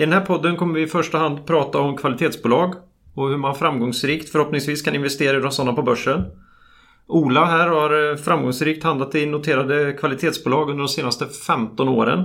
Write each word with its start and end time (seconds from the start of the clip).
I 0.00 0.02
den 0.02 0.12
här 0.12 0.20
podden 0.20 0.56
kommer 0.56 0.74
vi 0.74 0.82
i 0.82 0.86
första 0.86 1.18
hand 1.18 1.46
prata 1.46 1.78
om 1.78 1.96
kvalitetsbolag 1.96 2.74
och 3.14 3.28
hur 3.28 3.36
man 3.36 3.54
framgångsrikt 3.54 4.30
förhoppningsvis 4.30 4.82
kan 4.82 4.94
investera 4.94 5.48
i 5.48 5.52
sådana 5.52 5.72
på 5.72 5.82
börsen. 5.82 6.24
Ola 7.06 7.44
här 7.44 7.68
har 7.68 8.10
eh, 8.10 8.16
framgångsrikt 8.16 8.84
handlat 8.84 9.14
i 9.14 9.26
noterade 9.26 9.92
kvalitetsbolag 9.92 10.70
under 10.70 10.84
de 10.84 10.88
senaste 10.88 11.26
15 11.26 11.88
åren. 11.88 12.24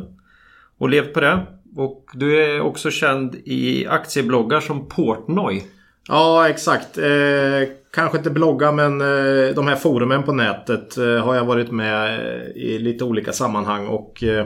Och 0.77 0.89
levt 0.89 1.13
på 1.13 1.20
det. 1.20 1.45
Och 1.75 2.09
du 2.13 2.43
är 2.43 2.61
också 2.61 2.91
känd 2.91 3.35
i 3.35 3.87
aktiebloggar 3.87 4.59
som 4.59 4.89
Portnoy. 4.89 5.63
Ja, 6.07 6.49
exakt. 6.49 6.98
Eh, 6.98 7.70
kanske 7.93 8.17
inte 8.17 8.29
blogga 8.29 8.71
men 8.71 9.01
eh, 9.01 9.55
de 9.55 9.67
här 9.67 9.76
forumen 9.76 10.23
på 10.23 10.34
nätet 10.34 10.98
eh, 10.98 11.17
har 11.17 11.35
jag 11.35 11.45
varit 11.45 11.71
med 11.71 12.20
eh, 12.20 12.48
i 12.55 12.79
lite 12.79 13.03
olika 13.03 13.34
sammanhang 13.34 13.87
och 13.87 14.23
eh, 14.23 14.45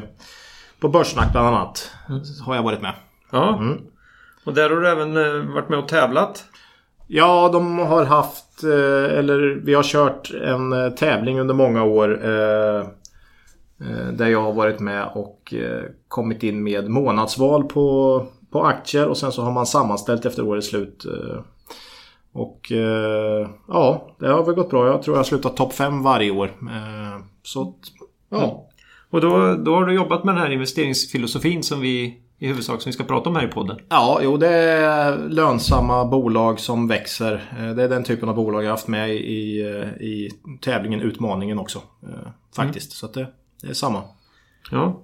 på 0.80 0.90
Börssnack 0.90 1.32
bland 1.32 1.48
annat 1.48 1.92
har 2.46 2.56
jag 2.56 2.64
varit 2.64 2.82
med. 2.82 2.94
Ja. 3.32 3.58
Mm. 3.58 3.78
Och 4.44 4.54
där 4.54 4.70
har 4.70 4.82
du 4.82 4.90
även 4.90 5.18
eh, 5.18 5.54
varit 5.54 5.70
med 5.70 5.80
och 5.80 5.88
tävlat. 5.88 6.46
Ja, 7.08 7.50
de 7.54 7.80
har 7.80 8.06
haft, 8.06 8.64
eh, 8.64 9.18
eller 9.18 9.62
vi 9.64 9.74
har 9.74 9.84
kört 9.84 10.32
en 10.32 10.96
tävling 10.96 11.40
under 11.40 11.54
många 11.54 11.84
år. 11.84 12.08
Där 14.12 14.28
jag 14.28 14.42
har 14.42 14.54
varit 14.54 14.80
med 14.80 15.08
och 15.14 15.54
kommit 16.08 16.44
in 16.44 16.64
med 16.64 16.90
månadsval 16.90 17.64
på 17.64 18.26
på 18.52 18.64
aktier 18.64 19.08
och 19.08 19.18
sen 19.18 19.32
så 19.32 19.42
har 19.42 19.52
man 19.52 19.66
sammanställt 19.66 20.26
efter 20.26 20.48
årets 20.48 20.68
slut. 20.68 21.06
Eh, 21.06 21.42
och 22.32 22.72
eh, 22.72 23.50
ja, 23.68 24.16
det 24.20 24.28
har 24.28 24.46
väl 24.46 24.56
gått 24.56 24.70
bra. 24.70 24.88
Jag 24.88 25.04
tror 25.04 25.16
jag 25.16 25.20
har 25.20 25.26
slutat 25.26 25.58
topp 25.58 25.74
5 25.74 26.04
varje 26.04 26.32
år. 26.32 26.48
Eh, 26.48 27.24
så 27.44 27.76
ja. 28.30 28.44
Mm. 28.44 28.56
Och 29.10 29.22
då, 29.22 29.56
då 29.56 29.76
har 29.76 29.86
du 29.86 29.94
jobbat 29.94 30.24
med 30.24 30.36
den 30.36 30.42
här 30.44 30.52
investeringsfilosofin 30.52 31.64
som 31.64 31.82
vi 31.82 32.22
i 32.40 32.48
huvudsak 32.48 32.82
som 32.82 32.90
vi 32.90 32.94
ska 32.94 33.04
prata 33.04 33.30
om 33.30 33.36
här 33.36 33.46
i 33.46 33.52
podden. 33.52 33.80
Ja, 33.90 34.20
jo 34.24 34.38
det 34.38 34.48
är 34.48 35.18
lönsamma 35.30 36.06
bolag 36.06 36.60
som 36.60 36.88
växer. 36.88 37.44
Det 37.76 37.84
är 37.84 37.90
den 37.90 38.04
typen 38.04 38.30
av 38.30 38.36
bolag 38.36 38.64
jag 38.64 38.70
haft 38.70 38.88
med 38.88 39.10
i, 39.10 39.62
i 40.00 40.30
tävlingen, 40.62 41.02
utmaningen 41.02 41.60
också. 41.60 41.82
Faktiskt. 42.56 42.92
Mm. 42.92 42.96
Så 42.96 43.06
att 43.06 43.14
det, 43.14 43.28
det 43.62 43.70
är 43.70 43.74
samma. 43.74 44.04
Ja. 44.72 45.02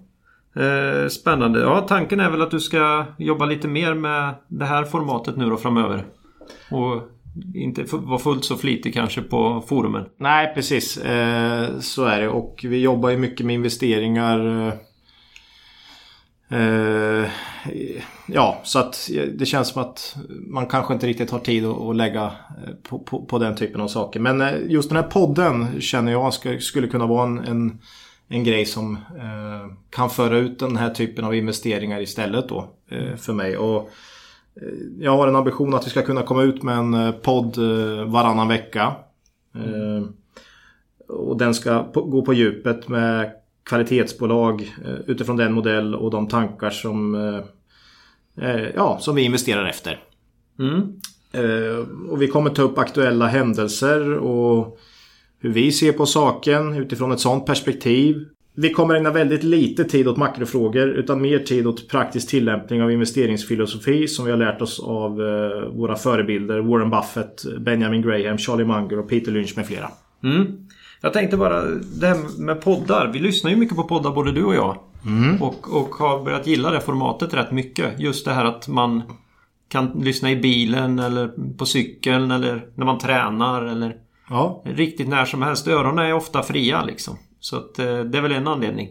Eh, 0.55 1.07
spännande. 1.07 1.59
Ja, 1.59 1.81
tanken 1.81 2.19
är 2.19 2.29
väl 2.29 2.41
att 2.41 2.51
du 2.51 2.59
ska 2.59 3.05
jobba 3.17 3.45
lite 3.45 3.67
mer 3.67 3.93
med 3.93 4.33
det 4.47 4.65
här 4.65 4.83
formatet 4.83 5.37
nu 5.37 5.49
då 5.49 5.57
framöver. 5.57 6.05
Och 6.71 7.01
inte 7.55 7.85
vara 7.91 8.19
fullt 8.19 8.45
så 8.45 8.55
flitig 8.55 8.93
kanske 8.93 9.21
på 9.21 9.63
forumen. 9.67 10.05
Nej, 10.17 10.51
precis. 10.55 10.97
Eh, 10.97 11.79
så 11.79 12.05
är 12.05 12.21
det. 12.21 12.29
Och 12.29 12.65
vi 12.69 12.81
jobbar 12.81 13.09
ju 13.09 13.17
mycket 13.17 13.45
med 13.45 13.53
investeringar. 13.53 14.71
Eh, 16.49 17.29
ja, 18.27 18.61
så 18.63 18.79
att 18.79 19.09
det 19.33 19.45
känns 19.45 19.67
som 19.67 19.81
att 19.81 20.15
man 20.29 20.65
kanske 20.65 20.93
inte 20.93 21.07
riktigt 21.07 21.31
har 21.31 21.39
tid 21.39 21.65
att, 21.65 21.95
lägga 21.95 22.23
eh, 22.23 22.73
på, 22.89 22.99
på, 22.99 23.25
på, 23.25 23.39
den 23.39 23.55
typen 23.55 23.81
av 23.81 23.87
saker. 23.87 24.19
Men 24.19 24.41
eh, 24.41 24.53
just 24.67 24.89
den 24.89 24.95
här 24.95 25.09
podden 25.09 25.81
känner 25.81 26.11
jag 26.11 26.33
skulle 26.61 26.87
kunna 26.87 27.05
vara 27.05 27.23
en, 27.23 27.39
en 27.39 27.79
en 28.27 28.43
grej 28.43 28.65
som 28.65 28.93
eh, 28.95 29.73
kan 29.89 30.09
föra 30.09 30.37
ut 30.37 30.59
den 30.59 30.77
här 30.77 30.89
typen 30.89 31.25
av 31.25 31.35
investeringar 31.35 32.01
istället 32.01 32.49
då 32.49 32.69
eh, 32.89 33.15
för 33.15 33.33
mig. 33.33 33.57
Och 33.57 33.89
eh, 34.61 34.67
jag 34.99 35.17
har 35.17 35.27
en 35.27 35.35
ambition 35.35 35.73
att 35.73 35.85
vi 35.85 35.89
ska 35.89 36.01
kunna 36.01 36.23
komma 36.23 36.43
ut 36.43 36.63
med 36.63 36.77
en 36.77 37.13
podd 37.21 37.57
varannan 38.07 38.47
vecka. 38.47 38.95
Mm. 39.55 40.13
Och 41.07 41.37
den 41.37 41.53
ska 41.53 41.81
gå 41.93 42.25
på 42.25 42.33
djupet 42.33 42.87
med 42.87 43.31
kvalitetsbolag 43.65 44.75
utifrån 45.07 45.37
den 45.37 45.53
modell 45.53 45.95
och 45.95 46.11
de 46.11 46.27
tankar 46.27 46.69
som, 46.69 47.15
ja, 48.75 48.97
som 49.01 49.15
vi 49.15 49.21
investerar 49.21 49.65
efter. 49.65 49.99
Mm. 50.59 50.81
Och 52.09 52.21
vi 52.21 52.27
kommer 52.27 52.49
ta 52.49 52.61
upp 52.61 52.77
aktuella 52.77 53.27
händelser 53.27 54.13
och 54.13 54.79
hur 55.39 55.49
vi 55.49 55.71
ser 55.71 55.91
på 55.91 56.05
saken 56.05 56.73
utifrån 56.73 57.11
ett 57.11 57.19
sådant 57.19 57.45
perspektiv. 57.45 58.25
Vi 58.55 58.69
kommer 58.69 58.95
ägna 58.95 59.11
väldigt 59.11 59.43
lite 59.43 59.83
tid 59.83 60.07
åt 60.07 60.17
makrofrågor 60.17 60.87
utan 60.87 61.21
mer 61.21 61.39
tid 61.39 61.67
åt 61.67 61.89
praktisk 61.89 62.29
tillämpning 62.29 62.83
av 62.83 62.91
investeringsfilosofi 62.91 64.07
som 64.07 64.25
vi 64.25 64.31
har 64.31 64.37
lärt 64.37 64.61
oss 64.61 64.79
av 64.79 65.21
eh, 65.21 65.69
våra 65.69 65.95
förebilder 65.95 66.59
Warren 66.59 66.89
Buffett, 66.89 67.59
Benjamin 67.59 68.01
Graham, 68.01 68.37
Charlie 68.37 68.65
Munger 68.65 68.99
och 68.99 69.09
Peter 69.09 69.31
Lynch 69.31 69.53
med 69.55 69.67
flera. 69.67 69.89
Mm. 70.23 70.64
Jag 71.01 71.13
tänkte 71.13 71.37
bara 71.37 71.61
det 71.71 72.07
här 72.07 72.39
med 72.39 72.61
poddar. 72.61 73.07
Vi 73.13 73.19
lyssnar 73.19 73.51
ju 73.51 73.57
mycket 73.57 73.75
på 73.75 73.83
poddar 73.83 74.11
både 74.11 74.31
du 74.31 74.43
och 74.43 74.55
jag. 74.55 74.77
Mm. 75.05 75.41
Och, 75.41 75.81
och 75.81 75.95
har 75.95 76.23
börjat 76.23 76.47
gilla 76.47 76.71
det 76.71 76.81
formatet 76.81 77.33
rätt 77.33 77.51
mycket. 77.51 77.99
Just 77.99 78.25
det 78.25 78.33
här 78.33 78.45
att 78.45 78.67
man 78.67 79.03
kan 79.67 79.87
lyssna 79.87 80.31
i 80.31 80.35
bilen 80.35 80.99
eller 80.99 81.31
på 81.57 81.65
cykeln 81.65 82.31
eller 82.31 82.67
när 82.75 82.85
man 82.85 82.99
tränar 82.99 83.61
eller 83.61 83.95
Ja. 84.29 84.61
Riktigt 84.65 85.07
när 85.07 85.25
som 85.25 85.41
helst. 85.41 85.67
Öronen 85.67 86.05
är 86.05 86.13
ofta 86.13 86.43
fria 86.43 86.83
liksom. 86.83 87.17
Så 87.39 87.57
att, 87.57 87.79
eh, 87.79 87.99
det 87.99 88.17
är 88.17 88.21
väl 88.21 88.31
en 88.31 88.47
anledning. 88.47 88.89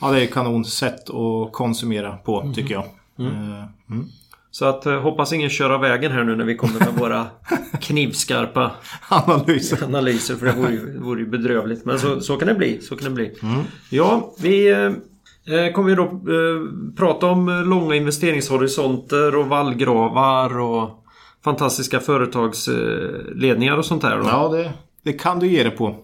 Ja, 0.00 0.10
det 0.10 0.22
är 0.22 0.26
kanon 0.26 0.64
sätt 0.64 1.10
att 1.10 1.52
konsumera 1.52 2.16
på 2.16 2.40
mm. 2.40 2.54
tycker 2.54 2.74
jag. 2.74 2.84
Mm. 3.18 3.32
Eh, 3.32 3.64
mm. 3.90 4.08
Så 4.50 4.64
att 4.64 4.86
eh, 4.86 5.00
hoppas 5.00 5.32
ingen 5.32 5.50
kör 5.50 5.70
av 5.70 5.80
vägen 5.80 6.12
här 6.12 6.24
nu 6.24 6.36
när 6.36 6.44
vi 6.44 6.56
kommer 6.56 6.78
med 6.78 6.94
våra 6.98 7.26
knivskarpa 7.80 8.70
analyser. 9.08 9.84
analyser 9.84 10.34
för 10.34 10.46
det 10.46 10.52
vore 10.52 10.72
ju, 10.72 10.98
vore 11.02 11.20
ju 11.20 11.26
bedrövligt. 11.26 11.84
Men 11.84 11.98
så, 11.98 12.20
så 12.20 12.36
kan 12.36 12.48
det 12.48 12.54
bli. 12.54 12.80
Så 12.80 12.96
kan 12.96 13.04
det 13.04 13.14
bli. 13.14 13.38
Mm. 13.42 13.60
Ja, 13.90 14.34
vi 14.42 14.70
eh, 14.70 15.72
kommer 15.74 15.88
ju 15.88 15.96
då 15.96 16.02
eh, 16.02 16.94
prata 16.96 17.26
om 17.26 17.64
långa 17.66 17.94
investeringshorisonter 17.94 19.36
och 19.36 19.46
vallgravar 19.46 20.58
och 20.58 21.04
fantastiska 21.44 22.00
företagsledningar 22.00 23.76
och 23.76 23.84
sånt 23.84 24.02
där. 24.02 24.16
Då. 24.16 24.24
Ja, 24.26 24.48
det, 24.48 24.72
det 25.02 25.12
kan 25.12 25.38
du 25.38 25.46
ge 25.46 25.62
det 25.62 25.70
på. 25.70 25.96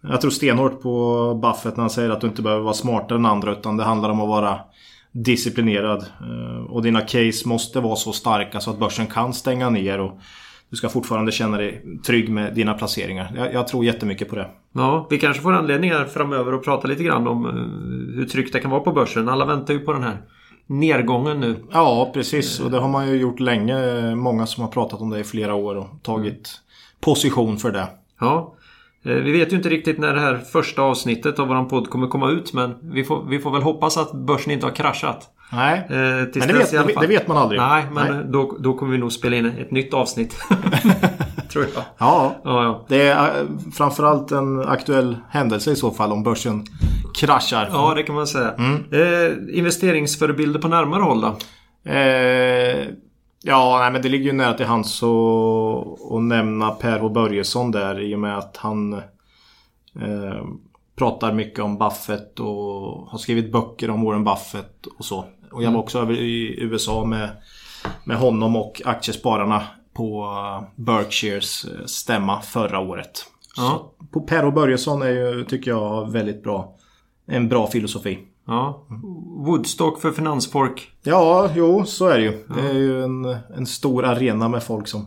Jag 0.00 0.20
tror 0.20 0.30
stenhårt 0.30 0.82
på 0.82 1.34
Buffett 1.42 1.76
när 1.76 1.82
han 1.82 1.90
säger 1.90 2.10
att 2.10 2.20
du 2.20 2.26
inte 2.26 2.42
behöver 2.42 2.62
vara 2.62 2.74
smartare 2.74 3.18
än 3.18 3.26
andra 3.26 3.52
utan 3.52 3.76
det 3.76 3.84
handlar 3.84 4.10
om 4.10 4.20
att 4.20 4.28
vara 4.28 4.58
disciplinerad. 5.24 6.04
Eh, 6.20 6.70
och 6.70 6.82
dina 6.82 7.00
case 7.00 7.48
måste 7.48 7.80
vara 7.80 7.96
så 7.96 8.12
starka 8.12 8.60
så 8.60 8.70
att 8.70 8.78
börsen 8.78 9.06
kan 9.06 9.34
stänga 9.34 9.70
ner 9.70 10.00
och 10.00 10.20
du 10.70 10.76
ska 10.76 10.88
fortfarande 10.88 11.32
känna 11.32 11.56
dig 11.56 11.84
trygg 12.06 12.28
med 12.28 12.54
dina 12.54 12.74
placeringar. 12.74 13.32
Jag, 13.36 13.54
jag 13.54 13.68
tror 13.68 13.84
jättemycket 13.84 14.28
på 14.28 14.36
det. 14.36 14.48
Ja, 14.72 15.06
vi 15.10 15.18
kanske 15.18 15.42
får 15.42 15.52
anledningar 15.52 16.04
framöver 16.04 16.52
att 16.52 16.64
prata 16.64 16.88
lite 16.88 17.04
grann 17.04 17.26
om 17.26 17.46
eh, 17.46 17.52
hur 18.18 18.26
tryggt 18.26 18.52
det 18.52 18.60
kan 18.60 18.70
vara 18.70 18.80
på 18.80 18.92
börsen. 18.92 19.28
Alla 19.28 19.46
väntar 19.46 19.74
ju 19.74 19.80
på 19.80 19.92
den 19.92 20.02
här 20.02 20.16
nedgången 20.66 21.40
nu. 21.40 21.56
Ja, 21.72 22.10
precis. 22.14 22.60
Och 22.60 22.70
det 22.70 22.78
har 22.78 22.88
man 22.88 23.08
ju 23.08 23.16
gjort 23.16 23.40
länge. 23.40 24.14
Många 24.14 24.46
som 24.46 24.64
har 24.64 24.70
pratat 24.70 25.00
om 25.00 25.10
det 25.10 25.20
i 25.20 25.24
flera 25.24 25.54
år 25.54 25.76
och 25.76 26.02
tagit 26.02 26.50
position 27.00 27.56
för 27.56 27.72
det. 27.72 27.86
Ja. 28.20 28.55
Eh, 29.04 29.12
vi 29.12 29.32
vet 29.32 29.52
ju 29.52 29.56
inte 29.56 29.68
riktigt 29.68 29.98
när 29.98 30.14
det 30.14 30.20
här 30.20 30.36
första 30.36 30.82
avsnittet 30.82 31.38
av 31.38 31.48
våran 31.48 31.68
podd 31.68 31.90
kommer 31.90 32.06
komma 32.06 32.30
ut 32.30 32.52
men 32.52 32.74
vi 32.82 33.04
får, 33.04 33.24
vi 33.28 33.38
får 33.38 33.50
väl 33.50 33.62
hoppas 33.62 33.96
att 33.96 34.12
börsen 34.12 34.52
inte 34.52 34.66
har 34.66 34.72
kraschat. 34.72 35.30
Nej, 35.52 35.86
eh, 35.90 35.96
men 35.96 36.30
det 36.32 36.52
vet, 36.52 37.00
det 37.00 37.06
vet, 37.06 37.28
man 37.28 37.36
aldrig. 37.36 37.60
Nej, 37.60 37.84
men 37.92 38.16
Nej. 38.16 38.24
Då, 38.28 38.56
då 38.60 38.74
kommer 38.74 38.92
vi 38.92 38.98
nog 38.98 39.12
spela 39.12 39.36
in 39.36 39.46
ett 39.46 39.70
nytt 39.70 39.94
avsnitt. 39.94 40.36
Tror 41.52 41.66
jag. 41.74 41.84
Ja, 41.98 42.36
ja, 42.44 42.64
ja, 42.64 42.84
det 42.88 43.08
är 43.08 43.40
eh, 43.40 43.46
framförallt 43.74 44.32
en 44.32 44.60
aktuell 44.60 45.16
händelse 45.30 45.72
i 45.72 45.76
så 45.76 45.90
fall 45.90 46.12
om 46.12 46.22
börsen 46.22 46.66
kraschar. 47.14 47.68
Ja, 47.72 47.94
det 47.96 48.02
kan 48.02 48.14
man 48.14 48.26
säga. 48.26 48.54
Mm. 48.58 48.84
Eh, 48.92 49.58
investeringsförebilder 49.58 50.60
på 50.60 50.68
närmare 50.68 51.02
håll 51.02 51.20
då? 51.20 51.36
Eh, 51.90 52.86
ja, 53.46 53.78
nej, 53.80 53.92
men 53.92 54.02
det 54.02 54.08
ligger 54.08 54.24
ju 54.24 54.32
nära 54.32 54.54
till 54.54 54.66
hands 54.66 55.02
att 55.02 56.22
nämna 56.22 56.70
Per 56.70 56.98
H 56.98 57.08
Börjesson 57.08 57.70
där 57.70 58.00
i 58.00 58.14
och 58.14 58.18
med 58.18 58.38
att 58.38 58.56
han 58.56 58.92
eh, 60.00 60.44
pratar 60.96 61.32
mycket 61.32 61.64
om 61.64 61.78
Buffett 61.78 62.40
och 62.40 63.08
har 63.08 63.18
skrivit 63.18 63.52
böcker 63.52 63.90
om 63.90 64.04
Warren 64.04 64.24
Buffett 64.24 64.86
och 64.98 65.04
så. 65.04 65.18
Och 65.52 65.62
jag 65.62 65.66
var 65.66 65.68
mm. 65.68 65.80
också 65.80 65.98
över 65.98 66.14
i 66.14 66.60
USA 66.60 67.04
med, 67.04 67.30
med 68.04 68.16
honom 68.16 68.56
och 68.56 68.82
aktiespararna 68.84 69.62
på 69.92 70.34
Berkshires 70.76 71.64
eh, 71.64 71.84
stämma 71.86 72.40
förra 72.40 72.78
året. 72.80 73.26
Ja. 73.56 73.92
Så, 74.12 74.20
Per 74.20 74.44
och 74.44 74.52
Börjesson 74.52 75.02
är 75.02 75.10
ju, 75.10 75.44
tycker 75.44 75.70
jag, 75.70 76.12
väldigt 76.12 76.42
bra. 76.42 76.74
En 77.26 77.48
bra 77.48 77.66
filosofi. 77.66 78.18
Ja. 78.46 78.86
Woodstock 79.46 80.00
för 80.00 80.10
finansfolk. 80.10 80.90
Ja, 81.02 81.50
jo, 81.54 81.84
så 81.84 82.06
är 82.08 82.18
det 82.18 82.24
ju. 82.24 82.44
Det 82.54 82.68
är 82.68 82.74
ju 82.74 83.02
en, 83.04 83.24
en 83.56 83.66
stor 83.66 84.04
arena 84.04 84.48
med 84.48 84.62
folk 84.62 84.88
som 84.88 85.06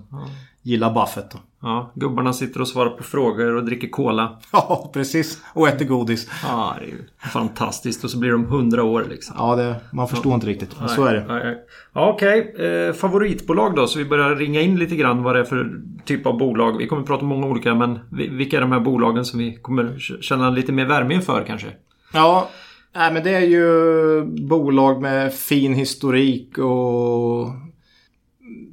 gillar 0.61 0.93
Buffett. 0.93 1.31
då. 1.31 1.37
Ja, 1.61 1.91
gubbarna 1.95 2.33
sitter 2.33 2.61
och 2.61 2.67
svarar 2.67 2.89
på 2.89 3.03
frågor 3.03 3.55
och 3.55 3.63
dricker 3.65 3.87
cola. 3.89 4.39
Ja, 4.51 4.89
precis. 4.93 5.41
Och 5.53 5.67
äter 5.67 5.85
godis. 5.85 6.29
Ja, 6.47 6.75
det 6.79 6.85
är 6.85 6.87
ju 6.89 7.03
fantastiskt. 7.33 8.03
Och 8.03 8.09
så 8.09 8.19
blir 8.19 8.31
de 8.31 8.43
100 8.45 8.83
år 8.83 9.05
liksom. 9.09 9.35
Ja, 9.39 9.55
det, 9.55 9.75
man 9.93 10.07
förstår 10.07 10.33
inte 10.33 10.47
riktigt. 10.47 10.79
Men 10.79 10.89
så 10.89 11.05
är 11.05 11.13
det. 11.13 11.25
Nej, 11.27 11.41
nej. 11.45 11.57
Ja, 11.93 12.09
Okej, 12.13 12.55
eh, 12.59 12.93
favoritbolag 12.93 13.75
då? 13.75 13.87
Så 13.87 13.99
vi 13.99 14.05
börjar 14.05 14.35
ringa 14.35 14.61
in 14.61 14.75
lite 14.75 14.95
grann 14.95 15.23
vad 15.23 15.35
det 15.35 15.39
är 15.39 15.43
för 15.45 15.81
typ 16.05 16.25
av 16.25 16.37
bolag. 16.37 16.77
Vi 16.77 16.87
kommer 16.87 17.03
prata 17.03 17.21
om 17.21 17.27
många 17.27 17.47
olika 17.47 17.75
men 17.75 17.99
vi- 18.11 18.27
vilka 18.27 18.57
är 18.57 18.61
de 18.61 18.71
här 18.71 18.79
bolagen 18.79 19.25
som 19.25 19.39
vi 19.39 19.55
kommer 19.61 19.99
känna 20.21 20.49
lite 20.49 20.71
mer 20.71 20.85
värme 20.85 21.13
inför 21.13 21.43
kanske? 21.47 21.67
Ja, 22.13 22.49
nej, 22.95 23.13
men 23.13 23.23
det 23.23 23.35
är 23.35 23.45
ju 23.45 24.21
bolag 24.47 25.01
med 25.01 25.33
fin 25.33 25.73
historik 25.73 26.57
och 26.57 27.47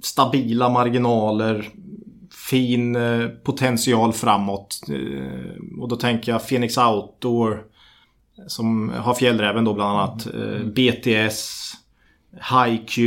stabila 0.03 0.69
marginaler. 0.69 1.69
Fin 2.51 2.97
eh, 2.97 3.29
potential 3.29 4.13
framåt. 4.13 4.81
Eh, 4.89 5.81
och 5.81 5.89
då 5.89 5.97
tänker 5.97 6.33
jag 6.33 6.49
Phoenix 6.49 6.79
Outdoor. 6.79 7.63
Som 8.47 8.89
har 8.97 9.15
Fjällräven 9.15 9.65
då 9.65 9.75
bland 9.75 9.99
annat. 9.99 10.27
Eh, 10.27 10.67
BTS. 10.67 11.73
HiQ. 12.33 12.99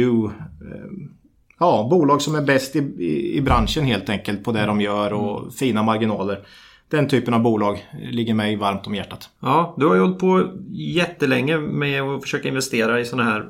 Ja, 1.60 1.88
bolag 1.92 2.22
som 2.22 2.36
är 2.36 2.42
bäst 2.42 2.76
i, 2.76 2.80
i, 2.80 3.38
i 3.38 3.42
branschen 3.42 3.86
helt 3.86 4.10
enkelt 4.10 4.44
på 4.44 4.52
det 4.52 4.66
de 4.66 4.82
gör 4.82 5.14
och 5.14 5.54
fina 5.54 5.84
marginaler. 5.84 6.46
Den 6.90 7.08
typen 7.08 7.34
av 7.34 7.42
bolag 7.42 7.86
ligger 8.12 8.34
mig 8.34 8.56
varmt 8.56 8.88
om 8.88 8.96
hjärtat. 8.96 9.30
Ja, 9.40 9.74
du 9.78 9.86
har 9.88 9.96
ju 9.96 10.02
hållit 10.02 10.20
på 10.20 10.44
jättelänge 10.72 11.58
med 11.58 12.02
att 12.02 12.22
försöka 12.22 12.48
investera 12.48 13.00
i 13.00 13.06
sådana 13.06 13.30
här 13.30 13.46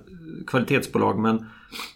kvalitetsbolag 0.47 1.19
men 1.19 1.45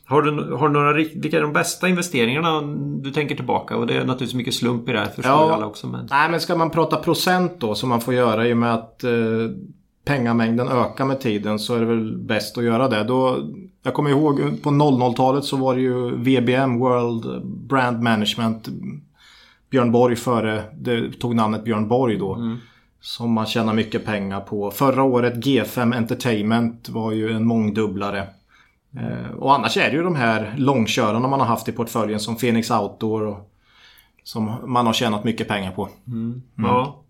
har 0.05 0.21
du, 0.21 0.53
har 0.55 0.67
du 0.67 0.73
några, 0.73 0.93
vilka 0.93 1.37
är 1.37 1.41
de 1.41 1.53
bästa 1.53 1.87
investeringarna 1.89 2.61
du 3.03 3.11
tänker 3.11 3.35
tillbaka? 3.35 3.75
Och 3.77 3.87
det 3.87 3.93
är 3.93 3.99
naturligtvis 3.99 4.33
mycket 4.33 4.53
slump 4.53 4.89
i 4.89 4.91
det 4.91 4.99
här 4.99 5.05
förstår 5.05 5.31
Ja. 5.31 5.53
alla 5.53 5.65
också. 5.65 5.87
Men... 5.87 6.07
Nej 6.11 6.31
men 6.31 6.39
ska 6.39 6.55
man 6.55 6.69
prata 6.69 6.97
procent 6.97 7.51
då 7.59 7.75
som 7.75 7.89
man 7.89 8.01
får 8.01 8.13
göra 8.13 8.47
i 8.47 8.53
och 8.53 8.57
med 8.57 8.73
att 8.73 9.03
eh, 9.03 9.11
pengamängden 10.05 10.67
ökar 10.67 11.05
med 11.05 11.19
tiden 11.21 11.59
så 11.59 11.75
är 11.75 11.79
det 11.79 11.85
väl 11.85 12.17
bäst 12.17 12.57
att 12.57 12.63
göra 12.63 12.87
det. 12.87 13.03
Då, 13.03 13.37
jag 13.83 13.93
kommer 13.93 14.09
ihåg 14.09 14.63
på 14.63 14.69
00-talet 14.69 15.43
så 15.43 15.57
var 15.57 15.75
det 15.75 15.81
ju 15.81 16.15
VBM, 16.15 16.79
World 16.79 17.45
Brand 17.45 18.01
Management. 18.01 18.69
Björn 19.73 19.91
Borg 19.91 20.15
före, 20.15 20.63
det 20.73 21.11
tog 21.11 21.35
namnet 21.35 21.63
Björn 21.63 21.87
Borg 21.87 22.17
då. 22.17 22.57
Som 23.01 23.31
man 23.31 23.45
tjänar 23.45 23.73
mycket 23.73 24.05
pengar 24.05 24.41
på. 24.41 24.71
Förra 24.71 25.03
året 25.03 25.33
G5 25.33 25.95
Entertainment 25.95 26.89
var 26.89 27.11
ju 27.11 27.31
en 27.31 27.45
mångdubblare. 27.45 28.27
Eh, 28.97 29.35
och 29.37 29.55
annars 29.55 29.77
är 29.77 29.89
det 29.89 29.95
ju 29.95 30.03
de 30.03 30.15
här 30.15 30.53
långkörarna 30.57 31.27
man 31.27 31.39
har 31.39 31.47
haft 31.47 31.67
i 31.67 31.71
portföljen 31.71 32.19
som 32.19 32.35
Phoenix 32.35 32.71
Outdoor. 32.71 33.27
Och, 33.27 33.51
som 34.23 34.51
man 34.65 34.85
har 34.85 34.93
tjänat 34.93 35.23
mycket 35.23 35.47
pengar 35.47 35.71
på. 35.71 35.89
Ja. 36.57 37.03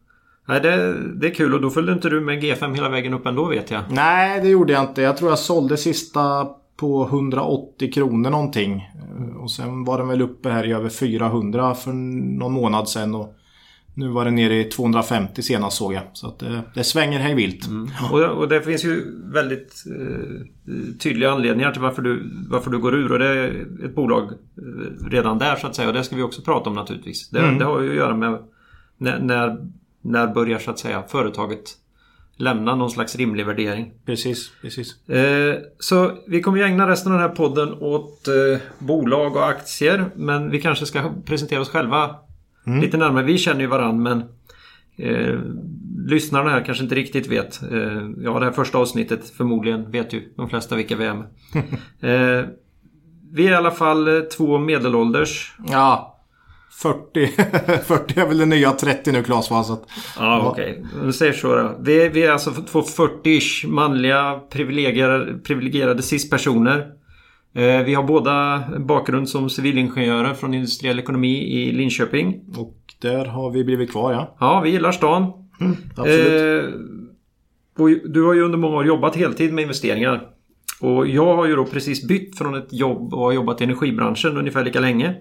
Nej, 0.46 0.62
det, 0.62 0.94
det 1.20 1.28
är 1.28 1.34
kul 1.34 1.54
och 1.54 1.62
då 1.62 1.70
följde 1.70 1.94
inte 1.94 2.10
du 2.10 2.22
med 2.22 2.44
G5 2.44 2.76
hela 2.76 2.90
vägen 2.90 3.14
upp 3.14 3.26
ändå 3.26 3.46
vet 3.46 3.72
jag. 3.72 3.82
Nej, 3.90 4.42
det 4.42 4.50
gjorde 4.50 4.74
jag 4.74 4.84
inte. 4.84 5.02
Jag 5.02 5.18
tror 5.18 5.30
jag 5.30 5.40
sålde 5.40 5.78
sista 5.78 6.50
på 6.84 7.04
180 7.06 7.92
kronor 7.94 8.30
någonting. 8.30 8.74
Eh, 8.74 9.36
Och 9.38 9.52
sen 9.52 9.84
var 9.84 9.98
den 9.98 10.08
väl 10.08 10.22
uppe 10.22 10.50
här 10.50 10.66
i 10.66 10.72
över 10.72 10.90
400 10.90 11.76
för 11.76 11.92
någon 11.94 12.54
månad 12.54 12.90
sedan. 12.90 13.16
Och 13.16 13.36
nu 13.96 14.08
var 14.08 14.26
den 14.26 14.36
nere 14.36 14.56
i 14.60 14.64
250 14.64 15.42
senast 15.42 15.78
såg 15.78 15.94
jag. 15.94 16.04
Så 16.14 16.36
det, 16.40 16.62
det 16.76 16.84
svänger 16.84 17.20
hej 17.20 17.36
vilt. 17.36 17.68
Och, 18.12 18.20
och 18.20 18.48
det 18.48 18.62
finns 18.62 18.86
ju 18.86 19.06
väldigt 19.34 19.84
eh, 20.00 20.96
tydliga 21.00 21.32
anledningar 21.32 21.72
till 21.72 21.82
varför 21.82 22.02
du, 22.02 22.32
varför 22.50 22.72
du 22.72 22.80
går 22.80 22.96
ur. 22.96 23.12
Och 23.12 23.20
det 23.20 23.28
är 23.28 23.66
ett 23.86 23.96
bolag 23.96 24.24
eh, 24.24 25.10
redan 25.10 25.38
där 25.38 25.56
så 25.56 25.68
att 25.68 25.76
säga. 25.76 25.88
Och 25.88 25.94
det 25.94 26.04
ska 26.04 26.16
vi 26.16 26.22
också 26.22 26.42
prata 26.42 26.70
om 26.70 26.76
naturligtvis. 26.76 27.30
Det, 27.30 27.58
det 27.60 27.66
har 27.66 27.82
ju 27.82 27.90
att 27.90 27.96
göra 27.96 28.16
med 28.16 28.38
när, 28.98 29.20
när, 29.20 29.58
när 30.02 30.34
börjar 30.34 30.60
så 30.60 30.72
att 30.72 30.80
säga 30.80 31.04
företaget 31.08 31.64
lämna 32.38 32.76
någon 32.76 32.90
slags 32.90 33.16
rimlig 33.16 33.46
värdering. 33.46 33.92
Precis, 34.06 34.52
precis. 34.62 35.10
Eh, 35.10 35.56
så 35.80 36.12
vi 36.28 36.42
kommer 36.42 36.58
ju 36.58 36.64
ägna 36.64 36.90
resten 36.90 37.12
av 37.12 37.20
den 37.20 37.30
här 37.30 37.36
podden 37.36 37.74
åt 37.74 38.28
eh, 38.28 38.62
bolag 38.80 39.36
och 39.36 39.48
aktier. 39.50 40.06
Men 40.16 40.50
vi 40.50 40.62
kanske 40.62 40.86
ska 40.86 41.12
presentera 41.26 41.62
oss 41.62 41.70
själva 41.70 42.16
lite 42.82 42.98
närmare. 42.98 43.24
Vi 43.24 43.38
känner 43.38 43.62
ju 43.62 43.68
varann 43.68 44.04
men 44.04 44.24
eh, 44.98 45.40
lyssnarna 46.06 46.50
här 46.50 46.66
kanske 46.66 46.84
inte 46.84 46.96
riktigt 46.96 47.28
vet. 47.28 47.62
Eh, 47.72 48.10
ja, 48.24 48.40
det 48.40 48.46
här 48.46 48.52
första 48.52 48.78
avsnittet 48.78 49.30
förmodligen 49.30 49.92
vet 49.92 50.14
ju 50.14 50.34
de 50.36 50.50
flesta 50.50 50.76
vilka 50.76 50.96
vi 50.96 51.06
är 51.06 51.14
med. 51.14 51.28
eh, 52.42 52.46
vi 53.32 53.48
är 53.48 53.52
i 53.52 53.56
alla 53.56 53.72
fall 53.72 54.08
eh, 54.08 54.22
två 54.22 54.58
medelålders. 54.58 55.56
Ja. 55.68 56.13
40. 56.82 57.28
40 57.84 58.20
är 58.20 58.28
väl 58.28 58.38
det 58.38 58.46
nya 58.46 58.72
30 58.72 59.12
nu 59.12 59.24
Claes 59.24 59.52
va? 59.52 59.64
Så 59.64 59.74
att, 59.74 59.84
Ja, 60.18 60.50
okej. 60.52 60.86
Vi 61.04 61.14
säger 61.14 61.34
så 61.34 61.56
då. 61.56 61.76
Vi, 61.82 62.10
vi 62.10 62.24
är 62.24 62.32
alltså 62.32 62.52
två 62.52 62.82
40-ish 62.82 63.68
manliga 63.68 64.40
privilegierade, 64.50 65.34
privilegierade 65.34 66.02
cis-personer. 66.02 66.92
Eh, 67.56 67.84
vi 67.86 67.94
har 67.94 68.04
båda 68.04 68.64
bakgrund 68.80 69.30
som 69.30 69.50
civilingenjörer 69.50 70.34
från 70.34 70.54
industriell 70.54 71.00
ekonomi 71.00 71.38
i 71.38 71.72
Linköping. 71.72 72.42
och 72.58 72.78
där 73.02 73.26
har 73.26 73.52
vi 73.52 73.64
blivit 73.64 73.92
kvar 73.92 74.12
ja. 74.14 74.36
Ja, 74.40 74.62
vi 74.62 74.70
gillar 74.70 74.92
stan. 74.92 75.32
Absolut. 75.96 76.64
Eh, 76.64 78.00
du 78.06 78.24
har 78.24 78.34
ju 78.34 78.42
under 78.42 78.58
många 78.58 78.78
år 78.78 78.86
jobbat 78.86 79.16
heltid 79.16 79.54
med 79.54 79.62
investeringar. 79.62 80.28
Och 80.82 81.08
jag 81.08 81.36
har 81.36 81.46
ju 81.46 81.56
då 81.56 81.66
precis 81.66 82.08
bytt 82.08 82.38
från 82.38 82.56
ett 82.56 82.74
jobb 82.74 83.14
och 83.14 83.20
har 83.20 83.32
jobbat 83.32 83.62
i 83.62 83.64
energibranschen 83.64 84.38
ungefär 84.38 84.66
lika 84.66 84.80
länge. 84.80 85.16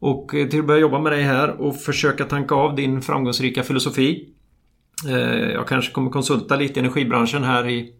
Och 0.00 0.34
eh, 0.34 0.48
till 0.48 0.60
att 0.60 0.66
börja 0.66 0.80
jobba 0.80 0.98
med 0.98 1.12
dig 1.12 1.22
här 1.22 1.60
och 1.60 1.76
försöka 1.80 2.24
tanka 2.24 2.54
av 2.54 2.74
din 2.76 3.02
framgångsrika 3.02 3.62
filosofi. 3.62 4.28
Eh, 5.08 5.50
Jag 5.50 5.66
kanske 5.68 5.92
kommer 5.92 6.10
konsulta 6.10 6.56
lite 6.56 6.80
i 6.80 6.82
energibranschen 6.82 7.44
här 7.44 7.68
i, 7.68 7.92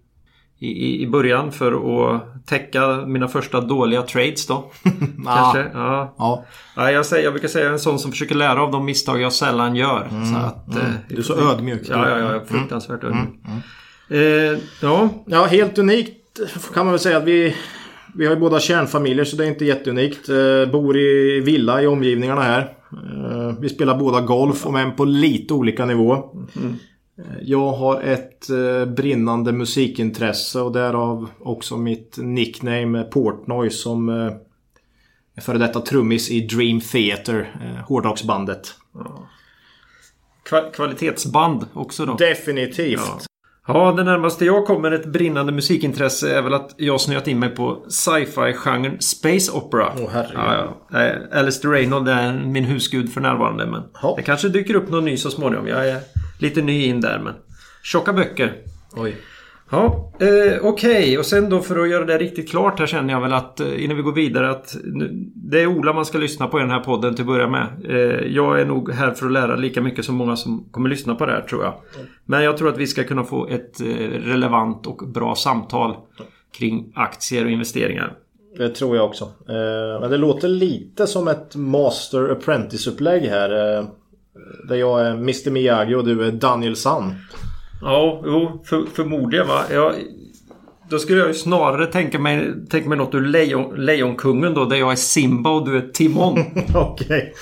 i, 0.58 1.02
i 1.02 1.06
början 1.06 1.52
för 1.52 1.72
att 2.14 2.46
täcka 2.46 2.96
mina 3.06 3.28
första 3.28 3.60
dåliga 3.60 4.02
trades 4.02 4.46
då. 4.46 4.70
Kanske. 5.24 5.70
Ja. 5.74 6.14
Ja. 6.18 6.44
Ja, 6.76 6.90
jag, 6.90 7.06
säger, 7.06 7.24
jag 7.24 7.32
brukar 7.32 7.48
säga 7.48 7.70
en 7.70 7.78
sån 7.78 7.98
som 7.98 8.10
försöker 8.10 8.34
lära 8.34 8.62
av 8.62 8.70
de 8.70 8.84
misstag 8.84 9.20
jag 9.20 9.32
sällan 9.32 9.76
gör. 9.76 10.08
Så 10.32 10.36
att, 10.38 10.76
eh, 10.76 10.88
Du 11.08 11.16
är 11.16 11.22
så 11.22 11.50
ödmjuk. 11.52 11.82
Ja, 11.88 12.08
ja, 12.08 12.18
ja. 12.34 12.40
Fruktansvärt 12.46 13.04
ödmjuk. 13.04 13.28
Eh, 14.08 14.58
ja, 14.82 15.08
Ja, 15.26 15.44
helt 15.44 15.78
unikt 15.78 16.16
kan 16.74 16.86
man 16.86 16.92
väl 16.92 16.98
säga 17.00 17.18
att 17.18 17.24
vi... 17.24 17.56
Vi 18.18 18.26
har 18.26 18.34
ju 18.34 18.40
båda 18.40 18.60
kärnfamiljer 18.60 19.24
så 19.24 19.36
det 19.36 19.44
är 19.44 19.48
inte 19.48 19.64
jätteunikt. 19.64 20.28
Eh, 20.28 20.72
bor 20.72 20.96
i 20.98 21.40
villa 21.40 21.82
i 21.82 21.86
omgivningarna 21.86 22.42
här. 22.42 22.60
Eh, 22.92 23.58
vi 23.60 23.68
spelar 23.68 23.98
båda 23.98 24.20
golf 24.20 24.66
om 24.66 24.76
än 24.76 24.96
på 24.96 25.04
lite 25.04 25.54
olika 25.54 25.84
nivå. 25.86 26.12
Eh, 26.14 27.24
Jag 27.42 27.72
har 27.72 28.00
ett 28.00 28.46
brinnande 28.96 29.52
musikintresse 29.52 30.60
och 30.60 30.72
därav 30.72 31.30
också 31.38 31.76
mitt 31.76 32.16
nickname 32.18 33.02
Portnoy 33.02 33.70
som 33.70 34.08
är 35.36 35.40
före 35.40 35.58
detta 35.58 35.80
trummis 35.80 36.30
i 36.30 36.40
Dream 36.40 36.80
Theater, 36.80 37.56
hårdrocksbandet. 37.88 38.74
kva- 40.50 40.70
kvalitetsband 40.72 41.66
också 41.72 42.06
då. 42.06 42.14
Definitivt. 42.14 43.00
Ja. 43.06 43.18
Ja, 43.68 43.92
det 43.92 44.04
närmaste 44.04 44.44
jag 44.44 44.66
kommer 44.66 44.90
ett 44.90 45.06
brinnande 45.06 45.52
musikintresse 45.52 46.36
är 46.36 46.42
väl 46.42 46.54
att 46.54 46.74
jag 46.76 47.00
snöat 47.00 47.28
in 47.28 47.38
mig 47.38 47.48
på 47.48 47.84
sci-fi-genren 47.88 49.00
Space 49.00 49.52
Opera. 49.52 49.92
Åh, 49.98 50.08
herregud. 50.12 50.36
ja, 50.36 50.76
ja. 50.90 51.00
Eh, 51.00 51.38
Alistair 51.40 51.70
Reynold 51.70 52.08
är 52.08 52.32
min 52.32 52.64
husgud 52.64 53.12
för 53.12 53.20
närvarande. 53.20 53.66
Men 53.66 53.82
det 54.16 54.22
kanske 54.22 54.48
dyker 54.48 54.74
upp 54.74 54.90
någon 54.90 55.04
ny 55.04 55.16
så 55.16 55.30
småningom. 55.30 55.66
Jag 55.66 55.88
är 55.88 56.00
lite 56.38 56.62
ny 56.62 56.84
in 56.84 57.00
där. 57.00 57.18
Men 57.18 57.34
tjocka 57.82 58.12
böcker. 58.12 58.52
Oj. 58.92 59.16
Ja, 59.70 60.12
eh, 60.20 60.58
okej. 60.62 61.18
Och 61.18 61.26
sen 61.26 61.50
då 61.50 61.60
för 61.60 61.78
att 61.78 61.88
göra 61.88 62.04
det 62.04 62.18
riktigt 62.18 62.50
klart 62.50 62.78
här 62.78 62.86
känner 62.86 63.14
jag 63.14 63.20
väl 63.20 63.32
att 63.32 63.60
eh, 63.60 63.84
innan 63.84 63.96
vi 63.96 64.02
går 64.02 64.12
vidare 64.12 64.50
att 64.50 64.76
nu, 64.84 65.10
det 65.34 65.62
är 65.62 65.66
Ola 65.66 65.92
man 65.92 66.06
ska 66.06 66.18
lyssna 66.18 66.46
på 66.46 66.58
i 66.58 66.62
den 66.62 66.70
här 66.70 66.80
podden 66.80 67.14
till 67.14 67.22
att 67.22 67.26
börja 67.26 67.48
med. 67.48 67.66
Eh, 67.88 68.26
jag 68.26 68.60
är 68.60 68.64
nog 68.64 68.92
här 68.92 69.10
för 69.10 69.26
att 69.26 69.32
lära 69.32 69.56
lika 69.56 69.80
mycket 69.80 70.04
som 70.04 70.14
många 70.14 70.36
som 70.36 70.68
kommer 70.70 70.88
lyssna 70.88 71.14
på 71.14 71.26
det 71.26 71.32
här 71.32 71.40
tror 71.40 71.64
jag. 71.64 71.74
Men 72.24 72.42
jag 72.44 72.56
tror 72.56 72.68
att 72.68 72.78
vi 72.78 72.86
ska 72.86 73.04
kunna 73.04 73.24
få 73.24 73.48
ett 73.48 73.80
eh, 73.80 73.86
relevant 74.24 74.86
och 74.86 75.08
bra 75.08 75.34
samtal 75.34 75.96
kring 76.58 76.92
aktier 76.94 77.44
och 77.44 77.50
investeringar. 77.50 78.12
Det 78.56 78.68
tror 78.68 78.96
jag 78.96 79.04
också. 79.04 79.24
Eh, 79.24 80.00
men 80.00 80.10
det 80.10 80.16
låter 80.16 80.48
lite 80.48 81.06
som 81.06 81.28
ett 81.28 81.56
Master 81.56 82.30
Apprentice-upplägg 82.30 83.22
här. 83.22 83.78
Eh, 83.78 83.84
där 84.68 84.76
jag 84.76 85.06
är 85.06 85.10
Mr 85.10 85.50
Miyagi 85.50 85.94
och 85.94 86.04
du 86.04 86.24
är 86.24 86.32
Daniel 86.32 86.76
San. 86.76 87.14
Ja, 87.80 88.22
jo, 88.24 88.64
för, 88.66 88.84
förmodligen 88.94 89.46
va. 89.46 89.64
Jag, 89.70 89.94
då 90.88 90.98
skulle 90.98 91.18
jag 91.18 91.28
ju 91.28 91.34
snarare 91.34 91.86
tänka 91.86 92.18
mig, 92.18 92.52
tänka 92.70 92.88
mig 92.88 92.98
något 92.98 93.14
ur 93.14 93.20
Lejon, 93.20 93.74
Lejonkungen 93.84 94.54
då, 94.54 94.64
där 94.64 94.76
jag 94.76 94.92
är 94.92 94.96
Simba 94.96 95.50
och 95.50 95.68
du 95.68 95.76
är 95.76 95.92
Timon. 95.92 96.44
Okej. 96.74 97.34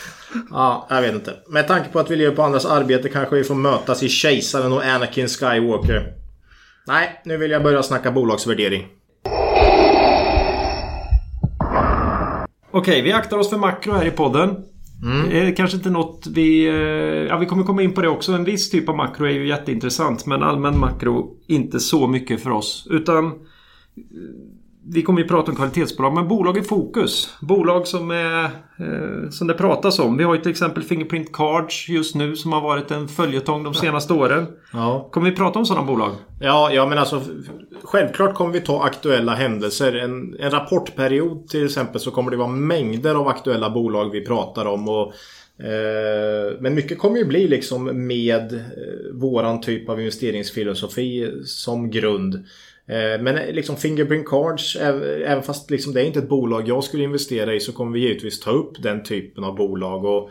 Ja, 0.51 0.87
jag 0.91 1.03
vet 1.03 1.15
inte. 1.15 1.35
Med 1.49 1.69
tanke 1.69 1.89
på 1.89 1.99
att 1.99 2.11
vi 2.11 2.17
lever 2.17 2.37
på 2.37 2.43
andras 2.43 2.67
arbete 2.67 3.09
kanske 3.09 3.37
vi 3.37 3.45
får 3.45 3.55
mötas 3.55 4.03
i 4.03 4.09
Kejsaren 4.09 4.73
och 4.73 4.85
Anakin 4.85 5.29
Skywalker. 5.29 6.13
Nej, 6.87 7.21
nu 7.25 7.37
vill 7.37 7.51
jag 7.51 7.63
börja 7.63 7.83
snacka 7.83 8.11
bolagsvärdering. 8.11 8.87
Okej, 12.71 13.03
vi 13.03 13.13
aktar 13.13 13.39
oss 13.39 13.51
för 13.51 13.57
makro 13.57 13.93
här 13.93 14.07
i 14.07 14.11
podden. 14.11 14.57
Det 15.31 15.41
är 15.41 15.57
kanske 15.57 15.77
inte 15.77 15.91
något 15.91 16.27
vi... 16.27 16.67
Eh, 16.67 16.75
ja, 17.29 17.39
vi 17.39 17.47
kommer 17.47 17.65
komma 17.65 17.83
in 17.83 17.93
på 17.93 18.01
det 18.01 18.09
också. 18.09 18.33
En 18.33 18.45
viss 18.45 18.71
typ 18.71 18.89
av 18.89 18.97
makro 18.97 19.27
är 19.27 19.31
ju 19.31 19.49
jätteintressant. 19.49 20.27
Men 20.27 20.43
allmän 20.43 20.79
makro 20.79 21.37
inte 21.47 21.81
så 21.81 22.07
mycket 22.07 22.43
för 22.43 22.51
oss. 22.51 22.87
Utan... 22.91 23.33
Vi 24.87 25.03
kommer 25.03 25.21
ju 25.21 25.29
prata 25.29 25.51
om 25.51 25.57
kvalitetsbolag, 25.57 26.15
men 26.15 26.29
bolag 26.29 26.59
i 26.59 26.63
fokus. 26.63 27.35
Bolag 27.41 27.87
som, 27.87 28.11
är, 28.11 28.45
eh, 28.45 29.31
som 29.31 29.47
det 29.47 29.55
pratas 29.55 29.99
om. 29.99 30.17
Vi 30.17 30.25
har 30.25 30.35
ju 30.35 30.41
till 30.41 30.51
exempel 30.51 30.83
Fingerprint 30.83 31.33
Cards 31.33 31.89
just 31.89 32.15
nu 32.15 32.37
som 32.37 32.53
har 32.53 32.61
varit 32.61 32.91
en 32.91 33.09
följetong 33.09 33.63
de 33.63 33.75
senaste 33.75 34.13
åren. 34.13 34.47
Ja. 34.73 35.09
Kommer 35.13 35.31
vi 35.31 35.37
prata 35.37 35.59
om 35.59 35.67
sådana 35.67 35.87
bolag? 35.87 36.13
Ja, 36.41 36.71
ja 36.73 36.87
men 36.87 36.99
alltså 36.99 37.23
självklart 37.85 38.35
kommer 38.35 38.53
vi 38.53 38.61
ta 38.61 38.83
aktuella 38.83 39.35
händelser. 39.35 39.95
En, 39.95 40.37
en 40.41 40.51
rapportperiod 40.51 41.49
till 41.49 41.65
exempel 41.65 42.01
så 42.01 42.11
kommer 42.11 42.31
det 42.31 42.37
vara 42.37 42.49
mängder 42.49 43.15
av 43.15 43.29
aktuella 43.29 43.71
bolag 43.71 44.11
vi 44.11 44.27
pratar 44.27 44.67
om. 44.67 44.89
Och, 44.89 45.13
eh, 45.65 46.57
men 46.61 46.75
mycket 46.75 46.99
kommer 46.99 47.19
ju 47.19 47.25
bli 47.25 47.49
liksom 47.49 48.07
med 48.07 48.53
eh, 48.53 48.61
våran 49.13 49.61
typ 49.61 49.89
av 49.89 50.01
investeringsfilosofi 50.01 51.33
som 51.45 51.91
grund. 51.91 52.45
Eh, 52.87 53.23
men 53.23 53.39
eh, 53.39 53.53
liksom 53.53 53.77
Fingerprint 53.77 54.27
Cards, 54.27 54.77
äv- 54.77 55.25
även 55.27 55.43
fast 55.43 55.71
liksom 55.71 55.93
det 55.95 56.01
är 56.03 56.05
inte 56.07 56.19
ett 56.19 56.29
bolag 56.29 56.69
jag 56.69 56.85
skulle 56.85 57.05
investera 57.05 57.55
i 57.55 57.61
så 57.61 57.73
kommer 57.73 57.93
vi 57.93 58.01
givetvis 58.01 58.41
ta 58.41 58.51
upp 58.51 58.83
den 58.83 59.03
typen 59.03 59.45
av 59.45 59.55
bolag. 59.57 60.05
Och 60.05 60.31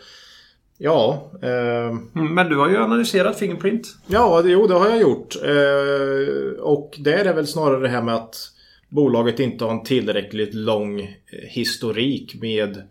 Ja, 0.77 1.31
eh, 1.41 1.97
Men 2.13 2.49
du 2.49 2.57
har 2.57 2.69
ju 2.69 2.77
analyserat 2.77 3.39
Fingerprint. 3.39 3.87
Ja, 4.07 4.41
det, 4.41 4.49
jo 4.51 4.67
det 4.67 4.73
har 4.73 4.89
jag 4.89 5.01
gjort. 5.01 5.35
Eh, 5.43 6.59
och 6.61 6.95
det 6.99 7.13
är 7.13 7.33
väl 7.33 7.47
snarare 7.47 7.79
det 7.79 7.87
här 7.89 8.01
med 8.01 8.15
att 8.15 8.35
bolaget 8.89 9.39
inte 9.39 9.65
har 9.65 9.71
en 9.71 9.83
tillräckligt 9.83 10.53
lång 10.53 11.01
eh, 11.01 11.07
historik 11.49 12.35
med 12.41 12.81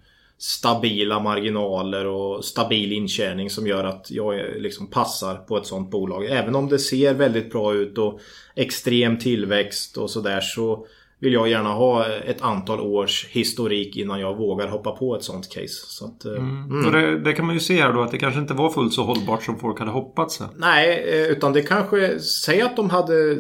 stabila 0.42 1.20
marginaler 1.20 2.06
och 2.06 2.44
stabil 2.44 2.92
intjäning 2.92 3.50
som 3.50 3.66
gör 3.66 3.84
att 3.84 4.10
jag 4.10 4.40
liksom 4.58 4.86
passar 4.86 5.34
på 5.34 5.56
ett 5.56 5.66
sånt 5.66 5.90
bolag. 5.90 6.24
Även 6.24 6.54
om 6.54 6.68
det 6.68 6.78
ser 6.78 7.14
väldigt 7.14 7.50
bra 7.50 7.74
ut 7.74 7.98
och 7.98 8.20
extrem 8.54 9.18
tillväxt 9.18 9.96
och 9.96 10.10
sådär 10.10 10.40
så 10.40 10.86
vill 11.18 11.32
jag 11.32 11.48
gärna 11.48 11.68
ha 11.68 12.06
ett 12.06 12.42
antal 12.42 12.80
års 12.80 13.26
historik 13.30 13.96
innan 13.96 14.20
jag 14.20 14.36
vågar 14.36 14.68
hoppa 14.68 14.90
på 14.90 15.16
ett 15.16 15.22
sånt 15.22 15.50
case. 15.50 15.86
Så 15.86 16.04
att, 16.04 16.24
eh, 16.24 16.32
mm. 16.32 16.86
Och 16.86 16.92
det, 16.92 17.18
det 17.18 17.32
kan 17.32 17.46
man 17.46 17.54
ju 17.54 17.60
se 17.60 17.82
här 17.82 17.92
då 17.92 18.02
att 18.02 18.10
det 18.10 18.18
kanske 18.18 18.40
inte 18.40 18.54
var 18.54 18.70
fullt 18.70 18.94
så 18.94 19.02
hållbart 19.02 19.42
som 19.42 19.58
folk 19.58 19.78
hade 19.78 19.90
hoppats. 19.90 20.42
Nej, 20.56 21.04
eh, 21.08 21.26
utan 21.26 21.52
det 21.52 21.62
kanske... 21.62 22.18
Säg 22.18 22.60
att 22.60 22.76
de 22.76 22.90
hade 22.90 23.38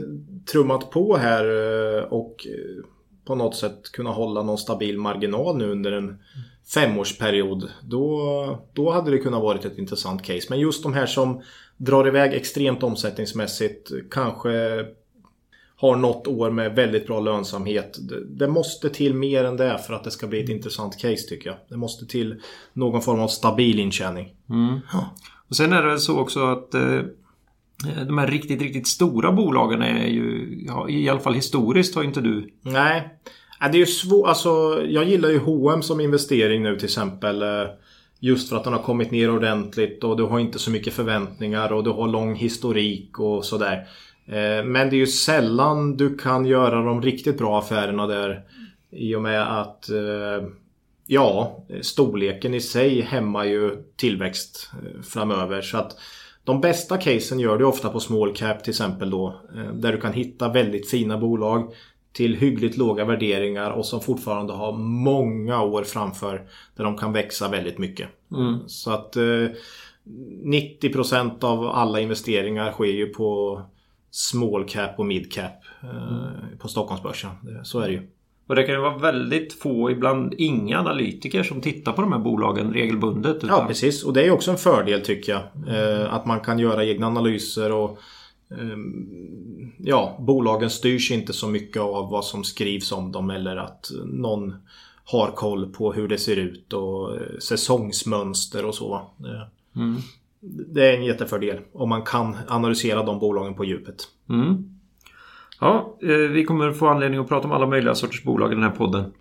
trummat 0.52 0.90
på 0.90 1.16
här 1.16 1.44
eh, 1.98 2.02
och 2.02 2.46
på 3.26 3.34
något 3.34 3.56
sätt 3.56 3.92
kunna 3.92 4.10
hålla 4.10 4.42
någon 4.42 4.58
stabil 4.58 4.98
marginal 4.98 5.56
nu 5.56 5.70
under 5.70 5.92
en 5.92 6.18
femårsperiod. 6.74 7.70
Då, 7.82 8.58
då 8.72 8.90
hade 8.90 9.10
det 9.10 9.18
kunnat 9.18 9.42
varit 9.42 9.64
ett 9.64 9.78
intressant 9.78 10.22
case. 10.22 10.46
Men 10.50 10.60
just 10.60 10.82
de 10.82 10.94
här 10.94 11.06
som 11.06 11.42
drar 11.76 12.08
iväg 12.08 12.34
extremt 12.34 12.82
omsättningsmässigt 12.82 13.92
kanske 14.10 14.84
har 15.76 15.96
något 15.96 16.26
år 16.26 16.50
med 16.50 16.74
väldigt 16.74 17.06
bra 17.06 17.20
lönsamhet. 17.20 17.98
Det, 18.00 18.24
det 18.24 18.48
måste 18.48 18.88
till 18.88 19.14
mer 19.14 19.44
än 19.44 19.56
det 19.56 19.78
för 19.78 19.94
att 19.94 20.04
det 20.04 20.10
ska 20.10 20.26
bli 20.26 20.42
ett 20.42 20.48
intressant 20.48 20.98
case 20.98 21.28
tycker 21.28 21.50
jag. 21.50 21.58
Det 21.68 21.76
måste 21.76 22.06
till 22.06 22.40
någon 22.72 23.02
form 23.02 23.20
av 23.20 23.28
stabil 23.28 23.78
intjäning. 23.78 24.34
Och 25.48 25.56
sen 25.56 25.72
är 25.72 25.82
det 25.82 25.88
väl 25.88 25.98
så 25.98 26.18
också 26.18 26.40
att 26.40 26.74
eh, 26.74 27.00
de 28.06 28.18
här 28.18 28.26
riktigt, 28.26 28.62
riktigt 28.62 28.86
stora 28.86 29.32
bolagen 29.32 29.82
är 29.82 30.06
ju, 30.06 30.58
ja, 30.66 30.88
i 30.88 31.08
alla 31.08 31.20
fall 31.20 31.34
historiskt 31.34 31.94
har 31.94 32.02
inte 32.02 32.20
du. 32.20 32.52
Nej. 32.62 33.18
Ja, 33.62 33.68
Det 33.68 33.76
är 33.76 33.80
ju 33.80 33.86
svårt. 33.86 34.28
Alltså, 34.28 34.82
jag 34.88 35.04
gillar 35.04 35.28
ju 35.28 35.38
H&M 35.38 35.82
som 35.82 36.00
investering 36.00 36.62
nu 36.62 36.76
till 36.76 36.84
exempel. 36.84 37.42
Eh, 37.42 37.66
just 38.20 38.48
för 38.48 38.56
att 38.56 38.64
den 38.64 38.72
har 38.72 38.82
kommit 38.82 39.10
ner 39.10 39.30
ordentligt 39.30 40.04
och 40.04 40.16
du 40.16 40.22
har 40.22 40.38
inte 40.38 40.58
så 40.58 40.70
mycket 40.70 40.92
förväntningar 40.92 41.72
och 41.72 41.84
du 41.84 41.90
har 41.90 42.08
lång 42.08 42.34
historik 42.34 43.18
och 43.18 43.44
sådär. 43.44 43.86
Eh, 44.26 44.64
men 44.64 44.90
det 44.90 44.96
är 44.96 44.98
ju 44.98 45.06
sällan 45.06 45.96
du 45.96 46.18
kan 46.18 46.46
göra 46.46 46.82
de 46.82 47.02
riktigt 47.02 47.38
bra 47.38 47.58
affärerna 47.58 48.06
där. 48.06 48.42
I 48.90 49.14
och 49.14 49.22
med 49.22 49.60
att 49.60 49.90
eh, 49.90 50.48
Ja, 51.06 51.64
storleken 51.80 52.54
i 52.54 52.60
sig 52.60 53.00
hämmar 53.00 53.44
ju 53.44 53.82
tillväxt 53.96 54.70
framöver. 55.02 55.62
Så 55.62 55.76
att 55.76 55.96
de 56.44 56.60
bästa 56.60 56.96
casen 56.96 57.40
gör 57.40 57.58
du 57.58 57.64
ofta 57.64 57.88
på 57.88 58.00
small 58.00 58.34
cap 58.34 58.64
till 58.64 58.70
exempel 58.70 59.10
då. 59.10 59.40
Där 59.74 59.92
du 59.92 60.00
kan 60.00 60.12
hitta 60.12 60.48
väldigt 60.48 60.90
fina 60.90 61.18
bolag 61.18 61.72
till 62.12 62.36
hyggligt 62.36 62.76
låga 62.76 63.04
värderingar 63.04 63.70
och 63.70 63.86
som 63.86 64.00
fortfarande 64.00 64.52
har 64.52 64.72
många 64.78 65.62
år 65.62 65.82
framför 65.82 66.42
där 66.76 66.84
de 66.84 66.98
kan 66.98 67.12
växa 67.12 67.48
väldigt 67.48 67.78
mycket. 67.78 68.08
Så 68.66 68.90
att 68.90 69.16
eh, 69.16 69.48
90% 70.44 71.44
av 71.44 71.66
alla 71.66 72.00
investeringar 72.00 72.72
sker 72.72 72.84
ju 72.84 73.06
på 73.06 73.62
small 74.10 74.64
cap 74.68 74.98
och 74.98 75.06
mid 75.06 75.32
cap 75.32 75.64
eh, 75.82 76.58
på 76.58 76.68
Stockholmsbörsen. 76.68 77.30
Så 77.62 77.80
är 77.80 77.86
det 77.86 77.92
ju. 77.92 78.08
Och 78.46 78.54
det 78.54 78.62
kan 78.62 78.74
ju 78.74 78.80
vara 78.80 78.98
väldigt 78.98 79.52
få, 79.52 79.90
ibland 79.90 80.34
inga 80.38 80.78
analytiker 80.78 81.42
som 81.42 81.60
tittar 81.60 81.92
på 81.92 82.02
de 82.02 82.12
här 82.12 82.18
bolagen 82.18 82.72
regelbundet. 82.72 83.36
Ja, 83.40 83.46
Utan, 83.46 83.66
precis. 83.66 84.04
Och 84.04 84.12
det 84.12 84.26
är 84.26 84.30
också 84.30 84.50
en 84.50 84.56
fördel 84.56 85.00
tycker 85.00 85.32
jag. 85.32 85.42
Eh, 85.76 86.14
att 86.14 86.26
man 86.26 86.40
kan 86.40 86.58
göra 86.58 86.84
egna 86.84 87.06
analyser 87.06 87.72
och 87.72 87.98
Ja, 89.78 90.16
bolagen 90.20 90.70
styrs 90.70 91.10
inte 91.10 91.32
så 91.32 91.48
mycket 91.48 91.82
av 91.82 92.10
vad 92.10 92.24
som 92.24 92.44
skrivs 92.44 92.92
om 92.92 93.12
dem 93.12 93.30
eller 93.30 93.56
att 93.56 93.90
någon 94.04 94.54
har 95.04 95.30
koll 95.30 95.72
på 95.72 95.92
hur 95.92 96.08
det 96.08 96.18
ser 96.18 96.36
ut 96.36 96.72
och 96.72 97.16
eh, 97.16 97.38
säsongsmönster 97.38 98.64
och 98.64 98.74
så. 98.74 98.94
Eh, 98.94 99.46
Det 100.44 100.88
är 100.88 100.96
en 100.96 101.04
jättefördel 101.04 101.58
om 101.72 101.88
man 101.88 102.02
kan 102.02 102.36
analysera 102.48 103.02
de 103.02 103.18
bolagen 103.18 103.54
på 103.54 103.64
djupet. 103.64 103.96
Mm. 104.28 104.78
Ja, 105.60 105.98
eh, 106.02 106.08
vi 106.08 106.44
kommer 106.44 106.72
få 106.72 106.88
anledning 106.88 107.20
att 107.20 107.28
prata 107.28 107.46
om 107.46 107.52
alla 107.52 107.66
möjliga 107.66 107.94
sorters 107.94 108.24
bolag 108.24 108.52
i 108.52 108.54
den 108.54 108.64
här 108.64 108.70
podden. 108.70 109.12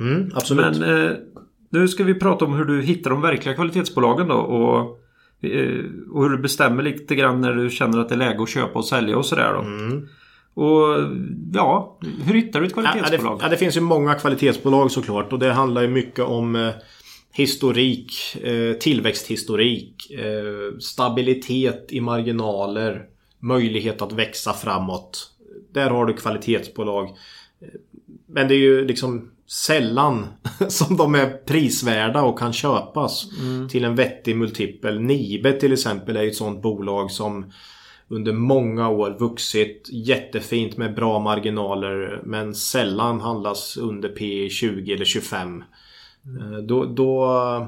Mm, 0.00 0.30
absolut. 0.34 0.78
Men 0.78 1.06
eh, 1.06 1.12
nu 1.70 1.88
ska 1.88 2.04
vi 2.04 2.14
prata 2.14 2.44
om 2.44 2.54
hur 2.54 2.64
du 2.64 2.82
hittar 2.82 3.10
de 3.10 3.22
verkliga 3.22 3.54
kvalitetsbolagen 3.54 4.28
då 4.28 4.34
och, 4.34 5.00
och 6.12 6.22
hur 6.22 6.30
du 6.30 6.38
bestämmer 6.38 6.82
lite 6.82 7.14
grann 7.14 7.40
när 7.40 7.54
du 7.54 7.70
känner 7.70 7.98
att 7.98 8.08
det 8.08 8.14
är 8.14 8.18
läge 8.18 8.42
att 8.42 8.48
köpa 8.48 8.78
och 8.78 8.84
sälja 8.84 9.16
och 9.16 9.26
sådär 9.26 9.52
då. 9.52 9.62
Och 10.62 10.98
ja, 11.54 11.98
hur 12.24 12.34
hittar 12.34 12.60
du 12.60 12.66
ett 12.66 12.72
Ja, 12.76 12.82
det, 12.82 12.88
kvalitetsbolag? 12.90 13.38
ja, 13.42 13.48
det 13.48 13.56
finns 13.56 13.76
ju 13.76 13.80
många 13.80 14.14
kvalitetsbolag 14.14 14.90
såklart 14.90 15.32
och 15.32 15.38
det 15.38 15.52
handlar 15.52 15.82
ju 15.82 15.88
mycket 15.88 16.24
om 16.24 16.56
eh, 16.56 16.70
historik, 17.32 18.12
eh, 18.42 18.72
tillväxthistorik, 18.72 20.10
eh, 20.10 20.78
stabilitet 20.78 21.86
i 21.90 22.00
marginaler, 22.00 23.02
möjlighet 23.40 24.02
att 24.02 24.12
växa 24.12 24.52
framåt. 24.52 25.30
Där 25.72 25.90
har 25.90 26.06
du 26.06 26.12
kvalitetsbolag. 26.12 27.04
Eh, 27.60 27.68
Men 28.26 28.48
det 28.48 28.54
är 28.54 28.58
ju 28.58 28.84
liksom 28.84 29.30
sällan 29.48 30.26
som 30.68 30.96
de 30.96 31.14
är 31.14 31.26
prisvärda 31.46 32.22
och 32.22 32.38
kan 32.38 32.52
köpas 32.52 33.26
till 33.70 33.84
en 33.84 33.94
vettig 33.94 34.36
multipel. 34.36 35.00
Nibe 35.00 35.52
till 35.52 35.72
exempel 35.72 36.16
är 36.16 36.22
ju 36.22 36.28
ett 36.28 36.36
sånt 36.36 36.62
bolag 36.62 37.10
som 37.10 37.52
under 38.08 38.32
många 38.32 38.88
år 38.88 39.16
vuxit 39.18 39.88
jättefint 39.92 40.76
med 40.76 40.94
bra 40.94 41.18
marginaler 41.18 42.22
men 42.24 42.54
sällan 42.54 43.20
handlas 43.20 43.76
under 43.76 44.08
P 44.08 44.48
20 44.48 44.94
eller 44.94 45.04
25. 45.04 45.64
Eh, 46.40 46.58
Då, 46.58 46.84
då, 46.84 47.66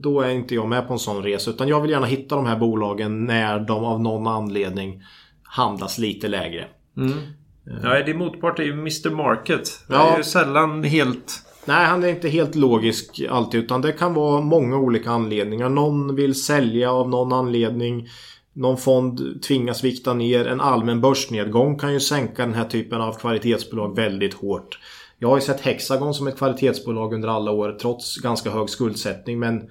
då 0.00 0.20
är 0.20 0.30
inte 0.30 0.54
jag 0.54 0.68
med 0.68 0.86
på 0.86 0.92
en 0.92 0.98
sån 0.98 1.22
resa 1.22 1.50
utan 1.50 1.68
jag 1.68 1.80
vill 1.80 1.90
gärna 1.90 2.06
hitta 2.06 2.36
de 2.36 2.46
här 2.46 2.58
bolagen 2.58 3.24
när 3.24 3.60
de 3.60 3.84
av 3.84 4.00
någon 4.02 4.26
anledning 4.26 5.02
handlas 5.42 5.98
lite 5.98 6.28
lägre. 6.28 6.66
Ja, 7.82 8.02
din 8.02 8.18
motpart 8.18 8.58
är 8.58 8.62
ju 8.62 8.72
Mr 8.72 9.10
Market. 9.10 9.80
Det 9.88 9.94
Ja. 9.94 10.12
är 10.12 10.16
ju 10.18 10.24
sällan 10.24 10.84
helt... 10.84 11.32
Nej, 11.64 11.86
han 11.86 12.04
är 12.04 12.08
inte 12.08 12.28
helt 12.28 12.54
logisk 12.54 13.22
alltid 13.30 13.64
utan 13.64 13.80
det 13.80 13.92
kan 13.92 14.14
vara 14.14 14.40
många 14.40 14.76
olika 14.76 15.10
anledningar. 15.10 15.68
Någon 15.68 16.16
vill 16.16 16.34
sälja 16.42 16.92
av 16.92 17.08
någon 17.08 17.32
anledning. 17.32 18.08
Någon 18.52 18.76
fond 18.76 19.42
tvingas 19.42 19.84
vikta 19.84 20.14
ner. 20.14 20.46
En 20.46 20.60
allmän 20.60 21.00
börsnedgång 21.00 21.78
kan 21.78 21.92
ju 21.92 22.00
sänka 22.00 22.42
den 22.42 22.54
här 22.54 22.64
typen 22.64 23.00
av 23.00 23.12
kvalitetsbolag 23.12 23.96
väldigt 23.96 24.34
hårt. 24.34 24.78
Jag 25.18 25.28
har 25.28 25.36
ju 25.36 25.40
sett 25.42 25.60
Hexagon 25.60 26.14
som 26.14 26.26
ett 26.26 26.36
kvalitetsbolag 26.38 27.14
under 27.14 27.28
alla 27.28 27.50
år 27.50 27.76
trots 27.80 28.16
ganska 28.16 28.50
hög 28.50 28.68
skuldsättning 28.70 29.38
men 29.38 29.62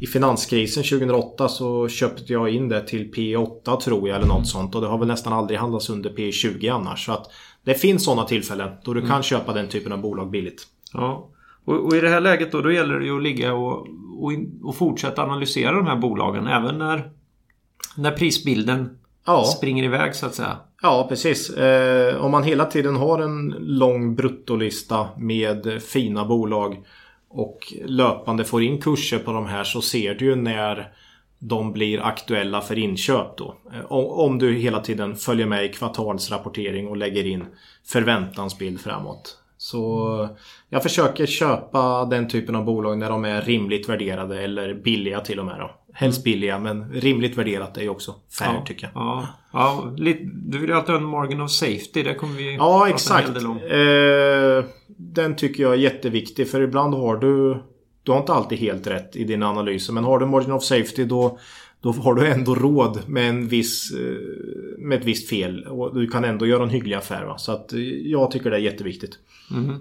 i 0.00 0.06
finanskrisen 0.06 0.82
2008 0.82 1.48
så 1.48 1.88
köpte 1.88 2.32
jag 2.32 2.50
in 2.50 2.68
det 2.68 2.80
till 2.80 3.12
P8 3.12 3.80
tror 3.80 4.08
jag 4.08 4.16
eller 4.16 4.26
något 4.26 4.48
sånt 4.48 4.74
och 4.74 4.80
det 4.80 4.86
har 4.86 4.98
väl 4.98 5.08
nästan 5.08 5.32
aldrig 5.32 5.58
handlats 5.58 5.90
under 5.90 6.10
P20 6.10 6.74
annars. 6.74 7.06
Så 7.06 7.12
att 7.12 7.30
det 7.64 7.74
finns 7.74 8.04
sådana 8.04 8.24
tillfällen 8.24 8.70
då 8.84 8.94
du 8.94 9.06
kan 9.06 9.22
köpa 9.22 9.52
den 9.52 9.68
typen 9.68 9.92
av 9.92 10.00
bolag 10.00 10.30
billigt. 10.30 10.62
Ja. 10.92 11.28
Och, 11.64 11.84
och 11.86 11.96
i 11.96 12.00
det 12.00 12.08
här 12.08 12.20
läget 12.20 12.52
då, 12.52 12.60
då 12.60 12.72
gäller 12.72 12.98
det 12.98 13.06
ju 13.06 13.16
att 13.16 13.22
ligga 13.22 13.54
och, 13.54 13.86
och, 14.18 14.32
och 14.62 14.76
fortsätta 14.76 15.22
analysera 15.22 15.72
de 15.72 15.86
här 15.86 15.96
bolagen 15.96 16.46
även 16.46 16.78
när, 16.78 17.10
när 17.96 18.10
prisbilden 18.10 18.98
Ja. 19.26 19.44
springer 19.44 19.84
iväg 19.84 20.14
så 20.14 20.26
att 20.26 20.34
säga. 20.34 20.56
Ja, 20.82 21.06
precis. 21.08 21.50
Eh, 21.50 22.16
om 22.16 22.30
man 22.30 22.42
hela 22.42 22.64
tiden 22.64 22.96
har 22.96 23.18
en 23.22 23.54
lång 23.58 24.14
bruttolista 24.14 25.08
med 25.18 25.82
fina 25.82 26.24
bolag 26.24 26.76
och 27.34 27.72
löpande 27.84 28.44
får 28.44 28.62
in 28.62 28.80
kurser 28.80 29.18
på 29.18 29.32
de 29.32 29.46
här 29.46 29.64
så 29.64 29.82
ser 29.82 30.14
du 30.14 30.24
ju 30.24 30.34
när 30.34 30.92
de 31.38 31.72
blir 31.72 32.00
aktuella 32.00 32.60
för 32.60 32.78
inköp 32.78 33.36
då. 33.36 33.56
Eh, 33.72 33.84
om 33.92 34.38
du 34.38 34.54
hela 34.54 34.80
tiden 34.80 35.16
följer 35.16 35.46
med 35.46 35.64
i 35.64 35.68
kvartalsrapportering 35.68 36.88
och 36.88 36.96
lägger 36.96 37.26
in 37.26 37.46
förväntansbild 37.86 38.80
framåt. 38.80 39.38
Så 39.56 40.28
jag 40.68 40.82
försöker 40.82 41.26
köpa 41.26 42.04
den 42.04 42.28
typen 42.28 42.56
av 42.56 42.64
bolag 42.64 42.98
när 42.98 43.10
de 43.10 43.24
är 43.24 43.42
rimligt 43.42 43.88
värderade 43.88 44.42
eller 44.42 44.74
billiga 44.74 45.20
till 45.20 45.38
och 45.38 45.46
med. 45.46 45.58
Då. 45.58 45.70
Helst 45.92 46.18
mm. 46.18 46.24
billiga 46.24 46.58
men 46.58 46.92
rimligt 46.92 47.38
värderat 47.38 47.76
är 47.76 47.82
ju 47.82 47.88
också 47.88 48.14
fair 48.38 48.54
ja, 48.54 48.64
tycker 48.66 48.90
jag. 48.94 49.02
Ja, 49.02 49.26
ja, 49.52 49.92
du 50.24 50.58
vill 50.58 50.68
ju 50.70 50.76
alltid 50.76 50.90
ha 50.94 51.00
en 51.00 51.08
margin 51.08 51.40
of 51.40 51.50
safety. 51.50 52.02
Det 52.02 52.14
kommer 52.14 52.34
vi 52.34 52.54
Ja 52.54 52.88
exakt. 52.88 53.28
Eh, 53.28 54.64
den 54.96 55.36
tycker 55.36 55.62
jag 55.62 55.72
är 55.72 55.78
jätteviktig 55.78 56.48
för 56.48 56.60
ibland 56.60 56.94
har 56.94 57.16
du 57.16 57.56
Du 58.02 58.12
har 58.12 58.18
inte 58.18 58.32
alltid 58.32 58.58
helt 58.58 58.86
rätt 58.86 59.16
i 59.16 59.24
dina 59.24 59.48
analyser 59.48 59.92
men 59.92 60.04
har 60.04 60.18
du 60.18 60.26
margin 60.26 60.52
of 60.52 60.64
safety 60.64 61.04
då 61.04 61.38
då 61.84 61.92
har 61.92 62.14
du 62.14 62.26
ändå 62.26 62.54
råd 62.54 62.98
med, 63.06 63.28
en 63.28 63.48
viss, 63.48 63.92
eh, 63.92 64.78
med 64.78 64.98
ett 64.98 65.04
visst 65.04 65.28
fel. 65.28 65.66
Och 65.66 65.94
du 65.94 66.06
kan 66.06 66.24
ändå 66.24 66.46
göra 66.46 66.62
en 66.62 66.70
hygglig 66.70 66.96
affär. 66.96 67.24
Va? 67.24 67.38
Så 67.38 67.52
att 67.52 67.72
eh, 67.72 67.80
jag 67.82 68.30
tycker 68.30 68.50
det 68.50 68.56
är 68.56 68.60
jätteviktigt. 68.60 69.18
Mm. 69.50 69.76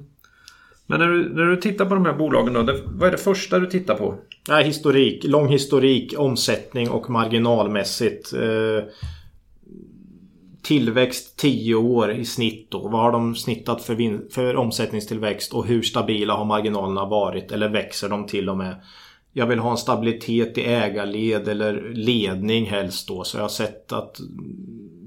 Men 0.88 1.00
när 1.00 1.08
du, 1.08 1.34
när 1.34 1.46
du 1.46 1.56
tittar 1.56 1.86
på 1.86 1.96
de 1.96 2.06
här 2.06 2.14
bolagen 2.14 2.54
då, 2.54 2.64
det, 2.64 2.82
vad 2.86 3.08
är 3.08 3.12
det 3.12 3.18
första 3.18 3.60
du 3.60 3.66
tittar 3.66 3.96
på? 3.96 4.16
Ja, 4.48 4.56
historik, 4.56 5.24
lång 5.24 5.48
historik, 5.48 6.14
omsättning 6.18 6.90
och 6.90 7.10
marginalmässigt. 7.10 8.34
Eh, 8.34 8.84
tillväxt 10.64 11.38
10 11.38 11.76
år 11.76 12.12
i 12.12 12.26
snitt 12.26 12.72
då. 12.72 12.88
Vad 12.88 13.02
har 13.02 13.12
de 13.12 13.36
snittat 13.36 13.82
för, 13.82 14.30
för 14.34 14.56
omsättningstillväxt 14.56 15.54
och 15.54 15.66
hur 15.66 15.82
stabila 15.82 16.34
har 16.34 16.46
marginalerna 16.46 17.06
varit? 17.06 17.52
Eller 17.52 17.70
växer 17.70 18.10
de 18.10 18.26
till 18.26 18.50
och 18.50 18.58
med? 18.58 18.76
Jag 19.34 19.48
vill 19.48 19.60
ha 19.60 19.72
en 19.72 19.78
stabilitet 19.78 20.58
i 20.58 20.62
ägarled 20.62 21.48
eller 21.48 21.94
ledning 21.94 22.66
helst 22.66 23.08
då. 23.08 23.24
Så 23.24 23.38
jag 23.38 23.44
har 23.44 23.50
sett 23.50 23.92
att 23.92 24.18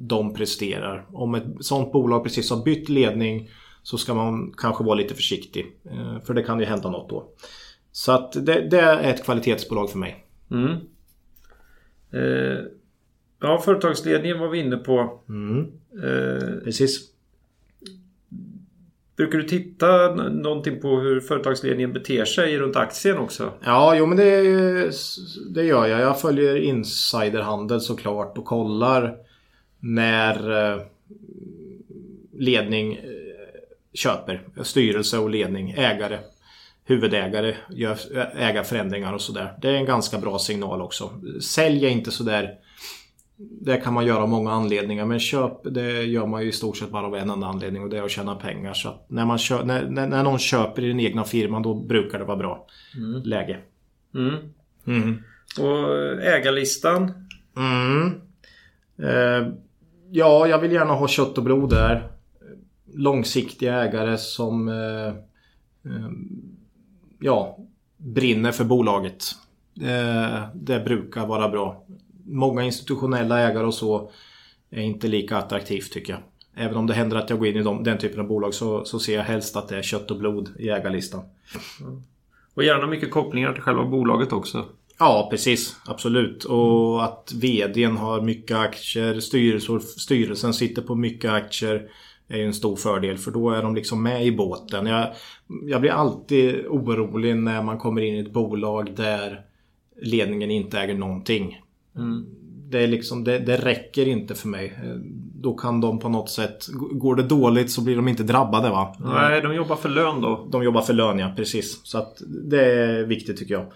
de 0.01 0.35
presterar. 0.35 1.07
Om 1.13 1.35
ett 1.35 1.45
sånt 1.61 1.93
bolag 1.93 2.25
precis 2.25 2.51
har 2.51 2.65
bytt 2.65 2.89
ledning 2.89 3.51
så 3.83 3.99
ska 3.99 4.15
man 4.15 4.55
kanske 4.57 4.85
vara 4.85 4.95
lite 4.95 5.15
försiktig. 5.15 5.67
Eh, 5.85 6.21
för 6.21 6.35
det 6.35 6.43
kan 6.43 6.61
ju 6.61 6.67
hända 6.67 6.91
något 6.91 7.09
då. 7.09 7.29
Så 7.93 8.13
att 8.13 8.33
det, 8.33 8.69
det 8.71 8.81
är 8.81 8.99
ett 8.99 9.25
kvalitetsbolag 9.25 9.91
för 9.91 9.99
mig. 9.99 10.25
Mm. 10.51 10.73
Eh, 12.13 12.65
ja, 13.41 13.61
företagsledningen 13.65 14.39
var 14.39 14.49
vi 14.49 14.59
inne 14.59 14.77
på. 14.77 15.21
Mm. 15.29 15.67
Eh, 16.03 16.65
Precis. 16.65 17.13
Brukar 19.17 19.39
du 19.39 19.45
titta 19.45 20.15
någonting 20.15 20.81
på 20.81 21.01
hur 21.01 21.21
företagsledningen 21.21 21.93
beter 21.93 22.25
sig 22.25 22.59
runt 22.59 22.77
aktien 22.77 23.19
också? 23.19 23.53
Ja, 23.65 23.97
jo 23.97 24.07
men 24.07 24.17
det, 24.17 24.43
det 25.55 25.65
gör 25.65 25.87
jag. 25.87 26.01
Jag 26.01 26.21
följer 26.21 26.57
insiderhandel 26.57 27.81
såklart 27.81 28.39
och 28.39 28.45
kollar 28.45 29.17
när 29.81 30.73
eh, 30.73 30.81
ledning 32.39 32.95
eh, 32.95 33.01
köper. 33.95 34.43
Styrelse 34.63 35.19
och 35.19 35.31
ledning, 35.31 35.71
ägare, 35.71 36.19
huvudägare 36.85 37.57
gör 37.71 37.99
ägarförändringar 38.37 39.13
och 39.13 39.21
sådär. 39.21 39.55
Det 39.63 39.69
är 39.69 39.75
en 39.75 39.87
ganska 39.87 40.19
bra 40.19 40.39
signal 40.39 40.83
också. 40.83 41.11
Sälj 41.43 41.87
inte 41.87 42.11
sådär 42.11 42.55
det 43.39 43.77
kan 43.77 43.95
man 43.95 44.07
göra 44.07 44.23
av 44.23 44.29
många 44.29 44.51
anledningar 44.51 45.07
men 45.07 45.21
köp 45.21 45.53
det 45.65 46.03
gör 46.03 46.27
man 46.27 46.43
ju 46.43 46.49
i 46.49 46.53
stort 46.53 46.77
sett 46.77 46.91
bara 46.91 47.07
av 47.07 47.17
en 47.17 47.31
enda 47.31 47.47
anledning 47.47 47.83
och 47.83 47.91
det 47.91 47.99
är 47.99 48.03
att 48.03 48.11
tjäna 48.11 48.35
pengar. 48.35 48.75
Så 48.75 48.95
när, 49.09 49.25
man 49.25 49.39
kö 49.39 49.65
när, 49.65 49.87
när, 49.89 50.23
någon 50.23 50.39
köper 50.39 50.85
i 50.85 50.89
den 50.89 51.01
egna 51.01 51.25
firman 51.25 51.63
då 51.63 51.75
brukar 51.75 52.19
det 52.19 52.25
vara 52.25 52.37
bra 52.37 52.67
mm. 52.97 53.23
läge. 53.23 53.59
Mm. 54.15 54.35
Mm. 54.87 55.23
Och 55.61 56.23
ägarlistan? 56.23 57.29
Mm. 57.57 58.21
Eh, 58.99 59.53
ja, 60.11 60.47
jag 60.47 60.59
vill 60.59 60.73
gärna 60.73 60.95
ha 60.95 61.09
kött 61.09 61.39
och 61.39 61.45
blod 61.45 61.71
där. 61.71 62.09
Långsiktiga 62.95 63.83
ägare 63.83 64.19
som 64.19 64.69
eh, 64.69 65.07
eh, 65.93 66.11
ja, 67.21 67.59
brinner 67.97 68.53
för 68.53 68.65
bolaget. 68.65 69.25
Eh, 69.81 70.49
det 70.55 70.81
brukar 70.81 71.27
vara 71.27 71.49
bra 71.49 71.87
många 72.27 72.63
institutionella 72.63 73.41
ägare 73.41 73.67
och 73.67 73.75
så 73.75 74.11
är 74.71 74.83
inte 74.83 75.09
lika 75.09 75.37
attraktivt 75.37 75.93
tycker 75.93 76.13
jag. 76.13 76.23
Även 76.65 76.77
om 76.77 76.87
det 76.87 76.95
händer 76.95 77.17
att 77.17 77.31
jag 77.31 77.39
går 77.39 77.49
in 77.49 77.57
i 77.57 77.63
de, 77.63 77.85
den 77.85 77.99
typen 77.99 78.21
av 78.21 78.27
bolag 78.27 78.55
så, 78.55 78.85
så 78.85 78.99
ser 78.99 79.15
jag 79.15 79.23
helst 79.23 79.57
att 79.57 79.69
det 79.69 79.79
är 79.79 79.83
kött 79.83 80.11
och 80.11 80.19
blod 80.19 80.49
i 80.59 80.69
ägarlistan. 80.69 81.21
Mm. 81.81 82.03
Och 82.55 82.65
gärna 82.65 82.87
mycket 82.87 83.11
kopplingar 83.11 83.53
till 83.53 83.63
själva 83.63 83.85
bolaget 83.85 84.33
också. 84.33 84.65
Ja, 84.99 85.29
precis. 85.31 85.77
Absolut. 85.87 86.45
Och 86.45 87.05
att 87.05 87.33
VDn 87.35 87.97
har 87.97 88.21
mycket 88.21 88.57
aktier, 88.57 89.21
styrelsen 89.99 90.55
sitter 90.55 90.83
på 90.83 90.95
mycket 90.95 91.31
aktier 91.31 91.91
är 92.29 92.37
ju 92.37 92.47
en 92.47 92.55
stor 92.55 92.77
fördel 92.77 93.19
för 93.19 93.31
då 93.31 93.51
är 93.51 93.63
de 93.63 93.75
liksom 93.75 94.03
med 94.03 94.27
i 94.27 94.33
båten. 94.33 94.87
Jag, 94.87 95.15
jag 95.63 95.81
blir 95.81 95.91
alltid 95.91 96.67
orolig 96.67 97.37
när 97.37 97.63
man 97.63 97.79
kommer 97.79 98.03
in 98.03 98.15
i 98.15 98.19
ett 98.19 98.33
bolag 98.33 98.95
där 98.97 99.41
ledningen 100.03 100.51
inte 100.51 100.79
äger 100.79 100.95
någonting. 100.95 101.61
Mm. 101.97 102.27
Det, 102.71 102.83
är 102.83 102.87
liksom, 102.87 103.25
det, 103.25 103.39
det, 103.39 103.57
räcker 103.57 104.09
inte 104.09 104.35
för 104.35 104.49
mig. 104.49 104.79
Då 105.35 105.55
kan 105.55 105.81
de 105.81 105.99
på 105.99 106.09
något 106.09 106.31
sätt... 106.31 106.67
Går 106.93 107.17
det 107.17 107.23
dåligt 107.23 107.71
så 107.71 107.83
blir 107.83 107.97
de 107.97 108.09
inte 108.09 108.23
drabbade 108.23 108.71
va? 108.71 108.97
Nej, 108.99 109.41
de 109.41 109.55
jobbar 109.55 109.77
för 109.77 109.89
lön 109.89 110.21
då. 110.21 110.49
De 110.51 110.65
jobbar 110.65 110.83
för 110.83 110.93
lön 110.93 111.19
ja, 111.19 111.33
precis. 111.37 111.81
Så 111.87 111.99
att 111.99 112.23
det 112.51 112.65
är 112.65 113.05
viktigt 113.05 113.37
tycker 113.37 113.55
jag. 113.55 113.67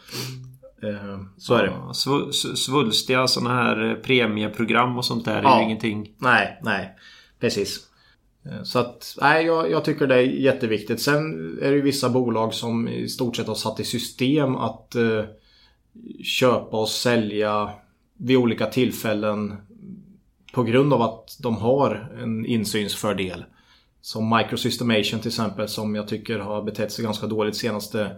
Eh, 0.83 1.21
så 1.37 1.55
är 1.55 1.67
det. 1.67 2.57
svulstiga 2.57 3.27
sådana 3.27 3.55
här 3.55 4.01
premieprogram 4.03 4.99
och 4.99 5.05
sånt 5.05 5.25
där 5.25 5.43
ja. 5.43 5.55
är 5.55 5.59
ju 5.59 5.65
ingenting. 5.65 6.15
Nej, 6.19 6.61
nej. 6.63 6.97
Precis. 7.41 7.91
Eh, 8.47 8.63
så 8.63 8.79
att, 8.79 9.17
nej, 9.21 9.47
jag, 9.47 9.71
jag, 9.71 9.85
tycker 9.85 10.07
det 10.07 10.15
är 10.15 10.21
jätteviktigt. 10.21 11.01
Sen 11.01 11.19
är 11.63 11.71
det 11.71 11.77
ju 11.77 11.83
vissa 11.83 12.09
bolag 12.09 12.55
som 12.55 12.89
i 12.89 13.09
stort 13.09 13.37
sett 13.37 13.47
har 13.47 13.55
satt 13.55 13.81
i 13.81 13.85
system 13.85 14.57
att 14.57 14.95
eh, 14.95 15.25
köpa 16.23 16.77
och 16.81 16.89
sälja 16.89 17.71
vid 18.21 18.37
olika 18.37 18.67
tillfällen 18.67 19.57
på 20.53 20.63
grund 20.63 20.93
av 20.93 21.03
att 21.03 21.37
de 21.41 21.57
har 21.57 22.13
en 22.23 22.47
insynsfördel. 22.47 23.45
Som 24.01 24.37
Microsystemation 24.37 25.21
till 25.21 25.29
exempel 25.29 25.69
som 25.69 25.95
jag 25.95 26.09
tycker 26.09 26.39
har 26.39 26.63
betett 26.63 26.93
sig 26.93 27.05
ganska 27.05 27.27
dåligt 27.27 27.57
senaste 27.57 28.17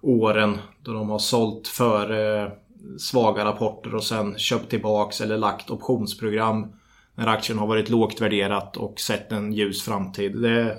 åren. 0.00 0.58
Då 0.82 0.92
de 0.92 1.10
har 1.10 1.18
sålt 1.18 1.68
före 1.68 2.52
svaga 2.98 3.44
rapporter 3.44 3.94
och 3.94 4.04
sen 4.04 4.38
köpt 4.38 4.70
tillbaks 4.70 5.20
eller 5.20 5.38
lagt 5.38 5.70
optionsprogram 5.70 6.66
när 7.14 7.26
aktien 7.26 7.58
har 7.58 7.66
varit 7.66 7.88
lågt 7.88 8.20
värderat 8.20 8.76
och 8.76 9.00
sett 9.00 9.32
en 9.32 9.52
ljus 9.52 9.82
framtid. 9.82 10.36
Det, 10.36 10.76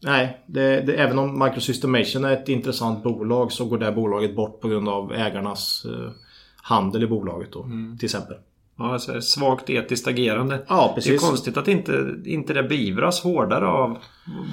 nej, 0.00 0.44
det, 0.46 0.80
det, 0.80 0.94
även 0.94 1.18
om 1.18 1.38
Microsystemation 1.38 2.24
är 2.24 2.32
ett 2.32 2.48
intressant 2.48 3.02
bolag 3.02 3.52
så 3.52 3.64
går 3.64 3.78
det 3.78 3.92
bolaget 3.92 4.36
bort 4.36 4.60
på 4.60 4.68
grund 4.68 4.88
av 4.88 5.12
ägarnas 5.12 5.84
eh, 5.84 6.10
handel 6.68 7.02
i 7.02 7.06
bolaget 7.06 7.52
då, 7.52 7.62
mm. 7.62 7.98
till 7.98 8.06
exempel. 8.06 8.36
Ja, 8.78 8.92
alltså 8.92 9.20
svagt 9.20 9.70
etiskt 9.70 10.06
agerande. 10.06 10.64
Ja, 10.68 10.92
precis. 10.94 11.10
Det 11.10 11.16
är 11.16 11.28
konstigt 11.28 11.56
att 11.56 11.68
inte, 11.68 12.14
inte 12.24 12.52
det 12.52 12.62
beivras 12.62 13.22
hårdare 13.22 13.66
av 13.66 13.98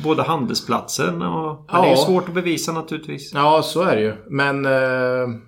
både 0.03 0.23
handelsplatsen 0.23 1.21
och... 1.21 1.55
Men 1.55 1.65
ja. 1.67 1.81
det 1.81 1.91
är 1.91 1.95
svårt 1.95 2.27
att 2.27 2.35
bevisa 2.35 2.71
naturligtvis. 2.71 3.33
Ja, 3.33 3.61
så 3.63 3.81
är 3.81 3.95
det 3.95 4.01
ju. 4.01 4.13
Men... 4.29 4.65
Eh, 4.65 5.39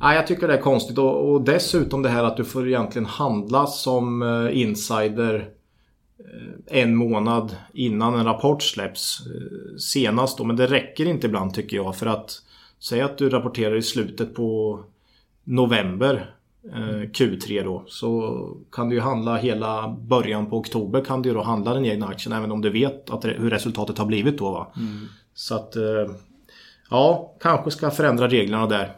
ja, 0.00 0.14
jag 0.14 0.26
tycker 0.26 0.48
det 0.48 0.54
är 0.54 0.60
konstigt 0.60 0.98
och, 0.98 1.32
och, 1.32 1.42
dessutom 1.42 2.02
det 2.02 2.08
här 2.08 2.24
att 2.24 2.36
du 2.36 2.44
får 2.44 2.68
egentligen 2.68 3.06
handla 3.06 3.66
som 3.66 4.22
eh, 4.22 4.60
insider 4.60 5.48
eh, 6.18 6.80
en 6.80 6.96
månad 6.96 7.56
innan 7.72 8.14
en 8.14 8.24
rapport 8.24 8.62
släpps. 8.62 9.20
Eh, 9.26 9.76
senast 9.78 10.38
då, 10.38 10.44
men 10.44 10.56
det 10.56 10.66
räcker 10.66 11.06
inte 11.06 11.26
ibland 11.26 11.54
tycker 11.54 11.76
jag 11.76 11.96
för 11.96 12.06
att 12.06 12.42
Säg 12.82 13.00
att 13.00 13.18
du 13.18 13.30
rapporterar 13.30 13.76
i 13.76 13.82
slutet 13.82 14.34
på 14.34 14.80
november 15.50 16.34
eh, 16.72 17.10
Q3 17.10 17.64
då 17.64 17.84
så 17.86 18.36
kan 18.72 18.88
du 18.88 18.94
ju 18.94 19.00
handla 19.00 19.36
hela 19.36 19.88
början 19.88 20.46
på 20.46 20.58
oktober 20.58 21.04
kan 21.04 21.22
du 21.22 21.28
ju 21.28 21.34
då 21.34 21.42
handla 21.42 21.74
den 21.74 21.84
egna 21.84 22.06
aktien 22.06 22.32
även 22.32 22.52
om 22.52 22.60
du 22.60 22.70
vet 22.70 23.10
att, 23.10 23.24
hur 23.24 23.50
resultatet 23.50 23.98
har 23.98 24.06
blivit 24.06 24.38
då 24.38 24.50
va. 24.50 24.72
Mm. 24.76 25.06
Så 25.34 25.54
att 25.54 25.76
eh, 25.76 25.82
ja, 26.90 27.36
kanske 27.40 27.70
ska 27.70 27.90
förändra 27.90 28.28
reglerna 28.28 28.66
där. 28.66 28.92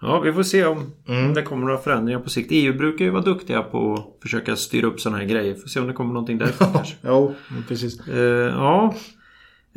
Ja, 0.00 0.20
vi 0.20 0.32
får 0.32 0.42
se 0.42 0.64
om 0.64 0.92
mm. 1.08 1.34
det 1.34 1.42
kommer 1.42 1.66
några 1.66 1.78
förändringar 1.78 2.20
på 2.20 2.30
sikt. 2.30 2.48
EU 2.52 2.78
brukar 2.78 3.04
ju 3.04 3.10
vara 3.10 3.22
duktiga 3.22 3.62
på 3.62 3.94
att 3.94 4.22
försöka 4.22 4.56
styra 4.56 4.86
upp 4.86 5.00
sådana 5.00 5.18
här 5.18 5.24
grejer. 5.24 5.54
Får 5.54 5.68
se 5.68 5.80
om 5.80 5.86
det 5.86 5.92
kommer 5.92 6.14
någonting 6.14 6.38
därifrån 6.38 6.68
kanske. 6.72 6.96
jo, 7.02 7.34
precis. 7.68 8.08
Uh, 8.08 8.16
ja. 8.16 8.94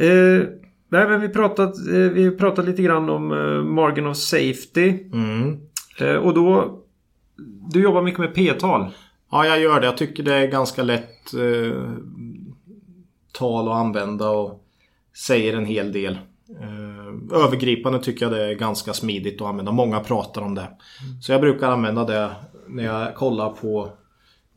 Uh, 0.01 0.43
Nej, 0.89 1.07
men 1.07 1.21
vi 1.21 1.29
pratat, 1.29 1.87
eh, 1.87 1.93
vi 1.93 2.31
pratat 2.31 2.65
lite 2.65 2.81
grann 2.81 3.09
om 3.09 3.31
uh, 3.31 3.63
Margin 3.63 4.07
of 4.07 4.17
Safety. 4.17 4.89
Mm. 5.13 5.59
Uh, 6.01 6.15
och 6.15 6.33
då... 6.33 6.79
Du 7.69 7.81
jobbar 7.83 8.01
mycket 8.01 8.19
med 8.19 8.35
P-tal. 8.35 8.91
Ja, 9.31 9.45
jag 9.45 9.59
gör 9.59 9.79
det. 9.79 9.85
Jag 9.85 9.97
tycker 9.97 10.23
det 10.23 10.33
är 10.33 10.47
ganska 10.47 10.83
lätt 10.83 11.33
eh, 11.33 11.81
tal 13.31 13.67
att 13.67 13.75
använda 13.75 14.29
och 14.29 14.63
säger 15.27 15.57
en 15.57 15.65
hel 15.65 15.91
del. 15.91 16.13
Eh, 16.61 17.37
övergripande 17.43 17.99
tycker 17.99 18.25
jag 18.25 18.33
det 18.33 18.43
är 18.43 18.53
ganska 18.53 18.93
smidigt 18.93 19.41
att 19.41 19.47
använda. 19.47 19.71
Många 19.71 19.99
pratar 19.99 20.41
om 20.41 20.55
det. 20.55 20.67
Så 21.21 21.31
jag 21.31 21.41
brukar 21.41 21.71
använda 21.71 22.03
det 22.03 22.31
när 22.67 22.83
jag 22.83 23.15
kollar 23.15 23.49
på 23.49 23.89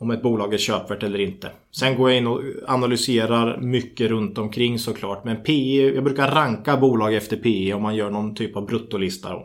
om 0.00 0.10
ett 0.10 0.22
bolag 0.22 0.54
är 0.54 0.58
köpvärt 0.58 1.02
eller 1.02 1.20
inte. 1.20 1.50
Sen 1.76 1.96
går 1.96 2.10
jag 2.10 2.18
in 2.18 2.26
och 2.26 2.42
analyserar 2.66 3.60
mycket 3.60 4.10
runt 4.10 4.38
omkring 4.38 4.78
såklart. 4.78 5.24
Men 5.24 5.42
PE, 5.42 5.94
jag 5.94 6.04
brukar 6.04 6.30
ranka 6.30 6.76
bolag 6.76 7.14
efter 7.14 7.36
PE 7.36 7.74
om 7.74 7.82
man 7.82 7.96
gör 7.96 8.10
någon 8.10 8.34
typ 8.34 8.56
av 8.56 8.66
bruttolista. 8.66 9.28
Mm. 9.28 9.44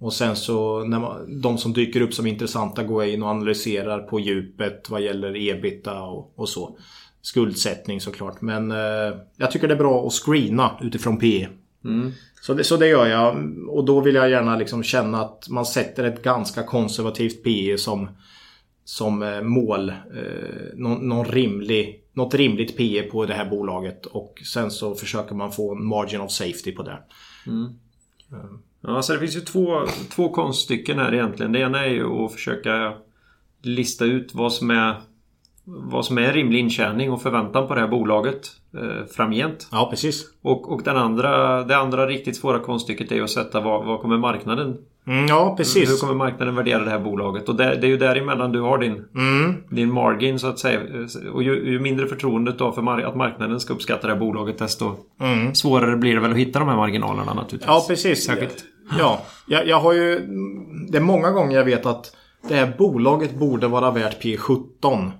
Och 0.00 0.12
sen 0.12 0.36
så 0.36 0.84
när 0.84 1.00
man, 1.00 1.40
de 1.40 1.58
som 1.58 1.72
dyker 1.72 2.00
upp 2.00 2.14
som 2.14 2.26
intressanta 2.26 2.82
går 2.82 3.04
jag 3.04 3.12
in 3.12 3.22
och 3.22 3.28
analyserar 3.28 3.98
på 3.98 4.20
djupet 4.20 4.90
vad 4.90 5.02
gäller 5.02 5.36
ebita 5.36 6.02
och, 6.02 6.38
och 6.38 6.48
så. 6.48 6.78
Skuldsättning 7.22 8.00
såklart. 8.00 8.40
Men 8.40 8.70
eh, 8.70 9.16
jag 9.36 9.50
tycker 9.50 9.68
det 9.68 9.74
är 9.74 9.78
bra 9.78 10.06
att 10.06 10.12
screena 10.12 10.70
utifrån 10.82 11.18
PE. 11.18 11.48
Mm. 11.84 12.12
Så, 12.40 12.54
det, 12.54 12.64
så 12.64 12.76
det 12.76 12.88
gör 12.88 13.06
jag. 13.06 13.36
Och 13.68 13.84
då 13.84 14.00
vill 14.00 14.14
jag 14.14 14.30
gärna 14.30 14.56
liksom 14.56 14.82
känna 14.82 15.20
att 15.20 15.48
man 15.48 15.66
sätter 15.66 16.04
ett 16.04 16.22
ganska 16.22 16.62
konservativt 16.62 17.44
PE 17.44 17.78
som 17.78 18.08
som 18.86 19.22
eh, 19.22 19.42
mål. 19.42 19.88
Eh, 19.88 19.94
någon, 20.74 21.08
någon 21.08 21.24
rimlig, 21.24 22.04
något 22.12 22.34
rimligt 22.34 22.76
PE 22.76 23.02
på 23.02 23.26
det 23.26 23.34
här 23.34 23.50
bolaget 23.50 24.06
och 24.06 24.42
sen 24.52 24.70
så 24.70 24.94
försöker 24.94 25.34
man 25.34 25.52
få 25.52 25.74
en 25.74 25.86
margin 25.86 26.20
of 26.20 26.30
safety 26.30 26.72
på 26.72 26.82
det. 26.82 26.98
Mm. 27.46 27.78
Ja, 28.80 29.02
så 29.02 29.12
det 29.12 29.18
finns 29.18 29.36
ju 29.36 29.40
två, 29.40 29.86
två 30.10 30.28
konststycken 30.28 30.98
här 30.98 31.14
egentligen. 31.14 31.52
Det 31.52 31.58
ena 31.58 31.84
är 31.84 31.90
ju 31.90 32.06
att 32.06 32.32
försöka 32.32 32.94
lista 33.62 34.04
ut 34.04 34.34
vad 34.34 34.52
som 34.52 34.70
är 34.70 35.00
vad 35.64 36.04
som 36.04 36.18
är 36.18 36.32
rimlig 36.32 36.60
intjäning 36.60 37.12
och 37.12 37.22
förväntan 37.22 37.68
på 37.68 37.74
det 37.74 37.80
här 37.80 37.88
bolaget 37.88 38.50
eh, 38.74 39.06
framgent. 39.16 39.68
Ja, 39.72 39.86
precis. 39.90 40.24
Och, 40.42 40.72
och 40.72 40.82
den 40.82 40.96
andra, 40.96 41.64
det 41.64 41.76
andra 41.76 42.06
riktigt 42.06 42.36
svåra 42.36 42.58
konststycket 42.58 43.12
är 43.12 43.22
att 43.22 43.30
sätta 43.30 43.60
vad, 43.60 43.86
vad 43.86 44.00
kommer 44.00 44.18
marknaden 44.18 44.78
Mm, 45.06 45.26
ja, 45.26 45.54
precis. 45.56 45.90
Hur 45.90 45.96
kommer 45.96 46.14
marknaden 46.14 46.54
värdera 46.54 46.84
det 46.84 46.90
här 46.90 46.98
bolaget? 46.98 47.48
Och 47.48 47.56
det, 47.56 47.76
det 47.76 47.86
är 47.86 47.88
ju 47.88 47.96
däremellan 47.96 48.52
du 48.52 48.60
har 48.60 48.78
din, 48.78 49.04
mm. 49.14 49.54
din 49.70 49.92
margin 49.92 50.38
så 50.38 50.46
att 50.46 50.58
säga. 50.58 50.80
Och 51.32 51.42
ju, 51.42 51.70
ju 51.70 51.80
mindre 51.80 52.06
förtroendet 52.06 52.58
då 52.58 52.72
för 52.72 52.82
mar 52.82 53.00
att 53.00 53.16
marknaden 53.16 53.60
ska 53.60 53.74
uppskatta 53.74 54.06
det 54.06 54.12
här 54.12 54.20
bolaget 54.20 54.58
desto 54.58 54.94
mm. 55.20 55.54
svårare 55.54 55.96
blir 55.96 56.14
det 56.14 56.20
väl 56.20 56.30
att 56.30 56.36
hitta 56.36 56.58
de 56.58 56.68
här 56.68 56.76
marginalerna 56.76 57.34
naturligtvis. 57.34 57.66
Ja, 57.66 57.84
precis. 57.88 58.26
Säkert. 58.26 58.64
Ja, 58.98 59.22
jag, 59.46 59.66
jag 59.66 59.80
har 59.80 59.92
ju... 59.92 60.18
Det 60.88 60.98
är 60.98 61.02
många 61.02 61.30
gånger 61.30 61.56
jag 61.56 61.64
vet 61.64 61.86
att 61.86 62.16
det 62.48 62.54
här 62.54 62.74
bolaget 62.78 63.34
borde 63.34 63.68
vara 63.68 63.90
värt 63.90 64.22
P17. 64.22 65.10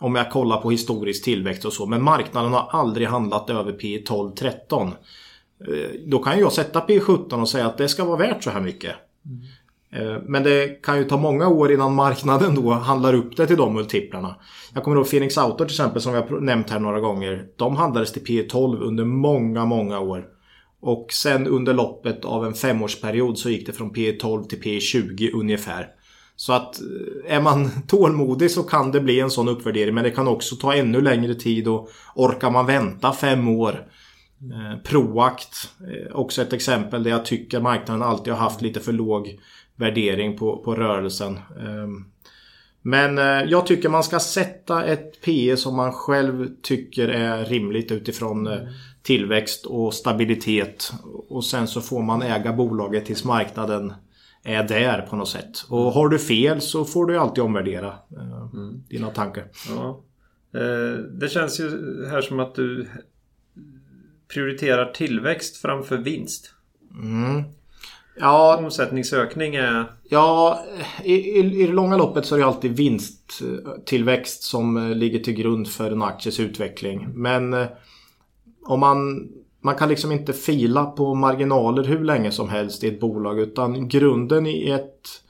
Om 0.00 0.14
jag 0.14 0.30
kollar 0.30 0.60
på 0.60 0.70
historisk 0.70 1.24
tillväxt 1.24 1.64
och 1.64 1.72
så. 1.72 1.86
Men 1.86 2.02
marknaden 2.02 2.52
har 2.52 2.68
aldrig 2.70 3.08
handlat 3.08 3.50
över 3.50 3.72
P12-13. 3.72 4.86
Eh, 4.86 4.90
då 6.06 6.18
kan 6.18 6.38
jag 6.38 6.52
sätta 6.52 6.80
P17 6.80 7.40
och 7.40 7.48
säga 7.48 7.66
att 7.66 7.78
det 7.78 7.88
ska 7.88 8.04
vara 8.04 8.16
värt 8.16 8.44
så 8.44 8.50
här 8.50 8.60
mycket. 8.60 8.94
Mm. 9.26 9.42
Eh, 9.96 10.22
men 10.26 10.42
det 10.42 10.82
kan 10.82 10.98
ju 10.98 11.04
ta 11.04 11.16
många 11.16 11.48
år 11.48 11.72
innan 11.72 11.94
marknaden 11.94 12.54
då 12.54 12.70
handlar 12.70 13.14
upp 13.14 13.36
det 13.36 13.46
till 13.46 13.56
de 13.56 13.74
multiplarna. 13.74 14.36
Jag 14.74 14.84
kommer 14.84 14.96
ihåg 14.96 15.10
Phoenix 15.10 15.38
Auto 15.38 15.56
till 15.56 15.74
exempel 15.74 16.02
som 16.02 16.14
jag 16.14 16.42
nämnt 16.42 16.70
här 16.70 16.80
några 16.80 17.00
gånger. 17.00 17.46
De 17.56 17.76
handlades 17.76 18.12
till 18.12 18.22
P12 18.22 18.80
under 18.80 19.04
många, 19.04 19.64
många 19.64 20.00
år. 20.00 20.24
Och 20.80 21.06
sen 21.12 21.46
under 21.46 21.74
loppet 21.74 22.24
av 22.24 22.46
en 22.46 22.54
femårsperiod 22.54 23.38
så 23.38 23.50
gick 23.50 23.66
det 23.66 23.72
från 23.72 23.94
P12 23.94 24.46
till 24.46 24.62
P20 24.62 25.30
ungefär. 25.34 25.88
Så 26.36 26.52
att 26.52 26.80
eh, 26.80 27.36
är 27.36 27.40
man 27.40 27.70
tålmodig 27.86 28.50
så 28.50 28.62
kan 28.62 28.92
det 28.92 29.00
bli 29.00 29.20
en 29.20 29.30
sån 29.30 29.48
uppvärdering 29.48 29.94
men 29.94 30.04
det 30.04 30.10
kan 30.10 30.28
också 30.28 30.56
ta 30.56 30.74
ännu 30.74 31.00
längre 31.00 31.34
tid 31.34 31.68
och 31.68 31.88
orkar 32.14 32.50
man 32.50 32.66
vänta 32.66 33.12
fem 33.12 33.48
år 33.48 33.86
Proact, 34.84 35.70
eh, 35.80 36.16
också 36.16 36.42
ett 36.42 36.52
exempel 36.52 37.02
där 37.02 37.10
jag 37.10 37.24
tycker 37.24 37.60
marknaden 37.60 38.02
alltid 38.02 38.32
har 38.32 38.40
haft 38.40 38.62
lite 38.62 38.80
för 38.80 38.92
låg 38.92 39.40
värdering 39.76 40.38
på, 40.38 40.56
på 40.56 40.74
rörelsen. 40.74 41.38
Ehm, 41.60 42.04
men 42.82 43.18
eh, 43.18 43.50
jag 43.50 43.66
tycker 43.66 43.88
man 43.88 44.04
ska 44.04 44.20
sätta 44.20 44.84
ett 44.84 45.20
PE 45.20 45.56
som 45.56 45.76
man 45.76 45.92
själv 45.92 46.48
tycker 46.62 47.08
är 47.08 47.44
rimligt 47.44 47.92
utifrån 47.92 48.46
mm. 48.46 48.66
tillväxt 49.02 49.66
och 49.66 49.94
stabilitet. 49.94 50.92
Och 51.28 51.44
sen 51.44 51.68
så 51.68 51.80
får 51.80 52.02
man 52.02 52.22
äga 52.22 52.52
bolaget 52.52 53.06
tills 53.06 53.24
marknaden 53.24 53.92
är 54.42 54.62
där 54.62 55.06
på 55.10 55.16
något 55.16 55.28
sätt. 55.28 55.64
Och 55.68 55.92
har 55.92 56.08
du 56.08 56.18
fel 56.18 56.60
så 56.60 56.84
får 56.84 57.06
du 57.06 57.18
alltid 57.18 57.44
omvärdera 57.44 57.94
mm. 58.52 58.84
dina 58.88 59.10
tankar. 59.10 59.44
Ja. 59.76 60.02
Det 61.10 61.28
känns 61.28 61.60
ju 61.60 61.70
här 62.10 62.20
som 62.20 62.40
att 62.40 62.54
du 62.54 62.86
prioriterar 64.28 64.92
tillväxt 64.92 65.56
framför 65.56 65.96
vinst. 65.96 66.50
Mm. 66.94 67.42
Ja, 68.20 68.56
Omsättningsökning 68.56 69.54
är... 69.54 69.84
Ja, 70.08 70.64
i, 71.04 71.14
i, 71.14 71.62
i 71.62 71.66
det 71.66 71.72
långa 71.72 71.96
loppet 71.96 72.26
så 72.26 72.34
är 72.34 72.38
det 72.38 72.46
alltid 72.46 72.76
vinsttillväxt 72.76 74.42
som 74.42 74.76
eh, 74.76 74.96
ligger 74.96 75.18
till 75.18 75.34
grund 75.34 75.68
för 75.68 75.90
en 75.90 76.02
akties 76.02 76.40
utveckling. 76.40 77.08
Men 77.14 77.54
eh, 77.54 77.66
om 78.64 78.80
man, 78.80 79.28
man 79.60 79.74
kan 79.74 79.88
liksom 79.88 80.12
inte 80.12 80.32
fila 80.32 80.84
på 80.84 81.14
marginaler 81.14 81.84
hur 81.84 82.04
länge 82.04 82.30
som 82.30 82.48
helst 82.48 82.84
i 82.84 82.88
ett 82.88 83.00
bolag 83.00 83.40
utan 83.40 83.88
grunden 83.88 84.46
i 84.46 84.70
ett 84.70 85.22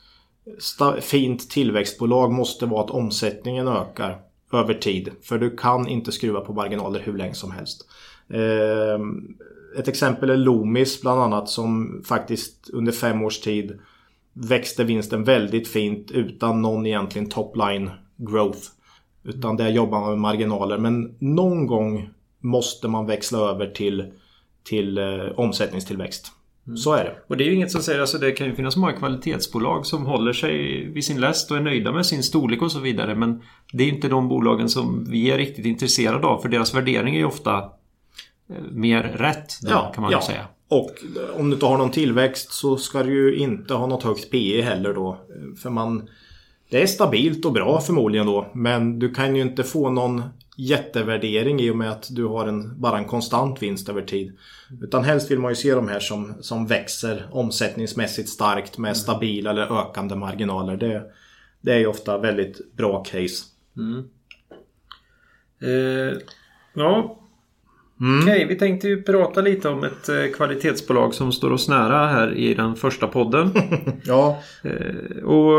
fint 1.01 1.51
tillväxtbolag 1.51 2.33
måste 2.33 2.67
vara 2.67 2.85
att 2.85 2.91
omsättningen 2.91 3.69
ökar 3.69 4.21
över 4.53 4.75
tid. 4.75 5.11
För 5.23 5.39
du 5.39 5.57
kan 5.57 5.89
inte 5.89 6.13
skruva 6.13 6.41
på 6.41 6.53
marginaler 6.53 7.01
hur 7.01 7.17
länge 7.19 7.35
som 7.35 7.51
helst. 7.51 7.87
Ehm, 8.31 9.37
ett 9.79 9.89
exempel 9.89 10.31
är 10.31 10.37
Loomis 10.37 11.01
bland 11.01 11.21
annat 11.21 11.49
som 11.49 12.03
faktiskt 12.07 12.71
under 12.73 12.93
fem 12.93 13.23
års 13.23 13.41
tid 13.41 13.79
växte 14.33 14.85
vinsten 14.85 15.25
väldigt 15.25 15.69
fint 15.69 16.11
utan 16.11 16.63
någon 16.63 16.87
egentligen 16.87 17.29
topline 17.29 17.91
growth. 18.17 18.61
Utan 19.25 19.57
där 19.57 19.69
jobbar 19.69 20.01
man 20.01 20.11
med 20.11 20.19
marginaler. 20.19 20.79
Men 20.79 21.15
någon 21.19 21.67
gång 21.67 22.09
måste 22.41 22.89
man 22.89 23.07
växla 23.07 23.39
över 23.39 23.67
till, 23.67 24.13
till 24.65 24.99
eh, 24.99 25.05
omsättningstillväxt. 25.37 26.33
Mm. 26.67 26.77
Så 26.77 26.93
är 26.93 27.05
det. 27.05 27.17
Och 27.27 27.37
det 27.37 27.45
är 27.45 27.47
ju 27.47 27.55
inget 27.55 27.71
som 27.71 27.83
säger, 27.83 28.01
alltså 28.01 28.19
det 28.19 28.33
kan 28.33 28.47
ju 28.47 28.55
finnas 28.55 28.77
många 28.77 28.93
kvalitetsbolag 28.93 29.87
som 29.87 30.07
håller 30.07 30.33
sig 30.33 30.85
vid 30.85 31.05
sin 31.05 31.21
läst 31.21 31.51
och 31.51 31.57
är 31.57 31.61
nöjda 31.61 31.93
med 31.93 32.07
sin 32.07 32.23
storlek 32.23 32.63
och 32.63 32.73
så 32.73 32.81
vidare. 32.81 33.15
Men 33.15 33.43
det 33.73 33.85
är 33.85 33.89
inte 33.89 34.09
de 34.09 34.29
bolagen 34.29 34.69
som 34.69 35.07
vi 35.11 35.31
är 35.31 35.39
riktigt 35.39 35.67
intresserade 35.67 36.27
av 36.27 36.39
för 36.41 36.49
deras 36.49 36.75
värdering 36.75 37.15
är 37.15 37.19
ju 37.19 37.27
ofta 37.27 37.71
mer 38.71 39.03
rätt 39.03 39.61
då, 39.63 39.71
ja, 39.71 39.93
kan 39.95 40.03
man 40.03 40.13
ja. 40.13 40.23
säga. 40.23 40.47
Och 40.69 40.91
om 41.39 41.51
du 41.51 41.55
inte 41.55 41.67
har 41.67 41.79
någon 41.79 41.91
tillväxt 41.91 42.53
så 42.53 42.77
ska 42.77 43.03
du 43.03 43.13
ju 43.13 43.37
inte 43.37 43.75
ha 43.75 43.87
något 43.87 44.03
högt 44.03 44.31
PE 44.31 44.63
heller 44.63 44.95
då. 44.95 45.21
För 45.63 45.71
man... 45.71 46.09
Det 46.71 46.83
är 46.83 46.87
stabilt 46.87 47.45
och 47.45 47.53
bra 47.53 47.81
förmodligen 47.81 48.27
då. 48.27 48.51
Men 48.55 48.99
du 48.99 49.15
kan 49.15 49.37
ju 49.37 49.43
inte 49.43 49.63
få 49.63 49.91
någon 49.91 50.23
jättevärdering 50.57 51.61
i 51.61 51.71
och 51.71 51.77
med 51.77 51.91
att 51.91 52.09
du 52.11 52.25
har 52.25 52.47
en, 52.47 52.81
bara 52.81 52.99
en 52.99 53.05
konstant 53.05 53.63
vinst 53.63 53.89
över 53.89 54.03
tid. 54.03 54.37
Utan 54.83 55.05
helst 55.05 55.31
vill 55.31 55.39
man 55.39 55.51
ju 55.51 55.57
se 55.57 55.75
de 55.75 55.89
här 55.89 56.01
som, 56.01 56.35
som 56.41 56.67
växer 56.67 57.29
omsättningsmässigt 57.33 58.29
starkt 58.29 58.79
med 58.79 58.97
stabila 58.97 59.51
eller 59.51 59.81
ökande 59.81 60.15
marginaler. 60.15 60.77
Det, 60.77 61.03
det 61.61 61.73
är 61.73 61.79
ju 61.79 61.87
ofta 61.87 62.19
väldigt 62.19 62.73
bra 62.73 63.05
case. 63.05 63.45
Mm. 63.77 64.09
Eh, 65.63 66.19
ja, 66.75 67.21
Mm. 68.01 68.23
Okej, 68.23 68.47
vi 68.47 68.55
tänkte 68.57 68.89
ju 68.89 69.03
prata 69.03 69.41
lite 69.41 69.69
om 69.69 69.85
ett 69.85 70.09
eh, 70.09 70.27
kvalitetsbolag 70.35 71.15
som 71.15 71.33
står 71.33 71.53
oss 71.53 71.69
nära 71.69 72.07
här 72.07 72.35
i 72.35 72.55
den 72.55 72.77
första 72.77 73.07
podden. 73.07 73.51
ja. 74.05 74.43
Eh, 74.63 75.25
och... 75.25 75.53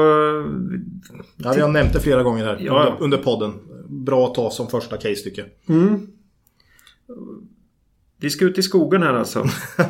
Ja, 1.38 1.54
vi 1.56 1.62
har 1.62 1.67
nämnt 1.67 1.93
det 1.93 2.00
flera 2.00 2.23
gånger 2.23 2.45
här 2.45 2.58
ja. 2.62 2.97
under, 3.00 3.17
podden. 3.17 3.54
Bra 3.88 4.28
att 4.28 4.36
ta 4.36 4.50
som 4.50 4.67
första 4.67 4.97
case 4.97 5.23
tycker 5.23 5.41
jag. 5.41 5.78
Mm. 5.78 6.08
Vi 8.19 8.30
ska 8.30 8.45
ut 8.45 8.58
i 8.58 8.63
skogen 8.63 9.04
här 9.04 9.13
alltså. 9.13 9.45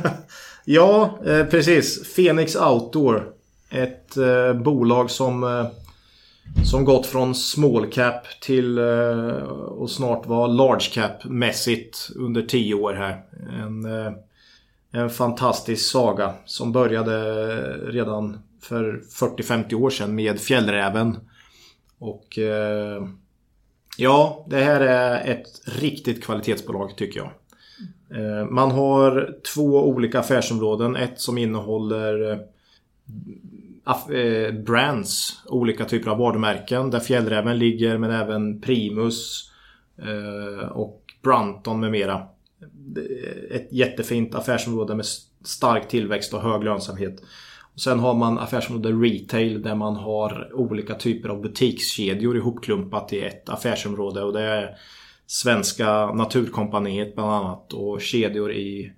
ja, 0.66 1.20
eh, 1.26 1.46
precis. 1.46 2.16
Phoenix 2.16 2.56
Outdoor. 2.56 3.30
Ett 3.70 4.18
eh, 4.18 4.54
bolag 4.54 5.12
som 5.12 5.44
eh, 5.44 5.66
som 6.66 6.86
gått 6.86 7.06
från 7.06 7.36
small 7.36 7.92
cap 7.92 8.24
till 8.42 8.78
eh, 8.78 9.44
och 9.52 9.90
snart 9.90 10.26
var 10.26 10.48
large 10.48 10.90
cap 10.94 11.26
mässigt 11.26 12.10
under 12.16 12.42
10 12.42 12.74
år 12.74 12.94
här. 12.94 13.24
En, 13.62 13.86
eh, 13.86 14.14
en 14.92 15.10
fantastisk 15.10 15.92
saga 15.92 16.34
som 16.46 16.72
började 16.72 17.24
redan 17.92 18.40
för 18.62 19.02
40-50 19.20 19.74
år 19.74 19.90
sedan 19.90 20.16
med 20.16 20.40
Fjällräven. 20.40 21.18
Och 22.00 22.38
eh, 22.38 23.08
ja, 23.98 24.46
det 24.50 24.64
här 24.64 24.82
är 24.82 25.32
ett 25.32 25.48
riktigt 25.66 26.24
kvalitetsbolag 26.24 26.98
tycker 26.98 27.20
jag. 27.20 27.32
Eh, 28.20 28.46
man 28.46 28.72
har 28.72 29.36
två 29.56 29.88
olika 29.88 30.20
affärsområden. 30.20 30.96
Ett 30.96 31.20
som 31.22 31.38
innehåller 31.38 32.40
Eh, 33.88 34.54
brands, 34.54 35.42
olika 35.46 35.86
typer 35.86 36.12
av 36.12 36.18
varumärken 36.18 36.90
där 36.90 37.00
Fjällräven 37.00 37.60
ligger 37.60 37.98
men 37.98 38.12
även 38.12 38.62
Primus 38.62 39.52
eh, 39.98 40.68
och 40.68 41.04
Brunton 41.24 41.80
med 41.80 41.92
mera. 41.92 42.28
Ett 43.52 43.74
jättefint 43.74 44.36
affärsområde 44.36 44.96
med 44.96 45.06
stark 45.46 45.88
tillväxt 45.88 46.34
och 46.34 46.42
hög 46.42 46.64
lönsamhet. 46.64 47.24
Och 47.74 47.82
sen 47.82 48.00
har 48.00 48.14
man 48.14 48.40
affärsområde 48.40 48.90
retail 48.90 49.62
där 49.62 49.76
man 49.76 49.96
har 49.96 50.52
olika 50.54 50.96
typer 50.96 51.30
av 51.30 51.42
butikskedjor 51.42 52.38
ihopklumpat 52.38 53.14
i 53.14 53.22
ett 53.22 53.50
affärsområde. 53.50 54.24
Och 54.24 54.34
det 54.34 54.42
är 54.42 54.76
Svenska 55.28 56.14
Naturkompaniet 56.14 57.16
bland 57.16 57.32
annat 57.32 57.74
och 57.74 58.02
kedjor 58.02 58.52
i 58.52 58.94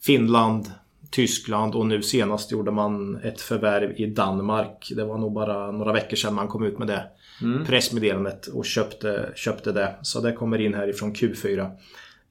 Finland, 0.00 0.70
Tyskland 1.10 1.74
och 1.74 1.86
nu 1.86 2.02
senast 2.02 2.52
gjorde 2.52 2.70
man 2.70 3.16
ett 3.16 3.40
förvärv 3.40 3.92
i 3.96 4.06
Danmark. 4.06 4.92
Det 4.96 5.04
var 5.04 5.18
nog 5.18 5.32
bara 5.32 5.70
några 5.70 5.92
veckor 5.92 6.16
sedan 6.16 6.34
man 6.34 6.48
kom 6.48 6.64
ut 6.64 6.78
med 6.78 6.88
det 6.88 7.04
mm. 7.42 7.64
pressmeddelandet 7.64 8.46
och 8.46 8.64
köpte, 8.64 9.32
köpte 9.34 9.72
det. 9.72 9.94
Så 10.02 10.20
det 10.20 10.32
kommer 10.32 10.60
in 10.60 10.74
härifrån 10.74 11.14
Q4. 11.14 11.60
Eh, 11.60 11.70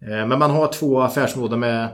men 0.02 0.39
man 0.39 0.52
har 0.52 0.68
två 0.68 1.02
affärsområden 1.02 1.60
med 1.60 1.89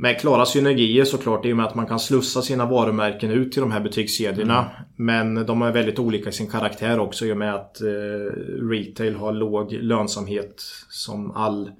med 0.00 0.20
klara 0.20 0.46
synergier 0.46 1.04
såklart 1.04 1.46
i 1.46 1.52
och 1.52 1.56
med 1.56 1.66
att 1.66 1.74
man 1.74 1.86
kan 1.86 2.00
slussa 2.00 2.42
sina 2.42 2.66
varumärken 2.66 3.30
ut 3.30 3.52
till 3.52 3.60
de 3.60 3.72
här 3.72 3.80
butikskedjorna. 3.80 4.58
Mm. 4.58 4.70
Men 4.96 5.46
de 5.46 5.62
är 5.62 5.72
väldigt 5.72 5.98
olika 5.98 6.28
i 6.28 6.32
sin 6.32 6.50
karaktär 6.50 6.98
också 6.98 7.26
i 7.26 7.32
och 7.32 7.36
med 7.36 7.54
att 7.54 7.80
eh, 7.80 7.86
retail 8.70 9.14
har 9.14 9.32
låg 9.32 9.72
lönsamhet 9.72 10.62
som 10.88 11.30
all 11.30 11.70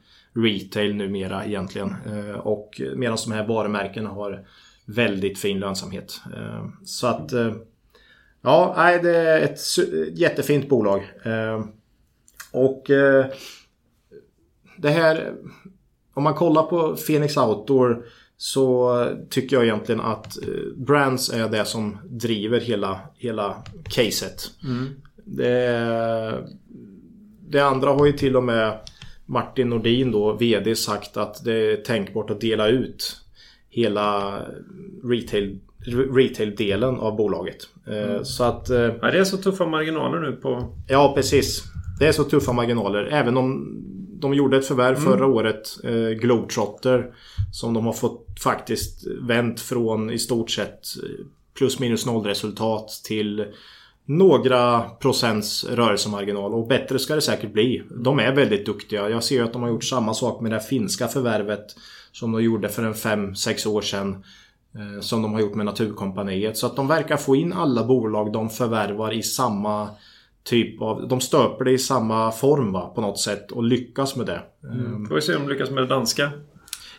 retail 0.45 0.95
numera 0.95 1.45
egentligen. 1.45 1.95
Eh, 2.07 2.39
och 2.39 2.81
medan 2.97 3.19
de 3.27 3.33
här 3.33 3.47
varumärkena 3.47 4.09
har 4.09 4.47
väldigt 4.85 5.39
fin 5.39 5.61
lönsamhet. 5.61 6.21
Eh, 6.37 6.67
så 6.85 7.07
att 7.07 7.33
eh, 7.33 7.53
Ja, 8.43 8.99
det 9.03 9.17
är 9.17 9.41
ett 9.41 9.59
jättefint 10.13 10.69
bolag. 10.69 11.03
Och 12.53 12.85
det 14.77 14.91
här 14.91 15.35
om 16.15 16.23
man 16.25 16.35
kollar 16.35 16.63
på 16.63 16.97
Phoenix 16.97 17.37
Outdoor 17.37 18.05
så 18.37 19.05
tycker 19.31 19.57
jag 19.57 19.65
egentligen 19.65 20.01
att 20.01 20.37
brands 20.77 21.31
är 21.31 21.49
det 21.49 21.65
som 21.65 21.99
driver 22.05 22.61
hela, 22.61 23.01
hela 23.17 23.63
caset. 23.85 24.51
Mm. 24.65 24.87
Det, 25.25 26.45
det, 27.49 27.61
andra 27.61 27.91
har 27.91 28.07
ju 28.07 28.13
till 28.13 28.37
och 28.37 28.45
med 28.45 28.79
Martin 29.29 29.69
Nordin 29.69 30.13
då, 30.13 30.33
VD, 30.33 30.77
sagt 30.77 31.17
att 31.17 31.45
det 31.45 31.73
är 31.73 31.77
tänkbart 31.77 32.31
att 32.31 32.41
dela 32.41 32.69
ut 32.69 33.17
hela 33.71 34.39
retail 35.05 35.59
retail-delen 36.15 36.99
av 36.99 37.17
bolaget. 37.17 37.69
Eh, 37.87 38.11
mm. 38.11 38.25
Så 38.25 38.45
att... 38.45 38.71
Eh, 38.71 38.79
ja, 38.79 39.11
det 39.11 39.19
är 39.19 39.25
så 39.25 39.37
tuffa 39.37 39.67
marginaler 39.67 40.21
nu 40.21 40.33
på... 40.33 40.75
Ja, 40.89 41.13
precis. 41.17 41.63
Det 41.99 42.07
är 42.07 42.13
så 42.13 42.25
tuffa 42.25 42.53
marginaler. 42.53 43.05
Även 43.05 43.37
om 43.37 43.79
de 44.21 44.35
gjorde 44.35 44.57
ett 44.57 44.67
förvärv 44.67 44.97
mm. 44.97 45.11
förra 45.11 45.27
året, 45.27 45.85
eh, 45.85 46.09
Globetrotter. 46.21 47.15
Som 47.53 47.75
de 47.75 47.87
har 47.87 47.93
fått 47.93 48.27
faktiskt 48.43 49.07
vänt 49.21 49.61
från 49.61 50.11
i 50.11 50.19
stort 50.19 50.51
sett 50.51 50.81
plus 51.55 51.79
minus 51.79 52.07
noll 52.07 52.25
resultat 52.25 52.89
till 53.05 53.45
några 54.09 54.81
procents 54.81 55.65
rörelsemarginal 55.65 56.55
och 56.55 56.67
bättre 56.67 56.99
ska 56.99 57.15
det 57.15 57.21
säkert 57.21 57.53
bli. 57.53 57.83
De 57.91 58.19
är 58.19 58.35
väldigt 58.35 58.67
duktiga. 58.67 59.11
Jag 59.11 59.25
ser 59.25 59.43
att 59.43 59.53
de 59.53 59.63
har 59.63 59.69
gjort 59.69 59.85
samma 59.85 60.15
sak 60.15 60.41
med 60.41 60.53
det 60.53 60.61
finska 60.61 61.09
förvärvet 61.09 61.67
som 62.13 62.33
de 62.33 62.43
gjorde 62.43 62.69
för 62.69 62.83
en 62.83 62.95
5-6 62.95 63.69
år 63.69 63.83
sedan. 63.83 64.25
Eh, 64.75 65.01
som 65.01 65.23
de 65.23 65.33
har 65.33 65.41
gjort 65.41 65.55
med 65.55 65.67
Naturkompaniet. 65.67 66.57
Så 66.57 66.67
att 66.67 66.77
de 66.77 66.89
verkar 66.89 67.17
få 67.17 67.37
in 67.37 67.53
alla 67.53 67.85
bolag 67.85 68.33
de 68.33 68.51
förvärvar 68.51 69.13
i 69.13 69.23
samma 69.23 69.89
typ 70.45 70.83
av... 70.83 71.09
De 71.09 71.21
stöper 71.21 71.65
det 71.65 71.73
i 71.73 71.79
samma 71.79 72.33
form 72.33 72.73
va, 72.73 72.93
på 72.95 73.01
något 73.01 73.21
sätt 73.21 73.53
och 73.53 73.63
lyckas 73.63 74.17
med 74.17 74.27
det. 74.27 74.43
Mm. 74.65 75.07
Får 75.07 75.15
vi 75.15 75.23
se 75.23 75.37
om 75.37 75.43
de 75.43 75.53
lyckas 75.53 75.71
med 75.71 75.83
det 75.83 75.87
danska. 75.87 76.31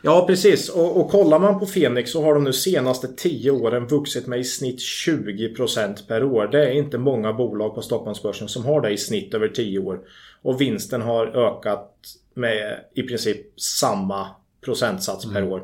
Ja 0.01 0.25
precis 0.27 0.69
och, 0.69 0.97
och 1.01 1.11
kollar 1.11 1.39
man 1.39 1.59
på 1.59 1.65
Fenix 1.65 2.11
så 2.11 2.23
har 2.23 2.33
de 2.33 2.43
nu 2.43 2.53
senaste 2.53 3.07
10 3.07 3.51
åren 3.51 3.87
vuxit 3.87 4.27
med 4.27 4.39
i 4.39 4.43
snitt 4.43 4.79
20% 4.79 6.07
per 6.07 6.23
år. 6.23 6.47
Det 6.47 6.65
är 6.65 6.71
inte 6.71 6.97
många 6.97 7.33
bolag 7.33 7.75
på 7.75 7.81
Stockholmsbörsen 7.81 8.47
som 8.47 8.65
har 8.65 8.81
det 8.81 8.89
i 8.89 8.97
snitt 8.97 9.33
över 9.33 9.47
10 9.47 9.79
år. 9.79 9.99
Och 10.41 10.61
vinsten 10.61 11.01
har 11.01 11.27
ökat 11.27 11.95
med 12.33 12.79
i 12.93 13.03
princip 13.03 13.59
samma 13.59 14.27
procentsats 14.61 15.25
mm. 15.25 15.35
per 15.35 15.51
år. 15.51 15.63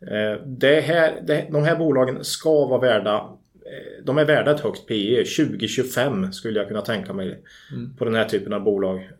Eh, 0.00 0.46
det 0.46 0.80
här, 0.80 1.22
det, 1.26 1.46
de 1.50 1.62
här 1.62 1.76
bolagen 1.76 2.24
ska 2.24 2.66
vara 2.66 2.80
värda 2.80 3.38
Eh, 3.72 4.04
de 4.04 4.18
är 4.18 4.24
värda 4.24 4.50
ett 4.54 4.60
högt 4.60 4.86
PE. 4.86 5.24
2025 5.24 6.32
skulle 6.32 6.58
jag 6.58 6.68
kunna 6.68 6.80
tänka 6.80 7.12
mig 7.12 7.42
mm. 7.72 7.96
på 7.96 8.04
den 8.04 8.14
här 8.14 8.24
typen 8.24 8.52
av 8.52 8.62
bolag. 8.62 9.10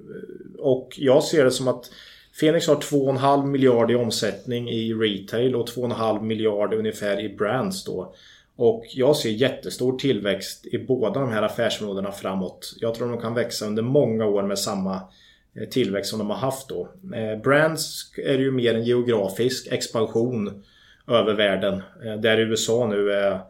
Och 0.58 0.94
jag 0.96 1.24
ser 1.24 1.44
det 1.44 1.50
som 1.50 1.68
att 1.68 1.90
Fenix 2.40 2.66
har 2.66 2.76
2,5 2.76 3.46
miljard 3.46 3.90
i 3.90 3.94
omsättning 3.94 4.70
i 4.70 4.94
retail 4.94 5.54
och 5.56 5.68
2,5 5.68 6.22
miljard 6.22 6.74
ungefär 6.74 7.20
i 7.20 7.28
brands 7.28 7.84
då. 7.84 8.14
Och 8.56 8.84
jag 8.94 9.16
ser 9.16 9.30
jättestor 9.30 9.98
tillväxt 9.98 10.66
i 10.66 10.78
båda 10.78 11.20
de 11.20 11.32
här 11.32 11.42
affärsområdena 11.42 12.12
framåt. 12.12 12.74
Jag 12.80 12.94
tror 12.94 13.08
de 13.08 13.20
kan 13.20 13.34
växa 13.34 13.66
under 13.66 13.82
många 13.82 14.26
år 14.26 14.42
med 14.42 14.58
samma 14.58 15.00
eh, 15.54 15.68
tillväxt 15.68 16.10
som 16.10 16.18
de 16.18 16.30
har 16.30 16.36
haft 16.36 16.68
då. 16.68 16.88
Eh, 17.14 17.42
brands 17.42 18.12
är 18.16 18.38
ju 18.38 18.50
mer 18.50 18.74
en 18.74 18.84
geografisk 18.84 19.72
expansion 19.72 20.64
över 21.08 21.34
världen. 21.34 21.82
Eh, 22.04 22.16
där 22.16 22.38
USA 22.38 22.86
nu 22.86 23.12
är 23.12 23.40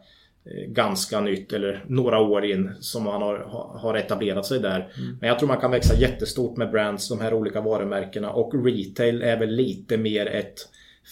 ganska 0.67 1.21
nytt 1.21 1.53
eller 1.53 1.85
några 1.87 2.19
år 2.19 2.45
in 2.45 2.71
som 2.79 3.03
man 3.03 3.21
har, 3.21 3.37
har 3.79 3.95
etablerat 3.95 4.45
sig 4.45 4.59
där. 4.59 4.79
Mm. 4.97 5.17
Men 5.19 5.29
jag 5.29 5.39
tror 5.39 5.47
man 5.47 5.61
kan 5.61 5.71
växa 5.71 5.95
jättestort 5.95 6.57
med 6.57 6.71
brands, 6.71 7.09
de 7.09 7.21
här 7.21 7.33
olika 7.33 7.61
varumärkena 7.61 8.31
och 8.31 8.65
retail 8.65 9.21
är 9.21 9.39
väl 9.39 9.55
lite 9.55 9.97
mer 9.97 10.25
ett 10.25 10.69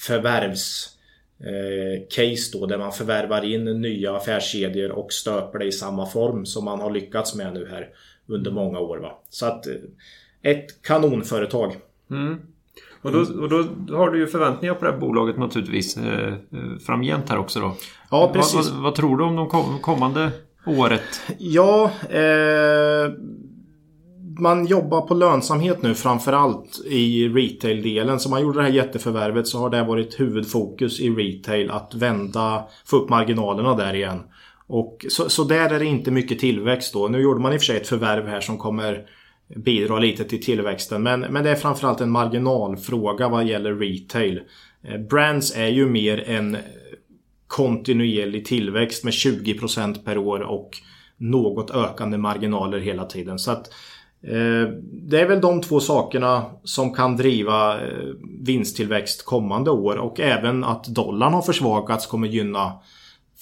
förvärvs 0.07 0.97
eh, 1.39 2.07
case 2.09 2.57
då 2.57 2.65
där 2.65 2.77
man 2.77 2.91
förvärvar 2.91 3.45
in 3.45 3.81
nya 3.81 4.15
affärskedjor 4.15 4.91
och 4.91 5.13
stöper 5.13 5.59
det 5.59 5.65
i 5.65 5.71
samma 5.71 6.05
form 6.05 6.45
som 6.45 6.65
man 6.65 6.79
har 6.79 6.91
lyckats 6.91 7.35
med 7.35 7.53
nu 7.53 7.67
här 7.71 7.89
under 8.27 8.51
många 8.51 8.79
år. 8.79 8.97
Va? 8.97 9.21
Så 9.29 9.45
att 9.45 9.67
eh, 9.67 9.73
ett 10.41 10.81
kanonföretag. 10.81 11.75
Mm. 12.11 12.39
Och 13.01 13.11
då, 13.11 13.19
och 13.19 13.49
då 13.49 13.95
har 13.97 14.09
du 14.09 14.19
ju 14.19 14.27
förväntningar 14.27 14.73
på 14.73 14.85
det 14.85 14.91
här 14.91 14.99
bolaget 14.99 15.37
naturligtvis 15.37 15.97
eh, 15.97 16.27
eh, 16.27 16.33
framgent 16.85 17.29
här 17.29 17.37
också 17.37 17.59
då. 17.59 17.75
Ja, 18.11 18.31
precis. 18.33 18.55
Vad, 18.55 18.65
vad, 18.65 18.83
vad 18.83 18.95
tror 18.95 19.17
du 19.17 19.23
om 19.23 19.35
de 19.35 19.49
kommande 19.81 20.31
året? 20.65 21.21
Ja, 21.37 21.91
eh, 22.09 23.11
man 24.39 24.65
jobbar 24.65 25.01
på 25.01 25.13
lönsamhet 25.13 25.81
nu 25.81 25.95
framförallt 25.95 26.81
i 26.85 27.27
retail-delen. 27.27 28.19
Så 28.19 28.29
man 28.29 28.41
gjorde 28.41 28.59
det 28.59 28.63
här 28.63 28.71
jätteförvärvet 28.71 29.47
så 29.47 29.59
har 29.59 29.69
det 29.69 29.83
varit 29.83 30.19
huvudfokus 30.19 30.99
i 30.99 31.09
retail 31.09 31.71
att 31.71 31.93
vända, 31.95 32.63
få 32.85 32.97
upp 32.97 33.09
marginalerna 33.09 33.75
där 33.75 33.93
igen. 33.93 34.19
Och 34.67 35.05
så, 35.09 35.29
så 35.29 35.43
där 35.43 35.73
är 35.73 35.79
det 35.79 35.85
inte 35.85 36.11
mycket 36.11 36.39
tillväxt 36.39 36.93
då. 36.93 37.07
Nu 37.07 37.21
gjorde 37.21 37.39
man 37.39 37.53
i 37.53 37.57
och 37.57 37.61
för 37.61 37.65
sig 37.65 37.77
ett 37.77 37.87
förvärv 37.87 38.27
här 38.27 38.41
som 38.41 38.57
kommer 38.57 39.05
bidra 39.55 39.99
lite 39.99 40.23
till 40.23 40.43
tillväxten. 40.43 41.03
Men, 41.03 41.19
men 41.19 41.43
det 41.43 41.49
är 41.49 41.55
framförallt 41.55 42.01
en 42.01 42.11
marginalfråga 42.11 43.29
vad 43.29 43.45
gäller 43.45 43.75
retail. 43.75 44.41
Eh, 44.83 44.97
brands 44.97 45.55
är 45.55 45.67
ju 45.67 45.85
mer 45.85 46.29
en 46.29 46.57
kontinuerlig 47.47 48.45
tillväxt 48.45 49.03
med 49.03 49.11
20% 49.13 50.03
per 50.05 50.17
år 50.17 50.39
och 50.39 50.69
något 51.17 51.71
ökande 51.71 52.17
marginaler 52.17 52.79
hela 52.79 53.05
tiden. 53.05 53.39
Så 53.39 53.51
att 53.51 53.67
eh, 54.23 54.69
Det 54.81 55.19
är 55.19 55.27
väl 55.27 55.41
de 55.41 55.61
två 55.61 55.79
sakerna 55.79 56.45
som 56.63 56.93
kan 56.93 57.17
driva 57.17 57.81
eh, 57.81 58.07
vinsttillväxt 58.41 59.25
kommande 59.25 59.71
år 59.71 59.95
och 59.95 60.19
även 60.19 60.63
att 60.63 60.85
dollarn 60.85 61.33
har 61.33 61.41
försvagats 61.41 62.07
kommer 62.07 62.27
gynna 62.27 62.73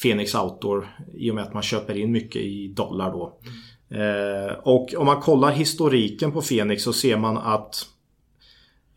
Phoenix 0.01 0.35
Outdoor 0.35 0.87
i 1.13 1.31
och 1.31 1.35
med 1.35 1.43
att 1.43 1.53
man 1.53 1.63
köper 1.63 1.97
in 1.97 2.11
mycket 2.11 2.41
i 2.41 2.67
dollar 2.67 3.11
då. 3.11 3.39
Mm. 3.41 3.53
Eh, 3.91 4.53
och 4.63 4.93
om 4.97 5.05
man 5.05 5.21
kollar 5.21 5.51
historiken 5.51 6.31
på 6.31 6.41
Fenix 6.41 6.83
så 6.83 6.93
ser 6.93 7.17
man 7.17 7.37
att 7.37 7.85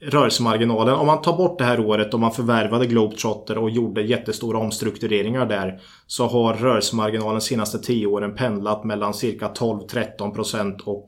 rörelsemarginalen, 0.00 0.94
om 0.94 1.06
man 1.06 1.22
tar 1.22 1.36
bort 1.36 1.58
det 1.58 1.64
här 1.64 1.80
året 1.80 2.12
då 2.12 2.18
man 2.18 2.32
förvärvade 2.32 2.86
Globetrotter 2.86 3.58
och 3.58 3.70
gjorde 3.70 4.02
jättestora 4.02 4.58
omstruktureringar 4.58 5.46
där 5.46 5.80
så 6.06 6.26
har 6.26 6.54
rörelsemarginalen 6.54 7.34
de 7.34 7.40
senaste 7.40 7.78
10 7.78 8.06
åren 8.06 8.34
pendlat 8.34 8.84
mellan 8.84 9.14
cirka 9.14 9.48
12-13% 9.48 10.80
och 10.80 11.06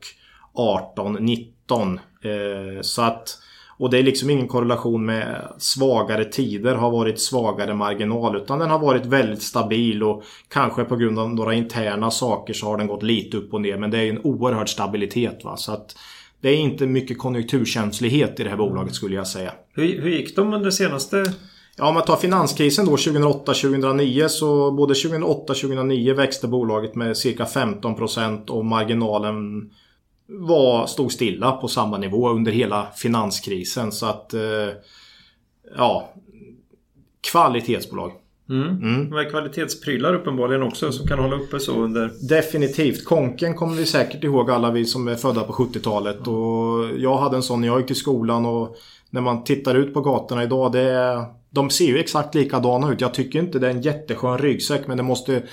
18-19%. 0.53 1.99
Eh, 2.23 2.81
så 2.81 3.01
att 3.01 3.37
och 3.77 3.89
det 3.89 3.97
är 3.97 4.03
liksom 4.03 4.29
ingen 4.29 4.47
korrelation 4.47 5.05
med 5.05 5.51
svagare 5.57 6.25
tider 6.25 6.75
har 6.75 6.91
varit 6.91 7.19
svagare 7.19 7.73
marginal 7.73 8.35
utan 8.35 8.59
den 8.59 8.69
har 8.69 8.79
varit 8.79 9.05
väldigt 9.05 9.41
stabil 9.41 10.03
och 10.03 10.23
kanske 10.49 10.83
på 10.83 10.95
grund 10.95 11.19
av 11.19 11.35
några 11.35 11.53
interna 11.53 12.11
saker 12.11 12.53
så 12.53 12.65
har 12.65 12.77
den 12.77 12.87
gått 12.87 13.03
lite 13.03 13.37
upp 13.37 13.53
och 13.53 13.61
ner 13.61 13.77
men 13.77 13.91
det 13.91 13.97
är 13.97 14.09
en 14.09 14.21
oerhörd 14.23 14.69
stabilitet. 14.69 15.43
Va? 15.43 15.57
Så 15.57 15.71
att 15.71 15.95
det 16.41 16.49
är 16.49 16.57
inte 16.57 16.87
mycket 16.87 17.17
konjunkturkänslighet 17.17 18.39
i 18.39 18.43
det 18.43 18.49
här 18.49 18.57
bolaget 18.57 18.95
skulle 18.95 19.15
jag 19.15 19.27
säga. 19.27 19.51
Hur, 19.73 20.01
hur 20.01 20.09
gick 20.09 20.35
de 20.35 20.53
under 20.53 20.71
senaste 20.71 21.25
Ja, 21.77 21.87
om 21.87 21.93
man 21.93 22.05
tar 22.05 22.15
finanskrisen 22.15 22.85
då 22.85 22.95
2008-2009 22.95 24.27
så 24.27 24.71
både 24.71 24.93
2008-2009 24.93 26.13
växte 26.13 26.47
bolaget 26.47 26.95
med 26.95 27.17
cirka 27.17 27.43
15% 27.43 28.49
och 28.49 28.65
marginalen 28.65 29.69
var, 30.27 30.87
stod 30.87 31.11
stilla 31.11 31.51
på 31.51 31.67
samma 31.67 31.97
nivå 31.97 32.29
under 32.29 32.51
hela 32.51 32.87
finanskrisen. 32.95 33.91
Så 33.91 34.05
att 34.05 34.33
eh, 34.33 34.41
ja, 35.77 36.13
kvalitetsbolag. 37.31 38.11
Mm. 38.49 38.67
Mm. 38.67 39.09
Det 39.09 39.21
är 39.21 39.29
kvalitetsprylar 39.29 40.13
uppenbarligen 40.13 40.63
också 40.63 40.91
som 40.91 41.07
kan 41.07 41.19
hålla 41.19 41.35
uppe 41.35 41.59
så 41.59 41.73
under... 41.73 42.11
Definitivt. 42.29 43.05
Konken 43.05 43.53
kommer 43.53 43.75
vi 43.75 43.85
säkert 43.85 44.23
ihåg 44.23 44.51
alla 44.51 44.71
vi 44.71 44.85
som 44.85 45.07
är 45.07 45.15
födda 45.15 45.43
på 45.43 45.53
70-talet. 45.53 46.27
Och 46.27 46.99
jag 46.99 47.17
hade 47.17 47.35
en 47.35 47.43
sån 47.43 47.61
när 47.61 47.67
jag 47.67 47.79
gick 47.79 47.87
till 47.87 47.95
skolan 47.95 48.45
och 48.45 48.75
när 49.09 49.21
man 49.21 49.43
tittar 49.43 49.75
ut 49.75 49.93
på 49.93 50.01
gatorna 50.01 50.43
idag. 50.43 50.71
Det 50.71 50.81
är, 50.81 51.23
de 51.49 51.69
ser 51.69 51.85
ju 51.85 51.97
exakt 51.97 52.35
likadana 52.35 52.91
ut. 52.91 53.01
Jag 53.01 53.13
tycker 53.13 53.39
inte 53.39 53.59
det 53.59 53.67
är 53.67 53.71
en 53.71 53.81
jätteskön 53.81 54.37
ryggsäck 54.37 54.87
men 54.87 54.97
det 54.97 55.03
måste 55.03 55.43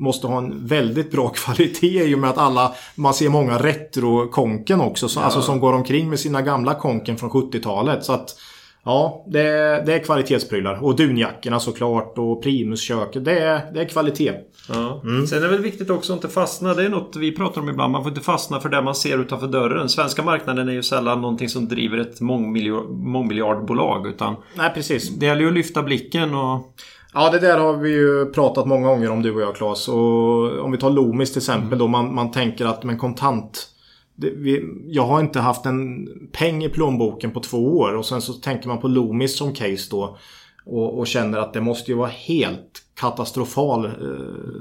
måste 0.00 0.26
ha 0.26 0.38
en 0.38 0.66
väldigt 0.66 1.10
bra 1.10 1.28
kvalitet 1.34 2.04
i 2.04 2.14
och 2.14 2.18
med 2.18 2.30
att 2.30 2.38
alla, 2.38 2.74
man 2.94 3.14
ser 3.14 3.28
många 3.28 3.58
retro-konken 3.58 4.80
också. 4.80 5.08
Så, 5.08 5.20
ja. 5.20 5.24
Alltså 5.24 5.42
som 5.42 5.60
går 5.60 5.72
omkring 5.72 6.10
med 6.10 6.20
sina 6.20 6.42
gamla 6.42 6.74
konken 6.74 7.16
från 7.16 7.30
70-talet. 7.30 8.04
Så 8.04 8.12
att 8.12 8.36
Ja, 8.84 9.24
det 9.26 9.40
är, 9.40 9.86
det 9.86 9.94
är 9.94 9.98
kvalitetsprylar. 9.98 10.84
Och 10.84 10.96
dunjackorna 10.96 11.60
såklart 11.60 12.18
och 12.18 12.42
primusköket. 12.42 13.24
Det 13.24 13.38
är, 13.38 13.72
det 13.74 13.80
är 13.80 13.84
kvalitet. 13.84 14.32
Ja. 14.68 15.00
Mm. 15.04 15.26
Sen 15.26 15.38
är 15.38 15.42
det 15.42 15.48
väl 15.48 15.62
viktigt 15.62 15.90
också 15.90 16.12
att 16.12 16.16
inte 16.16 16.28
fastna. 16.28 16.74
Det 16.74 16.84
är 16.84 16.88
något 16.88 17.16
vi 17.16 17.32
pratar 17.32 17.60
om 17.60 17.68
ibland. 17.68 17.92
Man 17.92 18.02
får 18.02 18.10
inte 18.10 18.24
fastna 18.24 18.60
för 18.60 18.68
det 18.68 18.82
man 18.82 18.94
ser 18.94 19.18
utanför 19.18 19.46
dörren. 19.46 19.88
Svenska 19.88 20.22
marknaden 20.22 20.68
är 20.68 20.72
ju 20.72 20.82
sällan 20.82 21.20
någonting 21.20 21.48
som 21.48 21.68
driver 21.68 21.98
ett 21.98 22.20
mångmiljardbolag. 22.20 24.06
Utan 24.06 24.36
Nej, 24.54 24.70
precis. 24.74 25.10
Det 25.10 25.26
gäller 25.26 25.42
ju 25.42 25.48
att 25.48 25.54
lyfta 25.54 25.82
blicken 25.82 26.34
och... 26.34 26.74
Ja, 27.14 27.30
det 27.30 27.38
där 27.38 27.58
har 27.58 27.76
vi 27.76 27.90
ju 27.90 28.26
pratat 28.26 28.66
många 28.66 28.88
gånger 28.88 29.10
om 29.10 29.22
du 29.22 29.34
och 29.34 29.40
jag 29.40 29.56
Claes. 29.56 29.88
Och 29.88 30.64
om 30.64 30.72
vi 30.72 30.78
tar 30.78 30.90
Loomis 30.90 31.32
till 31.32 31.38
exempel 31.38 31.66
mm. 31.66 31.78
då. 31.78 31.86
Man, 31.86 32.14
man 32.14 32.30
tänker 32.30 32.66
att 32.66 32.84
med 32.84 32.98
kontant 32.98 33.70
det, 34.14 34.30
vi, 34.30 34.64
jag 34.86 35.06
har 35.06 35.20
inte 35.20 35.40
haft 35.40 35.66
en 35.66 36.08
peng 36.32 36.64
i 36.64 36.68
plånboken 36.68 37.30
på 37.30 37.40
två 37.40 37.78
år 37.78 37.94
och 37.94 38.06
sen 38.06 38.22
så 38.22 38.32
tänker 38.32 38.68
man 38.68 38.80
på 38.80 38.88
Loomis 38.88 39.38
som 39.38 39.54
case 39.54 39.88
då. 39.90 40.18
Och, 40.64 40.98
och 40.98 41.06
känner 41.06 41.38
att 41.38 41.52
det 41.52 41.60
måste 41.60 41.90
ju 41.90 41.96
vara 41.96 42.08
helt 42.08 42.82
katastrofal 42.94 43.84
eh, 43.84 43.90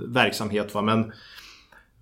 verksamhet. 0.07 0.73
Va? 0.73 0.81
Men 0.81 1.11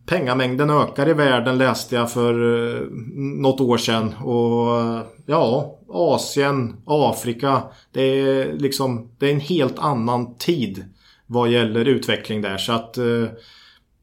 pengamängden 0.05 0.69
ökar 0.69 1.09
i 1.09 1.13
världen 1.13 1.57
läste 1.57 1.95
jag 1.95 2.11
för 2.11 2.33
eh, 2.33 2.81
något 3.15 3.61
år 3.61 3.77
sedan. 3.77 4.13
Och 4.13 5.05
ja, 5.25 5.76
Asien, 5.89 6.75
Afrika. 6.85 7.61
Det 7.91 8.01
är 8.01 8.53
liksom 8.53 9.09
det 9.17 9.27
är 9.27 9.33
en 9.33 9.39
helt 9.39 9.79
annan 9.79 10.35
tid 10.35 10.85
vad 11.25 11.49
gäller 11.49 11.85
utveckling 11.85 12.41
där. 12.41 12.57
Så 12.57 12.73
att 12.73 12.97
eh, 12.97 13.23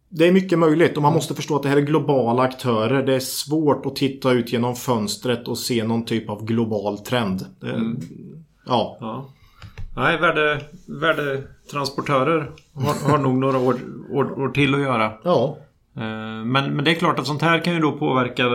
det 0.09 0.27
är 0.27 0.33
mycket 0.33 0.59
möjligt 0.59 0.97
och 0.97 1.03
man 1.03 1.13
måste 1.13 1.35
förstå 1.35 1.57
att 1.57 1.63
det 1.63 1.69
här 1.69 1.77
är 1.77 1.81
globala 1.81 2.43
aktörer. 2.43 3.03
Det 3.03 3.15
är 3.15 3.21
svårt 3.21 3.87
att 3.87 3.97
titta 3.97 4.33
ut 4.33 4.53
genom 4.53 4.77
fönstret 4.77 5.49
och 5.49 5.59
se 5.59 5.85
någon 5.85 6.05
typ 6.05 6.31
av 6.31 6.45
global 6.45 6.99
trend. 6.99 7.47
Mm. 7.63 8.01
Ja. 8.67 8.97
ja. 9.01 9.29
Nej, 9.97 10.21
värde, 10.21 10.61
värdetransportörer 10.87 12.51
har, 12.75 13.11
har 13.11 13.19
nog 13.19 13.35
några 13.35 13.59
år, 13.59 13.77
år, 14.11 14.41
år, 14.41 14.49
till 14.49 14.75
att 14.75 14.81
göra. 14.81 15.13
Ja. 15.23 15.57
Eh, 15.97 16.45
men, 16.45 16.75
men 16.77 16.85
det 16.85 16.91
är 16.91 16.95
klart 16.95 17.19
att 17.19 17.27
sånt 17.27 17.43
här 17.43 17.65
kan 17.65 17.75
ju 17.75 17.81
då 17.81 17.93
påverka 17.93 18.49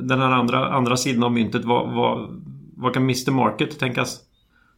den 0.00 0.20
här 0.20 0.30
andra, 0.30 0.68
andra 0.68 0.96
sidan 0.96 1.24
av 1.24 1.32
myntet. 1.32 1.64
Vad, 1.64 1.94
vad, 1.94 2.42
vad 2.78 2.94
kan 2.94 3.02
Mr 3.02 3.30
Market 3.30 3.78
tänkas 3.78 4.20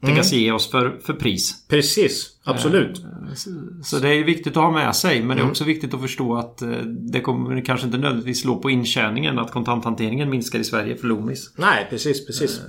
tänkas 0.07 0.33
mm. 0.33 0.45
ge 0.45 0.53
oss 0.53 0.71
för, 0.71 0.99
för 1.03 1.13
pris. 1.13 1.67
Precis, 1.69 2.31
absolut. 2.45 2.99
Eh, 2.99 3.35
så 3.83 3.99
det 3.99 4.09
är 4.09 4.25
viktigt 4.25 4.57
att 4.57 4.63
ha 4.63 4.71
med 4.71 4.97
sig. 4.97 5.21
Men 5.21 5.29
det 5.29 5.35
är 5.35 5.43
mm. 5.43 5.51
också 5.51 5.65
viktigt 5.65 5.95
att 5.95 6.01
förstå 6.01 6.37
att 6.37 6.63
eh, 6.63 6.69
det 6.87 7.21
kommer 7.21 7.65
kanske 7.65 7.87
inte 7.87 7.99
nödvändigtvis 7.99 8.41
slå 8.41 8.57
på 8.57 8.71
intjäningen 8.71 9.39
att 9.39 9.51
kontanthanteringen 9.51 10.31
minskar 10.31 10.59
i 10.59 10.65
Sverige 10.65 10.97
för 10.97 11.07
Loomis. 11.07 11.53
Nej, 11.57 11.87
precis, 11.91 12.27
precis. 12.27 12.59
Eh, 12.59 12.65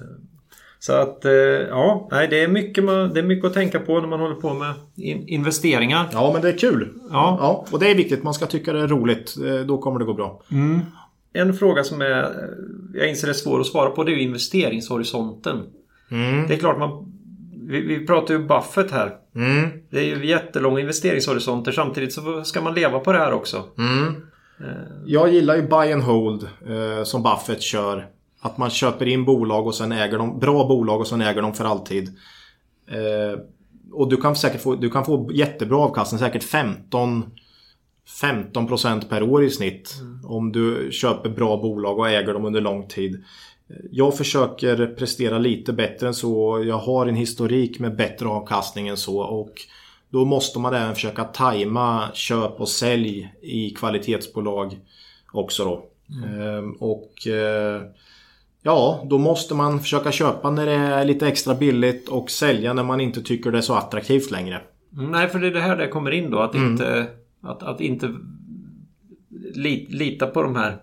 så 0.79 0.93
att 0.93 1.19
ja, 1.69 2.07
det 2.29 2.43
är, 2.43 2.47
mycket, 2.47 2.85
det 2.85 3.19
är 3.19 3.23
mycket 3.23 3.45
att 3.45 3.53
tänka 3.53 3.79
på 3.79 3.99
när 3.99 4.07
man 4.07 4.19
håller 4.19 4.35
på 4.35 4.53
med 4.53 4.73
investeringar. 5.27 6.09
Ja, 6.11 6.29
men 6.33 6.41
det 6.41 6.49
är 6.49 6.57
kul. 6.57 6.93
Ja. 7.09 7.37
ja. 7.41 7.65
Och 7.71 7.79
det 7.79 7.91
är 7.91 7.95
viktigt. 7.95 8.23
Man 8.23 8.33
ska 8.33 8.45
tycka 8.45 8.73
det 8.73 8.79
är 8.79 8.87
roligt. 8.87 9.35
Då 9.65 9.77
kommer 9.77 9.99
det 9.99 10.05
gå 10.05 10.13
bra. 10.13 10.41
Mm. 10.51 10.79
En 11.33 11.53
fråga 11.53 11.83
som 11.83 12.01
är, 12.01 12.49
jag 12.93 13.09
inser 13.09 13.27
är 13.27 13.33
svår 13.33 13.59
att 13.59 13.67
svara 13.67 13.89
på 13.89 14.03
det 14.03 14.11
är 14.11 14.17
investeringshorisonten. 14.17 15.63
Mm. 16.11 16.47
Det 16.47 16.53
är 16.53 16.57
klart 16.57 16.79
man 16.79 17.11
vi, 17.71 17.81
vi 17.81 18.05
pratar 18.05 18.33
ju 18.33 18.39
Buffett 18.39 18.91
här. 18.91 19.15
Mm. 19.35 19.69
Det 19.89 19.99
är 19.99 20.03
ju 20.03 20.25
jättelånga 20.25 20.79
investeringshorisonter. 20.79 21.71
Samtidigt 21.71 22.13
så 22.13 22.43
ska 22.43 22.61
man 22.61 22.73
leva 22.73 22.99
på 22.99 23.11
det 23.11 23.19
här 23.19 23.33
också. 23.33 23.63
Mm. 23.77 24.15
Eh. 24.59 24.65
Jag 25.05 25.33
gillar 25.33 25.55
ju 25.55 25.61
buy 25.61 25.93
and 25.93 26.03
hold 26.03 26.43
eh, 26.43 27.03
som 27.03 27.23
Buffett 27.23 27.61
kör. 27.61 28.07
Att 28.41 28.57
man 28.57 28.69
köper 28.69 29.05
in 29.05 29.25
bolag 29.25 29.67
och 29.67 29.75
sen 29.75 29.91
äger 29.91 30.17
dem. 30.17 30.39
Bra 30.39 30.67
bolag 30.67 30.99
och 30.99 31.07
sen 31.07 31.21
äger 31.21 31.41
dem 31.41 31.53
för 31.53 31.65
alltid. 31.65 32.07
Eh, 32.87 33.39
och 33.91 34.09
du 34.09 34.17
kan 34.17 34.35
säkert 34.35 34.61
få, 34.61 34.75
du 34.75 34.89
kan 34.89 35.05
få 35.05 35.29
jättebra 35.33 35.77
avkastning. 35.77 36.19
Säkert 36.19 36.43
15 36.43 37.25
15% 38.21 39.09
per 39.09 39.23
år 39.23 39.43
i 39.43 39.49
snitt. 39.49 39.95
Mm. 39.99 40.19
Om 40.25 40.51
du 40.51 40.89
köper 40.91 41.29
bra 41.29 41.57
bolag 41.57 41.99
och 41.99 42.09
äger 42.09 42.33
dem 42.33 42.45
under 42.45 42.61
lång 42.61 42.87
tid. 42.87 43.23
Jag 43.91 44.17
försöker 44.17 44.87
prestera 44.87 45.37
lite 45.37 45.73
bättre 45.73 46.07
än 46.07 46.13
så. 46.13 46.63
Jag 46.65 46.77
har 46.77 47.07
en 47.07 47.15
historik 47.15 47.79
med 47.79 47.95
bättre 47.95 48.27
avkastning 48.27 48.87
än 48.87 48.97
så. 48.97 49.19
Och 49.19 49.53
då 50.09 50.25
måste 50.25 50.59
man 50.59 50.73
även 50.73 50.93
försöka 50.93 51.23
tajma 51.23 52.07
köp 52.13 52.61
och 52.61 52.69
sälj 52.69 53.33
i 53.41 53.69
kvalitetsbolag 53.69 54.77
också 55.31 55.65
då. 55.65 55.85
Mm. 56.23 56.41
Ehm, 56.41 56.71
och 56.71 57.27
eh, 57.27 57.81
ja, 58.61 59.05
då 59.09 59.17
måste 59.17 59.55
man 59.55 59.79
försöka 59.79 60.11
köpa 60.11 60.51
när 60.51 60.65
det 60.65 60.71
är 60.71 61.05
lite 61.05 61.27
extra 61.27 61.55
billigt 61.55 62.09
och 62.09 62.31
sälja 62.31 62.73
när 62.73 62.83
man 62.83 63.01
inte 63.01 63.21
tycker 63.21 63.51
det 63.51 63.57
är 63.57 63.61
så 63.61 63.73
attraktivt 63.73 64.31
längre. 64.31 64.61
Nej, 64.89 65.27
för 65.27 65.39
det 65.39 65.47
är 65.47 65.51
det 65.51 65.61
här 65.61 65.77
det 65.77 65.87
kommer 65.87 66.11
in 66.11 66.31
då. 66.31 66.39
Att 66.39 66.55
mm. 66.55 66.71
inte, 66.71 67.07
att, 67.41 67.63
att 67.63 67.81
inte 67.81 68.15
lita 69.89 70.27
på 70.27 70.41
de 70.41 70.55
här 70.55 70.81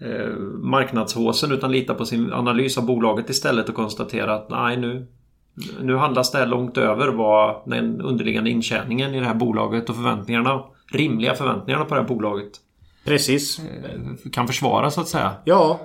eh, 0.00 0.36
marknadshåsen 0.62 1.52
utan 1.52 1.72
lita 1.72 1.94
på 1.94 2.04
sin 2.04 2.32
analys 2.32 2.78
av 2.78 2.86
bolaget 2.86 3.30
istället 3.30 3.68
och 3.68 3.74
konstatera 3.74 4.34
att 4.34 4.50
nej 4.50 4.76
nu 4.76 5.06
nu 5.80 5.96
handlas 5.96 6.30
det 6.30 6.38
här 6.38 6.46
långt 6.46 6.76
över 6.76 7.08
vad 7.08 7.62
den 7.66 8.00
underliggande 8.00 8.50
intjäningen 8.50 9.14
i 9.14 9.20
det 9.20 9.26
här 9.26 9.34
bolaget 9.34 9.90
och 9.90 9.96
förväntningarna 9.96 10.64
rimliga 10.92 11.34
förväntningarna 11.34 11.84
på 11.84 11.94
det 11.94 12.00
här 12.00 12.08
bolaget 12.08 12.60
Precis. 13.08 13.58
Eh, 13.58 14.30
kan 14.32 14.46
försvara 14.46 14.90
så 14.90 15.00
att 15.00 15.08
säga. 15.08 15.32
Ja. 15.44 15.80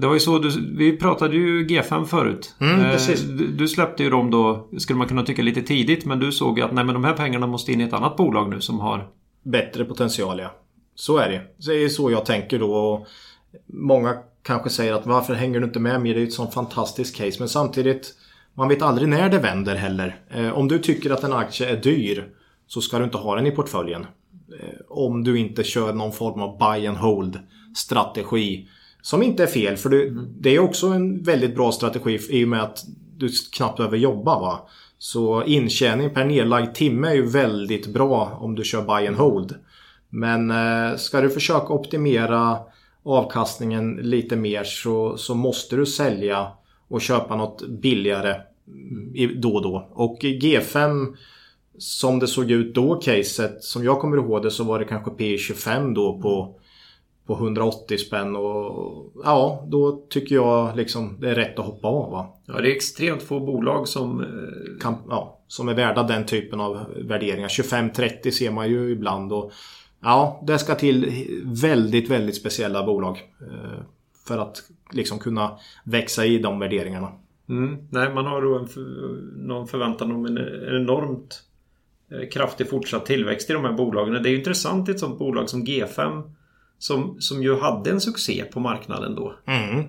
Det 0.00 0.06
var 0.06 0.14
ju 0.14 0.20
så, 0.20 0.38
du, 0.38 0.76
vi 0.76 0.96
pratade 0.96 1.36
ju 1.36 1.66
G5 1.66 2.04
förut. 2.04 2.54
Mm, 2.60 2.80
eh, 2.80 2.92
precis. 2.92 3.20
Du, 3.22 3.46
du, 3.46 3.68
släppte 3.68 4.02
ju 4.02 4.10
dem 4.10 4.30
då, 4.30 4.68
skulle 4.78 4.98
man 4.98 5.08
kunna 5.08 5.22
tycka 5.22 5.42
lite 5.42 5.62
tidigt, 5.62 6.04
men 6.04 6.20
du 6.20 6.32
såg 6.32 6.60
att 6.60 6.72
nej 6.72 6.84
men 6.84 6.94
de 6.94 7.04
här 7.04 7.12
pengarna 7.12 7.46
måste 7.46 7.72
in 7.72 7.80
i 7.80 7.84
ett 7.84 7.92
annat 7.92 8.16
bolag 8.16 8.50
nu 8.50 8.60
som 8.60 8.80
har... 8.80 9.08
Bättre 9.42 9.84
potential 9.84 10.38
ja. 10.38 10.54
Så 10.94 11.18
är 11.18 11.28
det. 11.28 11.42
Det 11.66 11.84
är 11.84 11.88
så 11.88 12.10
jag 12.10 12.26
tänker 12.26 12.58
då. 12.58 13.06
Många 13.66 14.18
kanske 14.42 14.70
säger 14.70 14.92
att 14.92 15.06
varför 15.06 15.34
hänger 15.34 15.60
du 15.60 15.66
inte 15.66 15.80
med 15.80 16.00
mer? 16.00 16.14
Det 16.14 16.20
är 16.20 16.22
ju 16.22 16.26
ett 16.26 16.32
sånt 16.32 16.54
fantastiskt 16.54 17.16
case. 17.16 17.36
Men 17.38 17.48
samtidigt, 17.48 18.14
man 18.54 18.68
vet 18.68 18.82
aldrig 18.82 19.08
när 19.08 19.28
det 19.28 19.38
vänder 19.38 19.74
heller. 19.74 20.20
Eh, 20.30 20.50
om 20.50 20.68
du 20.68 20.78
tycker 20.78 21.10
att 21.10 21.24
en 21.24 21.32
aktie 21.32 21.68
är 21.68 21.76
dyr 21.76 22.28
så 22.66 22.80
ska 22.80 22.98
du 22.98 23.04
inte 23.04 23.18
ha 23.18 23.36
den 23.36 23.46
i 23.46 23.50
portföljen. 23.50 24.06
Eh, 24.60 24.80
om 24.88 25.24
du 25.24 25.38
inte 25.38 25.64
kör 25.64 25.92
någon 25.92 26.12
form 26.12 26.42
av 26.42 26.58
buy 26.58 26.86
and 26.86 26.98
hold 26.98 27.38
strategi. 27.76 28.68
Som 29.02 29.22
inte 29.22 29.42
är 29.42 29.46
fel 29.46 29.76
för 29.76 29.92
mm. 29.92 30.34
det 30.40 30.54
är 30.54 30.58
också 30.58 30.86
en 30.86 31.22
väldigt 31.22 31.54
bra 31.54 31.72
strategi 31.72 32.18
i 32.30 32.44
och 32.44 32.48
med 32.48 32.62
att 32.62 32.84
du 33.16 33.28
knappt 33.52 33.76
behöver 33.76 33.96
jobba. 33.96 34.40
Va? 34.40 34.68
Så 34.98 35.44
intjäning 35.44 36.10
per 36.10 36.24
nedlagd 36.24 36.74
timme 36.74 37.08
är 37.08 37.14
ju 37.14 37.26
väldigt 37.26 37.86
bra 37.86 38.38
om 38.40 38.54
du 38.54 38.64
kör 38.64 38.82
buy 38.82 39.06
and 39.06 39.16
hold. 39.16 39.54
Men 40.08 40.50
eh, 40.50 40.96
ska 40.96 41.20
du 41.20 41.30
försöka 41.30 41.72
optimera 41.72 42.58
avkastningen 43.02 43.96
lite 43.96 44.36
mer 44.36 44.64
så, 44.64 45.16
så 45.16 45.34
måste 45.34 45.76
du 45.76 45.86
sälja 45.86 46.48
och 46.88 47.00
köpa 47.00 47.36
något 47.36 47.68
billigare 47.68 48.34
mm, 48.66 49.40
då 49.40 49.54
och 49.54 49.62
då. 49.62 49.88
Och 49.92 50.18
G5 50.22 51.16
som 51.78 52.18
det 52.18 52.26
såg 52.26 52.50
ut 52.50 52.74
då 52.74 52.94
caset, 52.94 53.64
som 53.64 53.84
jag 53.84 54.00
kommer 54.00 54.16
ihåg 54.16 54.42
det 54.42 54.50
så 54.50 54.64
var 54.64 54.78
det 54.78 54.84
kanske 54.84 55.10
P25 55.10 55.94
då 55.94 56.18
på, 56.22 56.60
på 57.28 57.34
180 57.34 57.98
spänn 57.98 58.36
och 58.36 59.12
ja, 59.24 59.64
då 59.66 60.04
tycker 60.08 60.34
jag 60.34 60.76
liksom 60.76 61.16
det 61.20 61.30
är 61.30 61.34
rätt 61.34 61.58
att 61.58 61.66
hoppa 61.66 61.88
av. 61.88 62.10
Va? 62.10 62.34
Ja, 62.46 62.60
det 62.60 62.72
är 62.72 62.76
extremt 62.76 63.22
få 63.22 63.40
bolag 63.40 63.88
som... 63.88 64.20
Eh, 64.20 64.80
kan, 64.80 64.94
ja, 65.08 65.38
som 65.48 65.68
är 65.68 65.74
värda 65.74 66.02
den 66.02 66.26
typen 66.26 66.60
av 66.60 66.84
värderingar. 66.96 67.48
25-30 67.48 68.30
ser 68.30 68.50
man 68.50 68.68
ju 68.68 68.90
ibland 68.90 69.32
och 69.32 69.52
Ja, 70.00 70.42
det 70.46 70.58
ska 70.58 70.74
till 70.74 71.26
väldigt, 71.44 72.10
väldigt 72.10 72.36
speciella 72.36 72.86
bolag. 72.86 73.18
Eh, 73.40 73.82
för 74.28 74.38
att 74.38 74.62
liksom 74.92 75.18
kunna 75.18 75.58
växa 75.84 76.24
i 76.24 76.38
de 76.38 76.58
värderingarna. 76.58 77.12
Mm. 77.48 77.76
Nej, 77.90 78.14
man 78.14 78.26
har 78.26 78.42
då 78.42 78.58
en 78.58 78.66
för, 78.66 78.80
någon 79.36 79.66
förväntan 79.66 80.12
om 80.12 80.26
en, 80.26 80.38
enormt 80.68 81.42
eh, 82.10 82.28
kraftig 82.28 82.70
fortsatt 82.70 83.06
tillväxt 83.06 83.50
i 83.50 83.52
de 83.52 83.64
här 83.64 83.72
bolagen. 83.72 84.22
Det 84.22 84.28
är 84.28 84.30
ju 84.30 84.38
intressant 84.38 84.88
i 84.88 84.92
ett 84.92 85.00
sånt 85.00 85.18
bolag 85.18 85.48
som 85.48 85.64
G5 85.64 86.22
som, 86.78 87.20
som 87.20 87.42
ju 87.42 87.58
hade 87.58 87.90
en 87.90 88.00
succé 88.00 88.44
på 88.52 88.60
marknaden 88.60 89.14
då. 89.14 89.34
Mm. 89.46 89.84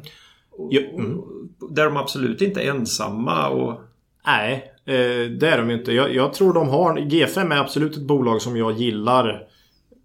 Mm. 0.71 1.21
Där 1.69 1.85
de 1.85 1.97
absolut 1.97 2.41
inte 2.41 2.61
är 2.61 2.69
ensamma 2.69 3.49
och... 3.49 3.81
Nej, 4.25 4.71
eh, 4.85 5.31
det 5.39 5.47
är 5.47 5.57
de 5.57 5.71
inte. 5.71 5.91
Jag, 5.91 6.15
jag, 6.15 6.33
tror 6.33 6.53
de 6.53 6.69
har... 6.69 6.97
G5 6.97 7.53
är 7.53 7.57
absolut 7.57 7.97
ett 7.97 8.07
bolag 8.07 8.41
som 8.41 8.57
jag 8.57 8.71
gillar. 8.71 9.43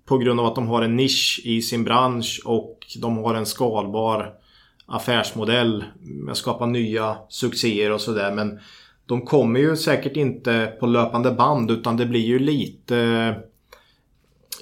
På 0.07 0.19
grund 0.19 0.41
av 0.41 0.47
att 0.47 0.55
de 0.55 0.67
har 0.67 0.83
en 0.83 0.97
nisch 0.97 1.41
i 1.45 1.63
sin 1.63 1.85
bransch 1.85 2.43
och 2.45 2.79
de 3.01 3.17
har 3.17 3.35
en 3.35 3.47
skalbar 3.47 4.35
affärsmodell. 4.87 5.85
Med 6.01 6.37
skapa 6.37 6.67
nya 6.67 7.17
succéer 7.29 7.93
och 7.93 8.01
sådär. 8.01 8.33
Men 8.33 8.59
de 9.07 9.23
kommer 9.23 9.61
ju 9.61 9.77
säkert 9.77 10.17
inte 10.17 10.77
på 10.81 10.87
löpande 10.87 11.31
band 11.31 11.71
utan 11.71 11.97
det 11.97 12.07
blir 12.07 12.27
ju 12.27 12.39
lite... 12.39 13.35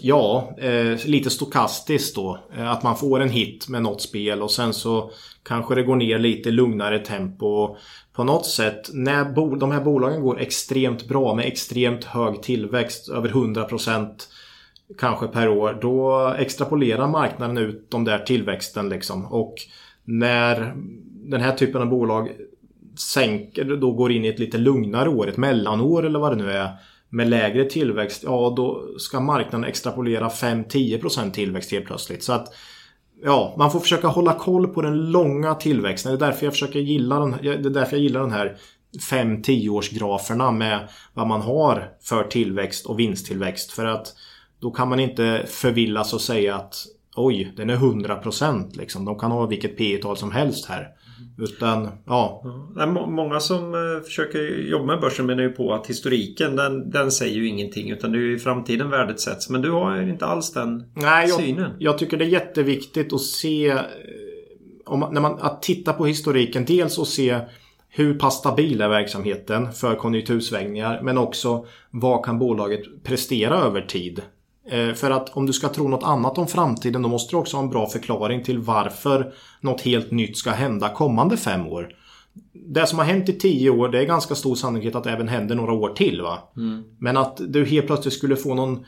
Ja, 0.05 0.55
eh, 0.59 1.07
lite 1.07 1.31
stokastiskt 1.31 2.17
då. 2.17 2.39
Eh, 2.57 2.71
att 2.71 2.83
man 2.83 2.97
får 2.97 3.21
en 3.21 3.29
hit 3.29 3.69
med 3.69 3.83
något 3.83 4.03
spel 4.03 4.43
och 4.43 4.51
sen 4.51 4.75
så 4.75 5.11
kanske 5.43 5.75
det 5.75 5.83
går 5.83 5.97
ner 5.97 6.19
lite 6.19 6.51
lugnare 6.51 6.99
tempo. 6.99 7.77
På 8.13 8.25
något 8.25 8.47
sätt 8.47 8.91
när 8.93 9.25
de 9.57 9.73
här 9.73 9.81
bolagen 9.81 10.23
går 10.23 10.41
extremt 10.41 11.09
bra 11.09 11.35
med 11.35 11.47
extremt 11.47 12.05
hög 12.05 12.43
tillväxt, 12.43 13.09
över 13.09 13.29
100% 13.29 14.09
kanske 14.99 15.27
per 15.27 15.49
år. 15.49 15.79
Då 15.83 16.29
extrapolerar 16.39 17.09
marknaden 17.09 17.59
ut 17.59 17.91
de 17.91 18.05
där 18.05 18.19
tillväxten 18.19 18.89
liksom. 18.89 19.27
Och 19.27 19.55
när 20.05 20.75
den 21.31 21.41
här 21.41 21.53
typen 21.53 21.83
av 21.83 21.89
bolag 21.89 22.29
sänker, 22.97 23.65
då 23.65 23.93
går 23.93 24.13
in 24.13 24.25
i 24.25 24.29
ett 24.29 24.39
lite 24.39 24.59
lugnare 24.59 25.09
år, 25.09 25.29
ett 25.29 25.37
mellanår 25.37 26.07
eller 26.07 26.19
vad 26.19 26.33
det 26.33 26.45
nu 26.45 26.53
är. 26.53 26.71
Med 27.15 27.31
lägre 27.31 27.65
tillväxt, 27.65 28.23
ja 28.25 28.53
då 28.57 28.89
ska 28.99 29.21
marknaden 29.21 29.65
extrapolera 29.65 30.29
5-10% 30.29 31.31
tillväxt 31.31 31.73
helt 31.73 31.87
plötsligt. 31.87 32.23
Så 32.23 32.33
att 32.33 32.55
Ja, 33.25 33.55
man 33.59 33.71
får 33.71 33.81
försöka 33.81 34.09
hålla 34.09 34.35
koll 34.35 34.69
på 34.69 34.83
den 34.83 35.11
långa 35.11 35.55
tillväxten. 35.55 36.13
Det 36.13 36.17
är 36.17 36.31
därför 36.31 36.47
jag 36.47 36.53
försöker 36.53 36.79
gilla 36.79 37.19
den, 37.21 37.37
det 37.43 37.49
är 37.51 37.71
därför 37.71 37.97
jag 37.97 38.03
gillar 38.03 38.21
den 38.21 38.31
här 38.31 38.57
5-10 39.11 39.69
årsgraferna 39.69 40.51
med 40.51 40.89
vad 41.15 41.27
man 41.27 41.41
har 41.41 41.89
för 42.03 42.25
tillväxt 42.25 42.87
och 42.87 42.99
vinsttillväxt. 42.99 43.73
För 43.73 43.87
att 43.87 44.15
då 44.61 44.71
kan 44.71 44.89
man 44.89 45.01
inte 45.01 45.45
förvillas 45.47 46.13
och 46.13 46.21
säga 46.21 46.55
att 46.55 46.87
oj, 47.17 47.53
den 47.57 47.71
är 47.71 47.77
100% 47.77 48.77
liksom. 48.77 49.05
De 49.05 49.19
kan 49.19 49.31
ha 49.31 49.47
vilket 49.47 49.77
P 49.77 49.99
tal 50.03 50.17
som 50.17 50.33
helst 50.33 50.67
här. 50.67 50.89
Utan, 51.39 51.89
ja. 52.07 52.43
ja. 52.77 52.87
Många 52.87 53.41
som 53.41 53.75
eh, 53.75 54.03
försöker 54.05 54.69
jobba 54.71 54.85
med 54.85 55.01
börsen 55.01 55.27
menar 55.27 55.43
ju 55.43 55.49
på 55.49 55.75
att 55.75 55.87
historiken 55.87 56.57
den, 56.57 56.91
den 56.91 57.13
säger 57.13 57.35
ju 57.35 57.49
ingenting 57.49 57.91
utan 57.91 58.13
det 58.13 58.19
är 58.19 58.21
ju 58.21 58.37
i 58.37 58.39
framtiden 58.39 58.91
värdet 58.91 59.21
sätts. 59.21 59.51
Men 59.51 59.63
du 59.63 59.71
har 59.71 60.03
inte 60.03 60.27
alls 60.27 60.53
den 60.53 60.85
Nej, 60.95 61.29
jag, 61.29 61.41
synen. 61.41 61.71
Jag 61.79 61.99
tycker 61.99 62.17
det 62.17 62.25
är 62.25 62.29
jätteviktigt 62.29 63.13
att 63.13 63.21
se 63.21 63.69
eh, 63.69 63.79
om 64.87 65.09
när 65.13 65.21
man, 65.21 65.39
att 65.41 65.63
titta 65.63 65.93
på 65.93 66.07
historiken. 66.07 66.65
Dels 66.65 66.99
att 66.99 67.09
se 67.09 67.41
hur 67.89 68.19
pass 68.19 68.39
stabil 68.39 68.81
är 68.81 68.89
verksamheten 68.89 69.73
för 69.73 69.95
konjunktursvängningar 69.95 71.03
men 71.03 71.19
också 71.19 71.67
vad 71.91 72.25
kan 72.25 72.39
bolaget 72.39 73.05
prestera 73.05 73.57
över 73.57 73.81
tid. 73.81 74.23
Eh, 74.71 74.95
för 74.95 75.11
att 75.11 75.37
om 75.37 75.47
du 75.47 75.53
ska 75.53 75.69
tro 75.69 75.89
något 75.89 76.03
annat 76.03 76.39
om 76.39 76.49
framtiden 76.49 77.03
då 77.03 77.09
måste 77.09 77.33
du 77.33 77.37
också 77.37 77.57
ha 77.57 77.65
en 77.65 77.71
bra 77.71 77.87
förklaring 77.87 78.45
till 78.45 78.59
varför 78.59 79.33
något 79.61 79.81
helt 79.81 80.11
nytt 80.11 80.37
ska 80.37 80.51
hända 80.51 80.89
kommande 80.89 81.37
fem 81.37 81.67
år. 81.67 81.89
Det 82.53 82.87
som 82.87 82.99
har 82.99 83.07
hänt 83.07 83.29
i 83.29 83.33
tio 83.33 83.71
år 83.71 83.89
det 83.89 83.99
är 83.99 84.05
ganska 84.05 84.35
stor 84.35 84.55
sannolikhet 84.55 84.95
att 84.95 85.05
det 85.05 85.11
även 85.11 85.29
händer 85.29 85.55
några 85.55 85.73
år 85.73 85.89
till. 85.89 86.23
va? 86.23 86.39
Mm. 86.57 86.85
Men 86.99 87.17
att 87.17 87.41
du 87.49 87.65
helt 87.65 87.87
plötsligt 87.87 88.15
skulle 88.15 88.37
få 88.37 88.55
någon 88.55 88.85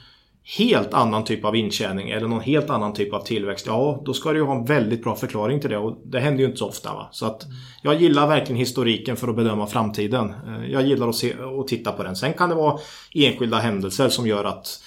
helt 0.58 0.94
annan 0.94 1.24
typ 1.24 1.44
av 1.44 1.56
intjäning 1.56 2.10
eller 2.10 2.28
någon 2.28 2.40
helt 2.40 2.70
annan 2.70 2.92
typ 2.92 3.14
av 3.14 3.20
tillväxt. 3.20 3.66
Ja, 3.66 4.02
då 4.04 4.14
ska 4.14 4.32
du 4.32 4.38
ju 4.38 4.44
ha 4.44 4.54
en 4.54 4.64
väldigt 4.64 5.04
bra 5.04 5.16
förklaring 5.16 5.60
till 5.60 5.70
det 5.70 5.78
och 5.78 5.98
det 6.04 6.20
händer 6.20 6.40
ju 6.40 6.46
inte 6.46 6.58
så 6.58 6.68
ofta. 6.68 6.94
Va? 6.94 7.08
Så 7.12 7.26
att 7.26 7.42
jag 7.82 8.02
gillar 8.02 8.26
verkligen 8.26 8.58
historiken 8.58 9.16
för 9.16 9.28
att 9.28 9.36
bedöma 9.36 9.66
framtiden. 9.66 10.34
Eh, 10.46 10.70
jag 10.70 10.86
gillar 10.86 11.08
att, 11.08 11.16
se, 11.16 11.34
att 11.60 11.68
titta 11.68 11.92
på 11.92 12.02
den. 12.02 12.16
Sen 12.16 12.32
kan 12.32 12.48
det 12.48 12.54
vara 12.54 12.78
enskilda 13.14 13.58
händelser 13.58 14.08
som 14.08 14.26
gör 14.26 14.44
att 14.44 14.80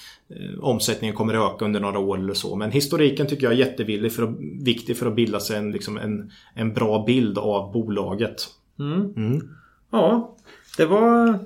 omsättningen 0.62 1.16
kommer 1.16 1.34
att 1.34 1.56
öka 1.56 1.66
under 1.66 1.80
några 1.80 2.00
år 2.00 2.18
eller 2.18 2.34
så. 2.34 2.56
Men 2.56 2.72
historiken 2.72 3.28
tycker 3.28 3.44
jag 3.44 3.54
är 3.54 3.58
jätteviktig 3.58 4.12
för 4.12 4.24
att, 4.24 4.36
viktig 4.62 4.98
för 4.98 5.06
att 5.06 5.16
bilda 5.16 5.40
sig 5.40 5.58
en, 5.58 5.72
liksom 5.72 5.98
en, 5.98 6.32
en 6.54 6.74
bra 6.74 7.04
bild 7.06 7.38
av 7.38 7.72
bolaget. 7.74 8.48
Mm. 8.80 9.14
Mm. 9.16 9.48
Ja, 9.92 10.36
det 10.78 10.86
var 10.86 11.40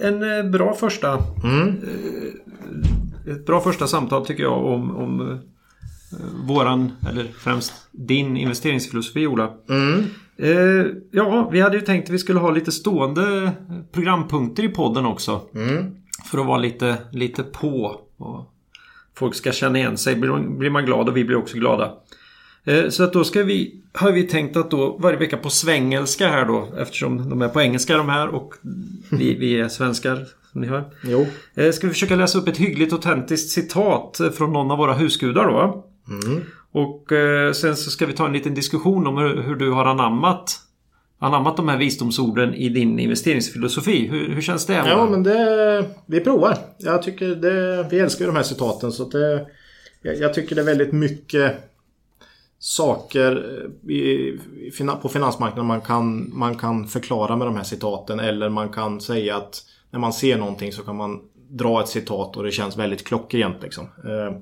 en 0.00 0.38
eh, 0.38 0.50
bra 0.50 0.74
första 0.74 1.18
mm. 1.44 1.68
Eh, 1.68 3.32
ett 3.32 3.46
bra 3.46 3.60
första 3.60 3.86
samtal 3.86 4.26
tycker 4.26 4.42
jag 4.42 4.64
om, 4.66 4.96
om 4.96 5.38
våran, 6.46 6.92
eller 7.10 7.24
främst 7.24 7.72
din 7.90 8.36
investeringsfilosofi 8.36 9.26
Ola. 9.26 9.52
Mm. 9.68 10.04
Eh, 10.36 10.86
ja, 11.10 11.48
vi 11.52 11.60
hade 11.60 11.76
ju 11.76 11.82
tänkt 11.82 12.04
att 12.04 12.14
vi 12.14 12.18
skulle 12.18 12.38
ha 12.38 12.50
lite 12.50 12.72
stående 12.72 13.52
programpunkter 13.92 14.62
i 14.62 14.68
podden 14.68 15.06
också. 15.06 15.40
Mm. 15.54 15.96
För 16.30 16.38
att 16.38 16.46
vara 16.46 16.58
lite, 16.58 16.96
lite 17.10 17.42
på. 17.42 18.00
Och 18.16 18.52
folk 19.14 19.34
ska 19.34 19.52
känna 19.52 19.78
igen 19.78 19.98
sig. 19.98 20.16
Blir 20.16 20.70
man 20.70 20.84
glad 20.84 21.08
och 21.08 21.16
vi 21.16 21.24
blir 21.24 21.36
också 21.36 21.56
glada. 21.56 21.92
Eh, 22.64 22.88
så 22.88 23.04
att 23.04 23.12
då 23.12 23.24
ska 23.24 23.42
vi, 23.42 23.80
har 23.92 24.12
vi 24.12 24.22
tänkt 24.22 24.56
att 24.56 24.70
då 24.70 24.96
varje 24.98 25.18
vecka 25.18 25.36
på 25.36 25.50
svengelska 25.50 26.28
här 26.28 26.44
då 26.44 26.68
eftersom 26.78 27.30
de 27.30 27.42
är 27.42 27.48
på 27.48 27.60
engelska 27.60 27.96
de 27.96 28.08
här 28.08 28.28
och 28.28 28.54
vi, 29.10 29.34
vi 29.34 29.60
är 29.60 29.68
svenskar 29.68 30.26
som 30.52 30.60
ni 30.60 30.66
hör. 30.66 30.84
Jo. 31.04 31.26
Eh, 31.54 31.72
ska 31.72 31.86
vi 31.86 31.92
försöka 31.92 32.16
läsa 32.16 32.38
upp 32.38 32.48
ett 32.48 32.56
hyggligt 32.56 32.92
autentiskt 32.92 33.50
citat 33.50 34.20
från 34.34 34.52
någon 34.52 34.70
av 34.70 34.78
våra 34.78 34.94
husgudar 34.94 35.44
då. 35.44 35.86
Mm. 36.08 36.42
Och 36.72 37.12
eh, 37.12 37.52
sen 37.52 37.76
så 37.76 37.90
ska 37.90 38.06
vi 38.06 38.12
ta 38.12 38.26
en 38.26 38.32
liten 38.32 38.54
diskussion 38.54 39.06
om 39.06 39.18
hur, 39.18 39.42
hur 39.42 39.56
du 39.56 39.70
har 39.70 39.84
anammat 39.84 40.60
anammat 41.18 41.56
de 41.56 41.68
här 41.68 41.78
visdomsorden 41.78 42.54
i 42.54 42.68
din 42.68 42.98
investeringsfilosofi. 42.98 44.06
Hur, 44.06 44.34
hur 44.34 44.42
känns 44.42 44.66
det? 44.66 44.74
Ja, 44.74 45.08
men 45.10 45.22
det... 45.22 45.84
Vi 46.06 46.20
provar. 46.20 46.58
Jag 46.78 47.02
tycker 47.02 47.28
det... 47.28 47.86
Vi 47.90 47.98
älskar 47.98 48.24
ju 48.24 48.26
de 48.26 48.36
här 48.36 48.42
citaten 48.42 48.92
så 48.92 49.04
det... 49.04 49.46
Jag, 50.02 50.16
jag 50.16 50.34
tycker 50.34 50.56
det 50.56 50.62
är 50.62 50.66
väldigt 50.66 50.92
mycket 50.92 51.56
saker 52.58 53.32
eh, 53.86 53.90
i, 53.90 54.38
på 55.02 55.08
finansmarknaden 55.08 55.66
man 55.66 55.80
kan, 55.80 56.38
man 56.38 56.54
kan 56.54 56.88
förklara 56.88 57.36
med 57.36 57.46
de 57.46 57.56
här 57.56 57.64
citaten 57.64 58.20
eller 58.20 58.48
man 58.48 58.68
kan 58.68 59.00
säga 59.00 59.36
att 59.36 59.62
när 59.90 60.00
man 60.00 60.12
ser 60.12 60.38
någonting 60.38 60.72
så 60.72 60.82
kan 60.82 60.96
man 60.96 61.20
dra 61.48 61.80
ett 61.80 61.88
citat 61.88 62.36
och 62.36 62.42
det 62.42 62.50
känns 62.50 62.76
väldigt 62.76 63.04
klockrent. 63.06 63.62
Liksom. 63.62 63.84
Eh, 63.84 64.38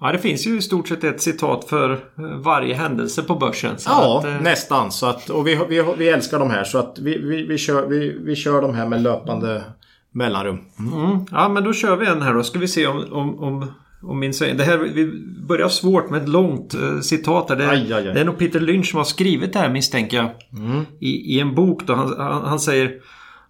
Eh, 0.00 0.06
Ja, 0.06 0.12
det 0.12 0.18
finns 0.18 0.46
ju 0.46 0.58
i 0.58 0.62
stort 0.62 0.88
sett 0.88 1.04
ett 1.04 1.20
citat 1.20 1.64
för 1.64 1.90
eh, 1.92 1.98
varje 2.24 2.74
händelse 2.74 3.22
på 3.22 3.34
börsen. 3.34 3.76
ja, 3.86 4.18
att, 4.18 4.24
eh... 4.24 4.40
nästan. 4.40 4.92
Så 4.92 5.06
att, 5.06 5.30
och 5.30 5.46
vi, 5.46 5.60
vi, 5.68 5.84
vi 5.98 6.08
älskar 6.08 6.38
de 6.38 6.50
här 6.50 6.64
så 6.64 6.78
att 6.78 6.98
vi, 6.98 7.18
vi, 7.18 7.46
vi, 7.46 7.58
kör, 7.58 7.86
vi, 7.86 8.18
vi 8.24 8.36
kör 8.36 8.62
de 8.62 8.74
här 8.74 8.86
med 8.86 9.02
löpande 9.02 9.64
mellanrum. 10.12 10.58
Mm. 10.78 11.04
Mm. 11.04 11.26
Ja, 11.30 11.48
men 11.48 11.64
då 11.64 11.72
kör 11.72 11.96
vi 11.96 12.06
en 12.06 12.22
här 12.22 12.34
då. 12.34 12.42
Ska 12.42 12.58
vi 12.58 12.68
se 12.68 12.86
om, 12.86 13.12
om, 13.12 13.38
om, 13.38 13.72
om 14.02 14.18
min 14.18 14.32
Det 14.40 14.64
här, 14.64 14.78
vi 14.78 15.12
börjar 15.48 15.68
svårt 15.68 16.10
med 16.10 16.22
ett 16.22 16.28
långt 16.28 16.74
uh, 16.74 17.00
citat. 17.00 17.48
Där. 17.48 17.56
Det, 17.56 17.68
aj, 17.68 17.92
aj, 17.92 18.08
aj. 18.08 18.14
det 18.14 18.20
är 18.20 18.24
nog 18.24 18.38
Peter 18.38 18.60
Lynch 18.60 18.90
som 18.90 18.96
har 18.96 19.04
skrivit 19.04 19.52
det 19.52 19.58
här 19.58 19.68
misstänker 19.68 20.16
jag. 20.16 20.30
Mm. 20.52 20.84
I, 21.00 21.36
I 21.36 21.40
en 21.40 21.54
bok 21.54 21.82
då. 21.86 21.94
Han, 21.94 22.14
han, 22.18 22.44
han 22.44 22.60
säger 22.60 22.92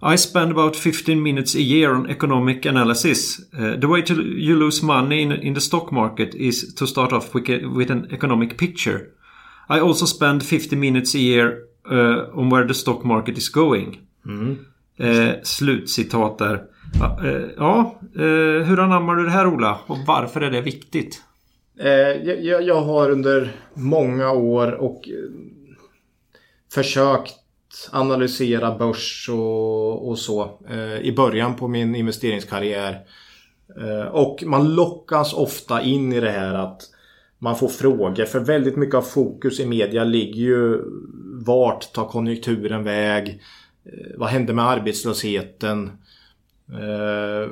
I 0.01 0.16
spend 0.16 0.53
about 0.53 0.76
15 0.76 1.20
minutes 1.20 1.55
a 1.55 1.61
year 1.61 1.92
on 1.94 2.09
economic 2.09 2.64
analysis. 2.64 3.40
Uh, 3.53 3.76
the 3.76 3.88
way 3.88 4.03
to 4.03 4.14
you 4.14 4.57
lose 4.57 4.80
money 4.82 5.22
in, 5.22 5.32
in 5.32 5.55
the 5.55 5.61
stock 5.61 5.90
market 5.90 6.34
is 6.34 6.74
to 6.74 6.86
start 6.86 7.12
off 7.12 7.34
with, 7.34 7.49
a, 7.49 7.66
with 7.66 7.90
an 7.90 8.07
economic 8.12 8.57
picture. 8.57 9.12
I 9.68 9.80
also 9.80 10.07
spend 10.07 10.44
50 10.44 10.76
minutes 10.76 11.14
a 11.14 11.18
year 11.18 11.64
uh, 11.90 12.30
on 12.32 12.49
where 12.49 12.64
the 12.64 12.74
stock 12.74 13.05
market 13.05 13.36
is 13.38 13.49
going. 13.49 13.99
Mm. 14.24 14.66
Uh, 15.01 15.42
slutcitat 15.42 16.38
där. 16.38 16.64
ja, 17.57 18.01
hur 18.64 18.80
anammar 18.80 19.16
du 19.16 19.24
det 19.24 19.30
här 19.30 19.46
Ola? 19.46 19.78
Och 19.86 19.99
varför 20.07 20.40
är 20.40 20.51
det 20.51 20.61
viktigt? 20.61 21.22
Jag, 21.74 22.62
jag, 22.62 22.82
har 22.82 23.11
under 23.11 23.53
många 23.74 24.30
år 24.30 24.72
och 24.72 25.09
försökt 26.74 27.34
analysera 27.91 28.79
börs 28.79 29.29
och, 29.33 30.09
och 30.09 30.19
så 30.19 30.59
eh, 30.69 30.99
i 30.99 31.12
början 31.16 31.57
på 31.57 31.69
min 31.69 31.95
investeringskarriär. 31.95 33.01
Eh, 33.81 34.07
och 34.07 34.43
man 34.47 34.75
lockas 34.75 35.35
ofta 35.35 35.83
in 35.83 36.12
i 36.12 36.21
det 36.21 36.31
här 36.31 36.55
att 36.55 36.83
man 37.39 37.57
får 37.57 37.69
frågor. 37.69 38.25
För 38.25 38.41
väldigt 38.41 38.77
mycket 38.77 38.95
av 38.95 39.03
fokus 39.03 39.61
i 39.61 39.66
media 39.66 40.05
ligger 40.05 40.43
ju 40.43 40.83
vart 41.47 41.93
tar 41.93 42.09
konjunkturen 42.09 42.85
väg? 42.85 43.43
Eh, 43.85 44.16
vad 44.16 44.29
händer 44.29 44.55
med 44.55 44.69
arbetslösheten? 44.69 45.91
Eh, 46.69 47.51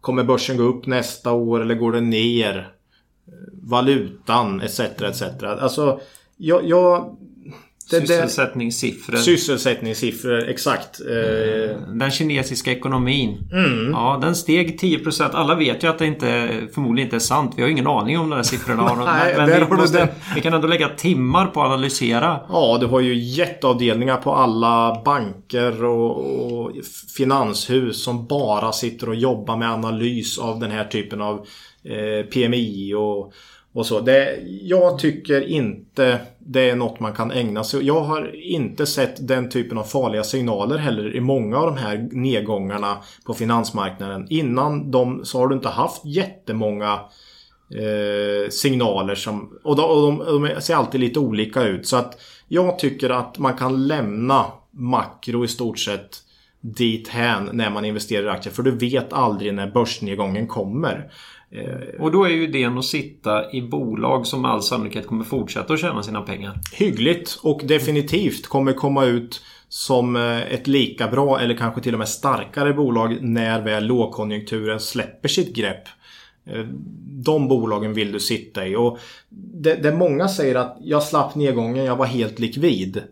kommer 0.00 0.24
börsen 0.24 0.56
gå 0.56 0.62
upp 0.62 0.86
nästa 0.86 1.32
år 1.32 1.60
eller 1.60 1.74
går 1.74 1.92
den 1.92 2.10
ner? 2.10 2.72
Eh, 3.26 3.32
valutan 3.62 4.60
etc. 4.60 4.80
etc. 4.80 5.22
Alltså, 5.42 6.00
jag, 6.36 6.64
jag 6.64 7.16
det, 7.90 8.00
Sysselsättningssiffror. 8.00 9.16
sysselsättningssiffror, 9.16 10.48
exakt. 10.48 11.00
Eh, 11.00 11.76
Den 11.94 12.10
kinesiska 12.10 12.72
ekonomin. 12.72 13.48
Mm. 13.52 13.90
Ja, 13.90 14.18
den 14.22 14.36
steg 14.36 14.80
10%. 14.80 15.30
Alla 15.32 15.54
vet 15.54 15.84
ju 15.84 15.88
att 15.88 15.98
det 15.98 16.06
inte, 16.06 16.50
förmodligen 16.74 17.06
inte 17.06 17.16
är 17.16 17.20
sant. 17.20 17.52
Vi 17.56 17.62
har 17.62 17.68
ingen 17.68 17.86
aning 17.86 18.18
om 18.18 18.30
de 18.30 18.36
där 18.36 18.42
siffrorna. 18.42 18.94
Nej, 19.04 19.34
men 19.36 19.48
där 19.48 19.66
vi, 19.70 19.76
måste, 19.76 20.08
vi 20.34 20.40
kan 20.40 20.54
ändå 20.54 20.68
lägga 20.68 20.88
timmar 20.88 21.46
på 21.46 21.62
att 21.62 21.66
analysera. 21.66 22.40
Ja, 22.48 22.78
du 22.80 22.86
har 22.86 23.00
ju 23.00 23.14
jätteavdelningar 23.14 24.16
på 24.16 24.34
alla 24.34 25.02
banker 25.04 25.84
och, 25.84 26.62
och 26.62 26.72
finanshus 27.16 28.04
som 28.04 28.26
bara 28.26 28.72
sitter 28.72 29.08
och 29.08 29.14
jobbar 29.14 29.56
med 29.56 29.70
analys 29.70 30.38
av 30.38 30.60
den 30.60 30.70
här 30.70 30.84
typen 30.84 31.20
av 31.20 31.46
eh, 31.84 32.26
PMI 32.26 32.94
och, 32.94 33.32
och 33.76 33.86
så. 33.86 34.00
Det, 34.00 34.38
jag 34.62 34.98
tycker 34.98 35.40
inte 35.40 36.20
det 36.38 36.70
är 36.70 36.76
något 36.76 37.00
man 37.00 37.12
kan 37.12 37.30
ägna 37.30 37.64
sig 37.64 37.78
åt. 37.78 37.86
Jag 37.86 38.00
har 38.00 38.36
inte 38.36 38.86
sett 38.86 39.28
den 39.28 39.50
typen 39.50 39.78
av 39.78 39.84
farliga 39.84 40.24
signaler 40.24 40.76
heller 40.78 41.16
i 41.16 41.20
många 41.20 41.58
av 41.58 41.66
de 41.66 41.76
här 41.76 42.08
nedgångarna 42.12 42.96
på 43.26 43.34
finansmarknaden. 43.34 44.26
Innan 44.30 44.90
dem 44.90 45.20
så 45.24 45.38
har 45.38 45.48
du 45.48 45.54
inte 45.54 45.68
haft 45.68 46.04
jättemånga 46.04 47.00
eh, 47.74 48.50
signaler 48.50 49.14
som... 49.14 49.58
Och, 49.64 49.76
de, 49.76 49.84
och 49.84 50.02
de, 50.02 50.48
de 50.54 50.60
ser 50.60 50.74
alltid 50.74 51.00
lite 51.00 51.18
olika 51.18 51.62
ut. 51.62 51.86
Så 51.86 51.96
att 51.96 52.20
jag 52.48 52.78
tycker 52.78 53.10
att 53.10 53.38
man 53.38 53.56
kan 53.56 53.86
lämna 53.86 54.46
makro 54.70 55.44
i 55.44 55.48
stort 55.48 55.78
sett 55.78 56.10
dit 56.60 57.08
hän 57.08 57.50
när 57.52 57.70
man 57.70 57.84
investerar 57.84 58.26
i 58.26 58.28
aktier. 58.28 58.52
För 58.52 58.62
du 58.62 58.70
vet 58.70 59.12
aldrig 59.12 59.54
när 59.54 59.70
börsnedgången 59.70 60.46
kommer. 60.46 61.10
Eh, 61.50 62.00
och 62.00 62.12
då 62.12 62.24
är 62.24 62.30
ju 62.30 62.44
idén 62.44 62.78
att 62.78 62.84
sitta 62.84 63.52
i 63.52 63.62
bolag 63.62 64.26
som 64.26 64.42
med 64.42 64.50
all 64.50 64.62
sannolikhet 64.62 65.06
kommer 65.06 65.24
fortsätta 65.24 65.72
att 65.74 65.80
tjäna 65.80 66.02
sina 66.02 66.22
pengar. 66.22 66.60
Hyggligt 66.72 67.38
och 67.42 67.60
definitivt 67.64 68.46
kommer 68.46 68.72
komma 68.72 69.04
ut 69.04 69.42
som 69.68 70.16
eh, 70.16 70.52
ett 70.52 70.66
lika 70.66 71.08
bra 71.08 71.40
eller 71.40 71.56
kanske 71.56 71.80
till 71.80 71.92
och 71.92 71.98
med 71.98 72.08
starkare 72.08 72.72
bolag 72.72 73.18
när 73.20 73.62
väl 73.62 73.86
lågkonjunkturen 73.86 74.80
släpper 74.80 75.28
sitt 75.28 75.56
grepp. 75.56 75.88
Eh, 76.46 76.64
de 77.24 77.48
bolagen 77.48 77.94
vill 77.94 78.12
du 78.12 78.20
sitta 78.20 78.66
i. 78.66 78.76
Och 78.76 78.98
det, 79.28 79.74
det 79.74 79.92
många 79.92 80.28
säger 80.28 80.54
att 80.54 80.76
jag 80.80 81.02
slapp 81.02 81.34
nedgången, 81.34 81.84
jag 81.84 81.96
var 81.96 82.06
helt 82.06 82.38
likvid. 82.38 83.02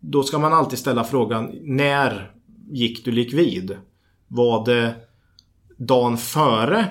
Då 0.00 0.22
ska 0.22 0.38
man 0.38 0.52
alltid 0.52 0.78
ställa 0.78 1.04
frågan 1.04 1.50
när 1.62 2.30
gick 2.70 3.04
du 3.04 3.12
likvid? 3.12 3.76
Var 4.28 4.66
det 4.66 4.94
dagen 5.76 6.16
före 6.16 6.86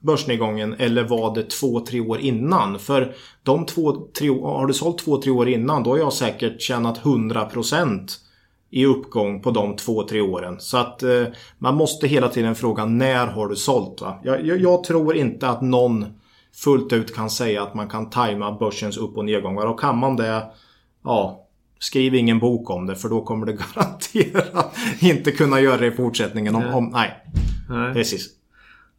börsnedgången 0.00 0.74
eller 0.78 1.04
var 1.04 1.34
det 1.34 1.50
två, 1.50 1.80
tre 1.80 2.00
år 2.00 2.18
innan? 2.20 2.78
För 2.78 3.14
de 3.42 3.66
två, 3.66 3.92
tre, 3.92 4.28
har 4.28 4.66
du 4.66 4.72
sålt 4.72 4.98
två, 4.98 5.16
tre 5.16 5.30
år 5.30 5.48
innan 5.48 5.82
då 5.82 5.90
har 5.90 5.98
jag 5.98 6.12
säkert 6.12 6.62
tjänat 6.62 7.00
100% 7.02 8.08
i 8.70 8.86
uppgång 8.86 9.42
på 9.42 9.50
de 9.50 9.76
två, 9.76 10.02
tre 10.02 10.20
åren. 10.20 10.56
Så 10.60 10.76
att 10.76 11.02
eh, 11.02 11.24
man 11.58 11.74
måste 11.74 12.08
hela 12.08 12.28
tiden 12.28 12.54
fråga 12.54 12.84
när 12.84 13.26
har 13.26 13.48
du 13.48 13.56
sålt? 13.56 14.00
Va? 14.00 14.20
Jag, 14.24 14.46
jag, 14.46 14.60
jag 14.60 14.84
tror 14.84 15.16
inte 15.16 15.48
att 15.48 15.62
någon 15.62 16.06
fullt 16.54 16.92
ut 16.92 17.14
kan 17.14 17.30
säga 17.30 17.62
att 17.62 17.74
man 17.74 17.88
kan 17.88 18.10
tajma 18.10 18.52
börsens 18.52 18.96
upp 18.96 19.16
och 19.16 19.24
nedgångar. 19.24 19.66
Och 19.66 19.80
kan 19.80 19.98
man 19.98 20.16
det, 20.16 20.44
ja, 21.04 21.46
skriv 21.78 22.14
ingen 22.14 22.38
bok 22.38 22.70
om 22.70 22.86
det 22.86 22.96
för 22.96 23.08
då 23.08 23.24
kommer 23.24 23.46
det 23.46 23.52
garanterat 23.74 24.76
inte 25.00 25.30
kunna 25.30 25.60
göra 25.60 25.76
det 25.76 25.86
i 25.86 25.90
fortsättningen. 25.90 26.54
Om, 26.54 26.74
om, 26.74 26.88
nej, 26.88 27.10
Nej. 27.68 27.94
precis. 27.94 28.39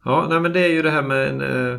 Ja, 0.04 0.26
nej, 0.30 0.40
men 0.40 0.52
det 0.52 0.60
är 0.60 0.68
ju 0.68 0.82
det 0.82 0.90
här 0.90 1.02
med 1.02 1.42
eh, 1.42 1.78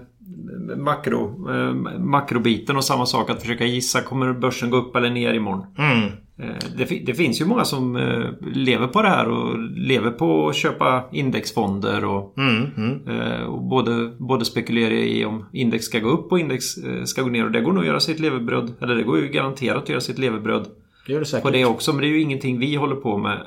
makro, 0.77 1.49
eh, 1.51 1.73
makrobiten 1.99 2.77
och 2.77 2.83
samma 2.83 3.05
sak 3.05 3.29
att 3.29 3.41
försöka 3.41 3.65
gissa 3.65 4.01
kommer 4.01 4.33
börsen 4.33 4.69
gå 4.69 4.77
upp 4.77 4.95
eller 4.95 5.09
ner 5.09 5.33
imorgon. 5.33 5.65
Mm. 5.77 6.03
Eh, 6.39 6.55
det, 6.77 6.85
det 7.05 7.13
finns 7.13 7.41
ju 7.41 7.45
många 7.45 7.65
som 7.65 7.95
eh, 7.95 8.23
lever 8.53 8.87
på 8.87 9.01
det 9.01 9.07
här 9.09 9.29
och 9.29 9.59
lever 9.75 10.11
på 10.11 10.47
att 10.49 10.55
köpa 10.55 11.03
indexfonder 11.11 12.05
och, 12.05 12.33
Mm, 12.37 12.65
mm. 12.77 13.07
eh, 13.07 13.43
och 13.43 13.61
både, 13.63 14.11
både 14.19 14.45
spekulera 14.45 14.93
i 14.93 15.25
om 15.25 15.45
index 15.53 15.85
ska 15.85 15.99
gå 15.99 16.09
upp 16.09 16.31
och 16.31 16.39
index 16.39 16.65
ska 17.05 17.21
gå 17.21 17.29
ner 17.29 17.45
och 17.45 17.51
det 17.51 17.61
går 17.61 17.71
nog 17.73 17.81
att 17.81 17.87
göra 17.87 17.99
sitt 17.99 18.19
levebröd. 18.19 18.73
Eller 18.81 18.95
det 18.95 19.03
går 19.03 19.19
ju 19.19 19.27
garanterat 19.27 19.83
att 19.83 19.89
göra 19.89 20.01
sitt 20.01 20.19
levebröd 20.19 20.65
Det 21.07 21.13
gör 21.13 21.19
det 21.19 21.25
säkert. 21.25 21.43
på 21.43 21.49
det 21.49 21.65
också. 21.65 21.93
Men 21.93 22.01
det 22.01 22.07
är 22.07 22.09
ju 22.09 22.21
ingenting 22.21 22.59
vi 22.59 22.75
håller 22.75 22.95
på 22.95 23.17
med 23.17 23.37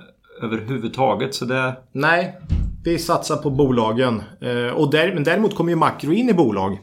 överhuvudtaget. 0.43 1.34
Så 1.34 1.45
det, 1.45 1.76
Nej, 1.93 2.39
vi 2.84 2.99
satsar 2.99 3.37
på 3.37 3.51
bolagen. 3.51 4.22
Eh, 4.41 4.74
och 4.74 4.91
där, 4.91 5.14
men 5.14 5.24
däremot 5.24 5.55
kommer 5.55 5.70
ju 5.70 5.76
makro 5.76 6.12
in 6.12 6.28
i 6.28 6.34
bolag. 6.34 6.78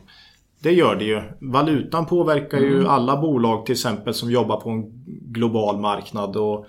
Det 0.59 0.71
gör 0.71 0.95
det 0.95 1.05
ju. 1.05 1.21
Valutan 1.39 2.05
påverkar 2.05 2.59
ju 2.59 2.87
alla 2.87 3.17
bolag 3.17 3.65
till 3.65 3.73
exempel 3.73 4.13
som 4.13 4.31
jobbar 4.31 4.59
på 4.59 4.69
en 4.69 4.83
global 5.05 5.79
marknad. 5.79 6.35
Och 6.35 6.65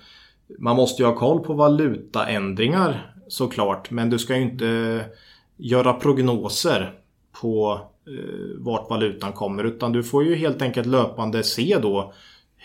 man 0.59 0.76
måste 0.76 1.03
ju 1.03 1.09
ha 1.09 1.16
koll 1.16 1.41
på 1.41 1.55
valutaändringar 1.55 3.14
såklart. 3.28 3.91
Men 3.91 4.11
du 4.11 4.18
ska 4.18 4.37
ju 4.37 4.43
inte 4.43 5.01
göra 5.57 5.93
prognoser 5.93 6.93
på 7.41 7.80
eh, 8.07 8.64
vart 8.64 8.91
valutan 8.91 9.32
kommer. 9.32 9.64
Utan 9.64 9.93
du 9.93 10.03
får 10.03 10.24
ju 10.24 10.35
helt 10.35 10.62
enkelt 10.62 10.87
löpande 10.87 11.43
se 11.43 11.78
då 11.82 12.12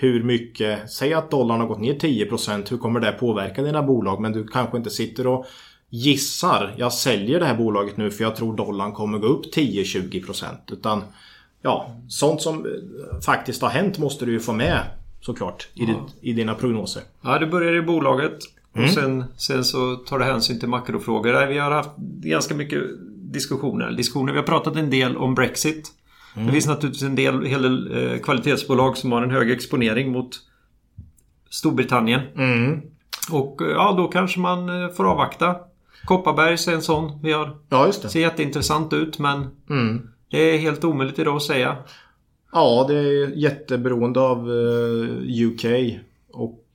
hur 0.01 0.23
mycket, 0.23 0.91
säg 0.91 1.13
att 1.13 1.31
dollarn 1.31 1.59
har 1.59 1.67
gått 1.67 1.79
ner 1.79 1.93
10% 1.93 2.69
hur 2.69 2.77
kommer 2.77 2.99
det 2.99 3.11
påverka 3.11 3.63
dina 3.63 3.83
bolag? 3.83 4.21
Men 4.21 4.31
du 4.31 4.47
kanske 4.47 4.77
inte 4.77 4.89
sitter 4.89 5.27
och 5.27 5.45
gissar, 5.89 6.75
jag 6.77 6.93
säljer 6.93 7.39
det 7.39 7.45
här 7.45 7.55
bolaget 7.55 7.97
nu 7.97 8.11
för 8.11 8.23
jag 8.23 8.35
tror 8.35 8.55
dollarn 8.55 8.91
kommer 8.91 9.17
gå 9.17 9.27
upp 9.27 9.55
10-20% 9.55 10.45
utan 10.67 11.03
ja, 11.61 11.95
sånt 12.07 12.41
som 12.41 12.65
eh, 12.65 13.21
faktiskt 13.21 13.61
har 13.61 13.69
hänt 13.69 13.97
måste 13.97 14.25
du 14.25 14.31
ju 14.31 14.39
få 14.39 14.53
med 14.53 14.81
såklart 15.21 15.67
i, 15.73 15.85
ditt, 15.85 16.15
i 16.21 16.33
dina 16.33 16.55
prognoser. 16.55 17.03
Ja, 17.21 17.39
det 17.39 17.47
börjar 17.47 17.73
i 17.75 17.81
bolaget. 17.81 18.39
Och 18.71 18.89
sen, 18.89 19.23
sen 19.37 19.63
så 19.63 19.95
tar 19.95 20.19
det 20.19 20.25
hänsyn 20.25 20.59
till 20.59 20.69
makrofrågor. 20.69 21.47
Vi 21.47 21.57
har 21.57 21.71
haft 21.71 21.97
ganska 21.97 22.55
mycket 22.55 22.83
diskussioner. 23.07 23.91
diskussioner. 23.91 24.31
Vi 24.33 24.39
har 24.39 24.45
pratat 24.45 24.75
en 24.75 24.89
del 24.89 25.17
om 25.17 25.35
Brexit. 25.35 25.91
Det 26.45 26.51
finns 26.51 26.67
naturligtvis 26.67 27.03
en 27.03 27.15
del, 27.15 27.45
hel 27.45 27.61
del 27.61 28.11
eh, 28.13 28.19
kvalitetsbolag 28.19 28.97
som 28.97 29.11
har 29.11 29.21
en 29.21 29.31
hög 29.31 29.51
exponering 29.51 30.11
mot 30.11 30.29
Storbritannien. 31.49 32.21
Mm. 32.35 32.81
Och 33.31 33.61
eh, 33.61 33.67
ja, 33.67 33.93
då 33.97 34.07
kanske 34.07 34.39
man 34.39 34.83
eh, 34.83 34.89
får 34.89 35.11
avvakta. 35.11 35.55
Kopparbergs 36.05 36.67
är 36.67 36.73
en 36.73 36.81
sån. 36.81 37.19
Vi 37.23 37.31
har, 37.31 37.57
Ja, 37.69 37.85
just 37.85 38.01
det. 38.01 38.09
ser 38.09 38.19
jätteintressant 38.19 38.93
ut 38.93 39.19
men 39.19 39.47
Mm. 39.69 40.09
det 40.31 40.37
är 40.37 40.57
helt 40.57 40.83
omöjligt 40.83 41.19
idag 41.19 41.35
att 41.35 41.43
säga. 41.43 41.77
Ja, 42.51 42.85
det 42.87 42.95
är 42.97 43.27
jätteberoende 43.37 44.19
av 44.19 44.49
UK 45.45 45.65
och 46.31 46.65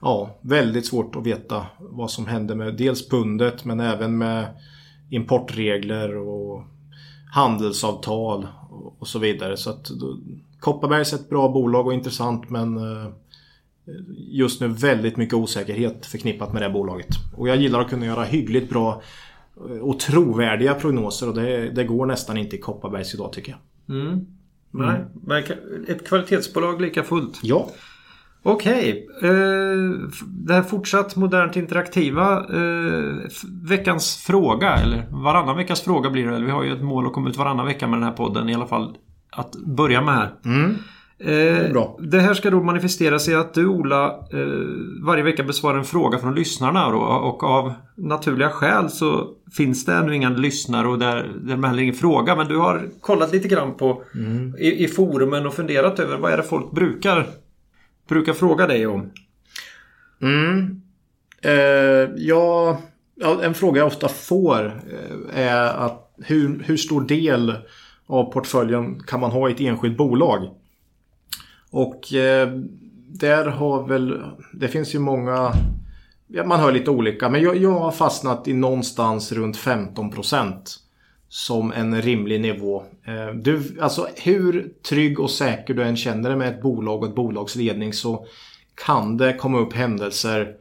ja, 0.00 0.38
väldigt 0.40 0.86
svårt 0.86 1.16
att 1.16 1.26
veta 1.26 1.66
vad 1.78 2.10
som 2.10 2.26
händer 2.26 2.54
med 2.54 2.74
dels 2.74 3.08
pundet 3.08 3.64
men 3.64 3.80
även 3.80 4.18
med 4.18 4.46
importregler 5.10 6.16
och 6.16 6.64
handelsavtal 7.32 8.48
och, 8.98 9.08
så 9.08 9.18
vidare. 9.18 9.56
Så 9.56 9.70
att 9.70 9.84
då, 9.84 10.18
Kopparbergs 10.60 11.12
är 11.12 11.16
ett 11.16 11.28
bra 11.28 11.48
bolag 11.48 11.86
och 11.86 11.94
intressant 11.94 12.50
men 12.50 12.76
eh, 12.76 13.08
just 14.16 14.60
nu 14.60 14.68
väldigt 14.68 15.16
mycket 15.16 15.34
osäkerhet 15.34 16.06
förknippat 16.06 16.52
med 16.52 16.62
det 16.62 16.70
bolaget. 16.70 17.08
Och 17.36 17.48
jag 17.48 17.56
gillar 17.56 17.80
att 17.80 17.90
kunna 17.90 18.06
göra 18.06 18.24
hyggligt 18.24 18.70
bra 18.70 19.02
eh, 19.56 19.78
och 19.78 20.00
trovärdiga 20.00 20.74
prognoser 20.74 21.28
och 21.28 21.34
det, 21.34 21.70
det 21.70 21.84
går 21.84 22.06
nästan 22.06 22.36
inte 22.36 22.56
i 22.56 22.58
Kopparbergs 22.58 23.14
idag 23.14 23.32
tycker 23.32 23.52
jag. 23.52 23.96
Mm. 23.96 24.26
Nej, 24.70 25.04
men 25.26 25.44
ett 25.88 26.08
kvalitetsbolag 26.08 26.80
lika 26.80 27.02
fullt. 27.02 27.40
Ja. 27.42 27.68
Okej. 28.42 29.08
Eh, 29.22 29.28
f- 30.08 30.20
det 30.26 30.54
här 30.54 30.62
fortsatt 30.62 31.16
modernt 31.16 31.56
interaktiva. 31.56 32.32
Eh, 32.38 33.28
veckans 33.62 34.16
fråga, 34.16 34.74
eller 34.74 35.06
varannan 35.10 35.56
veckas 35.56 35.80
fråga 35.80 36.10
blir 36.10 36.26
det. 36.28 36.36
Eller 36.36 36.46
vi 36.46 36.52
har 36.52 36.62
ju 36.64 36.72
ett 36.72 36.82
mål 36.82 37.06
att 37.06 37.12
komma 37.12 37.28
ut 37.28 37.36
varannan 37.36 37.66
vecka 37.66 37.86
med 37.86 37.98
den 37.98 38.04
här 38.08 38.12
podden 38.16 38.48
i 38.48 38.54
alla 38.54 38.66
fall. 38.66 38.96
Att 39.30 39.52
börja 39.56 40.02
med 40.02 40.14
här. 40.14 40.34
Mm. 40.44 40.74
Eh, 41.24 41.70
bra. 41.72 41.98
det 42.00 42.20
här 42.20 42.34
ska 42.34 42.50
då 42.50 42.62
manifestera 42.62 43.18
sig 43.18 43.34
att 43.34 43.54
du 43.54 43.66
Ola 43.66 44.06
eh, 44.06 44.38
varje 45.06 45.22
vecka 45.22 45.42
besvarar 45.42 45.78
en 45.78 45.84
fråga 45.84 46.18
från 46.18 46.34
lyssnarna 46.34 46.90
då, 46.90 46.98
och 46.98 47.44
av 47.44 47.72
naturliga 47.96 48.48
skäl 48.50 48.90
så 48.90 49.28
finns 49.56 49.84
det 49.84 49.94
ännu 49.94 50.14
inga 50.16 50.28
lyssnare 50.30 50.88
och 50.88 50.98
där, 50.98 51.30
där 51.42 51.56
är 51.58 51.66
heller 51.66 51.82
ingen 51.82 51.94
fråga 51.94 52.36
men 52.36 52.48
du 52.48 52.56
har 52.56 52.88
kollat 53.00 53.32
lite 53.32 53.48
grann 53.48 53.74
på 53.76 54.02
i, 54.58 54.84
i 54.84 54.88
forumen 54.88 55.46
och 55.46 55.54
funderat 55.54 55.98
över 55.98 56.16
vad 56.18 56.32
är 56.32 56.36
det 56.36 56.42
folk 56.42 56.70
brukar 56.72 57.26
brukar 58.08 58.32
fråga 58.32 58.66
dig 58.66 58.86
om? 58.86 59.10
Mm. 60.22 60.82
Eh, 61.42 62.10
ja, 62.16 62.80
en 63.42 63.54
fråga 63.54 63.78
jag 63.78 63.86
ofta 63.86 64.08
får 64.08 64.64
eh, 64.66 65.40
är 65.40 65.64
att 65.64 66.14
hur, 66.24 66.62
hur 66.66 66.76
stor 66.76 67.00
del 67.00 67.54
av 68.06 68.32
portföljen 68.32 69.00
kan 69.00 69.20
man 69.20 69.30
ha 69.30 69.48
i 69.48 69.52
ett 69.52 69.60
enskilt 69.60 69.96
bolag? 69.96 70.50
Och 71.70 72.12
eh, 72.12 72.48
där 73.08 73.46
har 73.46 73.88
väl, 73.88 74.22
det 74.52 74.68
finns 74.68 74.94
ju 74.94 74.98
många, 74.98 75.52
ja, 76.26 76.44
man 76.44 76.60
hör 76.60 76.72
lite 76.72 76.90
olika, 76.90 77.28
men 77.28 77.42
jag, 77.42 77.56
jag 77.56 77.78
har 77.78 77.90
fastnat 77.90 78.48
i 78.48 78.52
någonstans 78.52 79.32
runt 79.32 79.56
15% 79.56 80.81
som 81.32 81.72
en 81.72 82.02
rimlig 82.02 82.40
nivå. 82.40 82.84
Eh, 83.06 83.34
du, 83.34 83.78
alltså 83.80 84.08
hur 84.16 84.72
trygg 84.88 85.20
och 85.20 85.30
säker 85.30 85.74
du 85.74 85.82
än 85.82 85.96
känner 85.96 86.28
dig 86.28 86.38
med 86.38 86.48
ett 86.48 86.62
bolag 86.62 87.02
och 87.02 87.08
ett 87.08 87.14
bolags 87.14 87.56
ledning 87.56 87.92
så 87.92 88.26
kan 88.84 89.16
det 89.16 89.32
komma 89.32 89.58
upp 89.58 89.72
händelser 89.72 90.54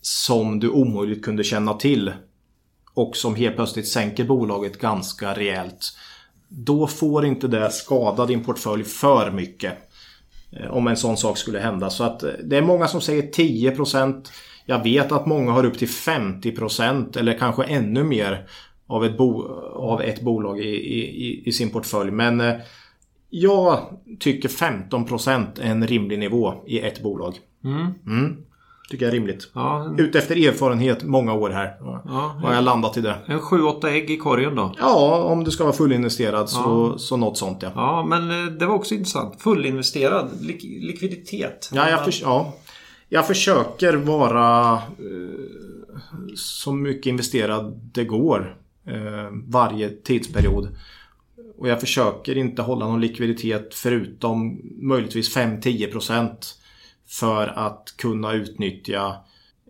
som 0.00 0.60
du 0.60 0.68
omöjligt 0.68 1.24
kunde 1.24 1.44
känna 1.44 1.74
till 1.74 2.12
och 2.94 3.16
som 3.16 3.34
helt 3.34 3.56
plötsligt 3.56 3.88
sänker 3.88 4.24
bolaget 4.24 4.78
ganska 4.78 5.34
rejält. 5.34 5.92
Då 6.48 6.86
får 6.86 7.26
inte 7.26 7.48
det 7.48 7.70
skada 7.70 8.26
din 8.26 8.44
portfölj 8.44 8.84
för 8.84 9.30
mycket. 9.30 9.72
Eh, 10.52 10.70
om 10.70 10.86
en 10.86 10.96
sån 10.96 11.16
sak 11.16 11.38
skulle 11.38 11.58
hända. 11.58 11.90
Så 11.90 12.04
att 12.04 12.22
eh, 12.22 12.30
det 12.44 12.56
är 12.56 12.62
många 12.62 12.88
som 12.88 13.00
säger 13.00 13.22
10%. 13.22 14.28
Jag 14.64 14.82
vet 14.82 15.12
att 15.12 15.26
många 15.26 15.52
har 15.52 15.64
upp 15.64 15.78
till 15.78 15.88
50% 15.88 17.18
eller 17.18 17.38
kanske 17.38 17.64
ännu 17.64 18.04
mer 18.04 18.46
av 18.90 19.04
ett, 19.04 19.16
bo 19.16 19.42
av 19.74 20.02
ett 20.02 20.20
bolag 20.20 20.60
i, 20.60 20.68
i, 20.68 21.42
i 21.48 21.52
sin 21.52 21.70
portfölj. 21.70 22.10
Men 22.10 22.40
eh, 22.40 22.54
jag 23.30 23.78
tycker 24.20 24.48
15% 24.48 25.46
är 25.60 25.70
en 25.70 25.86
rimlig 25.86 26.18
nivå 26.18 26.54
i 26.66 26.80
ett 26.80 27.02
bolag. 27.02 27.34
Mm. 27.64 27.86
Mm. 28.06 28.36
Tycker 28.90 29.04
jag 29.04 29.14
är 29.14 29.18
rimligt. 29.18 29.50
Ja. 29.54 29.94
Utefter 29.98 30.48
erfarenhet 30.48 31.04
många 31.04 31.34
år 31.34 31.50
här. 31.50 31.76
Ja, 31.80 32.34
har 32.42 32.54
jag 32.54 32.64
landat 32.64 32.96
i 32.96 33.00
det. 33.00 33.16
En 33.26 33.40
7-8 33.40 33.86
ägg 33.86 34.10
i 34.10 34.16
korgen 34.16 34.54
då? 34.54 34.74
Ja, 34.78 35.22
om 35.22 35.44
du 35.44 35.50
ska 35.50 35.64
vara 35.64 35.74
fullinvesterad 35.74 36.48
så, 36.48 36.92
ja. 36.92 36.98
så 36.98 37.16
något 37.16 37.38
sånt 37.38 37.62
ja. 37.62 37.72
Ja, 37.74 38.06
men 38.08 38.30
eh, 38.30 38.52
det 38.52 38.66
var 38.66 38.74
också 38.74 38.94
intressant. 38.94 39.42
Fullinvesterad. 39.42 40.28
Lik 40.40 40.62
likviditet. 40.62 41.70
Ja, 41.72 41.90
jag, 41.90 42.04
för, 42.04 42.14
ja. 42.22 42.54
jag 43.08 43.26
försöker 43.26 43.96
vara 43.96 44.72
eh, 44.72 44.80
så 46.36 46.72
mycket 46.72 47.06
investerad 47.06 47.80
det 47.92 48.04
går. 48.04 48.56
Eh, 48.86 49.30
varje 49.46 49.90
tidsperiod. 49.90 50.68
Och 51.58 51.68
jag 51.68 51.80
försöker 51.80 52.36
inte 52.36 52.62
hålla 52.62 52.86
någon 52.86 53.00
likviditet 53.00 53.74
förutom 53.74 54.60
möjligtvis 54.80 55.36
5-10% 55.36 56.54
för 57.08 57.46
att 57.46 57.94
kunna 57.96 58.32
utnyttja 58.32 59.16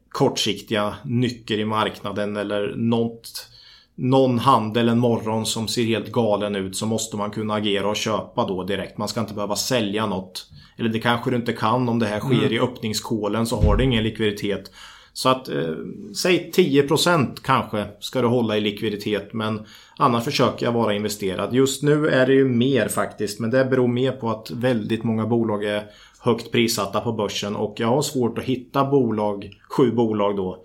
kortsiktiga 0.09 0.95
nycker 1.05 1.59
i 1.59 1.65
marknaden 1.65 2.37
eller 2.37 2.75
något, 2.77 3.49
någon 3.95 4.39
handel 4.39 4.89
en 4.89 4.99
morgon 4.99 5.47
som 5.47 5.69
ser 5.69 5.85
helt 5.85 6.13
galen 6.13 6.57
ut 6.57 6.77
så 6.77 6.87
måste 6.87 7.17
man 7.17 7.31
kunna 7.31 7.55
agera 7.55 7.89
och 7.89 7.97
köpa 7.97 8.47
då 8.47 8.65
direkt. 8.65 8.99
Man 8.99 9.09
ska 9.09 9.21
inte 9.21 9.35
behöva 9.35 9.57
sälja 9.57 10.07
något. 10.07 10.47
Eller 10.77 10.89
det 10.89 11.01
kanske 11.01 11.31
du 11.31 11.37
inte 11.37 11.53
kan 11.53 11.89
om 11.89 11.99
det 11.99 12.07
här 12.07 12.21
sker 12.21 12.39
mm. 12.39 12.53
i 12.53 12.59
öppningskålen 12.59 13.47
så 13.47 13.63
har 13.63 13.77
du 13.77 13.85
ingen 13.85 14.05
likviditet. 14.05 14.71
Så 15.13 15.29
att 15.29 15.49
eh, 15.49 15.75
säg 16.17 16.51
10% 16.55 17.27
kanske 17.43 17.87
ska 18.01 18.21
du 18.21 18.29
hålla 18.29 18.57
i 18.57 18.61
likviditet 18.61 19.33
men 19.33 19.67
annars 19.97 20.25
försöker 20.25 20.67
jag 20.67 20.73
vara 20.73 20.95
investerad. 20.95 21.55
Just 21.55 21.83
nu 21.83 22.09
är 22.09 22.27
det 22.27 22.35
ju 22.35 22.49
mer 22.49 22.89
faktiskt 22.89 23.41
men 23.41 23.51
det 23.51 23.65
beror 23.65 23.89
mer 23.89 24.13
på 24.13 24.31
att 24.31 24.51
väldigt 24.51 25.05
många 25.05 25.27
bolag 25.27 25.65
är 25.65 25.85
högt 26.21 26.53
prissatta 26.53 27.01
på 27.01 27.13
börsen 27.13 27.57
och 27.57 27.75
jag 27.77 27.89
har 27.89 28.03
svårt 28.03 28.39
att 28.39 28.45
hitta 28.45 28.85
bolag, 28.85 29.51
sju 29.77 29.91
bolag 29.91 30.37
då 30.37 30.65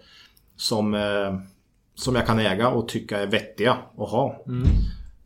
som, 0.58 0.94
eh, 0.94 1.36
som 1.96 2.16
jag 2.16 2.26
kan 2.26 2.40
äga 2.40 2.70
och 2.70 2.88
tycka 2.88 3.20
är 3.20 3.28
vettiga 3.28 3.78
att 3.98 4.10
ha. 4.10 4.44
Mm. 4.48 4.68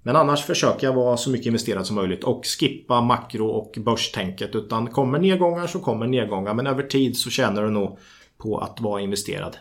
Men 0.03 0.15
annars 0.15 0.45
försöker 0.45 0.87
jag 0.87 0.93
vara 0.93 1.17
så 1.17 1.29
mycket 1.29 1.45
investerad 1.45 1.85
som 1.85 1.95
möjligt 1.95 2.23
och 2.23 2.45
skippa 2.45 3.01
makro 3.01 3.47
och 3.47 3.77
börstänket. 3.77 4.55
Utan 4.55 4.87
kommer 4.87 5.19
nedgångar 5.19 5.67
så 5.67 5.79
kommer 5.79 6.07
nedgångar. 6.07 6.53
Men 6.53 6.67
över 6.67 6.83
tid 6.83 7.17
så 7.17 7.29
tjänar 7.29 7.63
du 7.63 7.69
nog 7.69 7.99
på 8.41 8.57
att 8.57 8.81
vara 8.81 9.01
investerad. 9.01 9.57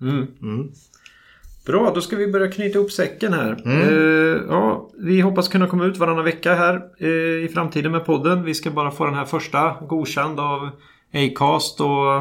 Mm. 0.00 0.26
Mm. 0.42 0.72
Bra, 1.66 1.92
då 1.94 2.00
ska 2.00 2.16
vi 2.16 2.26
börja 2.26 2.50
knyta 2.50 2.78
ihop 2.78 2.92
säcken 2.92 3.32
här. 3.32 3.62
Mm. 3.64 3.88
Uh, 3.88 4.42
ja, 4.48 4.90
vi 4.98 5.20
hoppas 5.20 5.48
kunna 5.48 5.66
komma 5.66 5.84
ut 5.84 5.96
varannan 5.96 6.24
vecka 6.24 6.54
här 6.54 6.82
uh, 7.02 7.44
i 7.44 7.48
framtiden 7.54 7.92
med 7.92 8.04
podden. 8.04 8.44
Vi 8.44 8.54
ska 8.54 8.70
bara 8.70 8.90
få 8.90 9.04
den 9.04 9.14
här 9.14 9.24
första 9.24 9.76
godkänd 9.88 10.40
av 10.40 10.70
Acast 11.14 11.80
och 11.80 12.16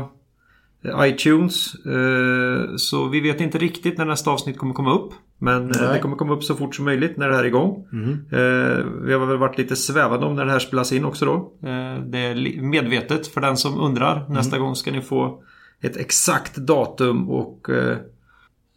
eh, 0.84 1.08
iTunes. 1.10 1.86
Uh, 1.86 2.76
så 2.76 3.08
vi 3.08 3.20
vet 3.20 3.42
inte 3.42 3.58
riktigt 3.58 3.98
när 3.98 4.06
nästa 4.06 4.32
avsnitt 4.32 4.58
kommer 4.58 4.74
komma 4.74 4.94
upp. 4.94 5.14
Men 5.42 5.68
Nej. 5.68 5.94
det 5.94 6.00
kommer 6.00 6.16
komma 6.16 6.34
upp 6.34 6.44
så 6.44 6.56
fort 6.56 6.76
som 6.76 6.86
möjligt 6.86 7.18
när 7.18 7.30
det 7.30 7.36
här 7.36 7.44
är 7.44 7.48
igång. 7.48 7.88
Mm. 7.94 8.20
vi 9.06 9.14
har 9.14 9.26
väl 9.26 9.38
varit 9.38 9.58
lite 9.58 9.76
svävande 9.76 10.26
om 10.26 10.36
när 10.36 10.46
det 10.46 10.52
här 10.52 10.60
spelas 10.60 10.92
in 10.92 11.06
också 11.06 11.26
då. 11.26 11.52
det 12.06 12.18
är 12.18 12.62
medvetet 12.62 13.28
för 13.28 13.42
den 13.42 13.58
som 13.58 13.80
undrar. 13.80 14.16
Mm. 14.18 14.34
Nästa 14.34 14.58
gång 14.58 14.76
ska 14.76 14.92
ni 14.92 15.02
få 15.02 15.44
ett 15.82 15.98
exakt 15.98 16.56
datum 16.56 17.30
och 17.30 17.70
eh, 17.70 17.98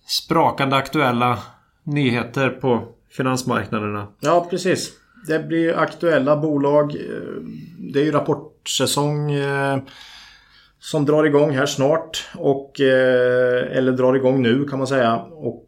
sprakande 0.07 0.77
aktuella 0.77 1.39
nyheter 1.83 2.51
på 2.51 2.89
finansmarknaderna. 3.11 4.07
Ja, 4.21 4.47
precis. 4.51 4.93
Det 5.27 5.39
blir 5.39 5.79
aktuella 5.79 6.37
bolag. 6.37 6.95
Eh, 6.95 7.43
det 7.79 8.01
är 8.01 8.05
ju 8.05 8.11
rapportsäsong 8.11 9.33
eh, 9.33 9.79
som 10.81 11.05
drar 11.05 11.25
igång 11.25 11.51
här 11.51 11.67
snart. 11.67 12.29
Och, 12.37 12.81
eh, 12.81 13.77
eller 13.77 13.93
drar 13.93 14.15
igång 14.15 14.43
nu 14.43 14.65
kan 14.65 14.79
man 14.79 14.87
säga. 14.87 15.17
Och 15.31 15.67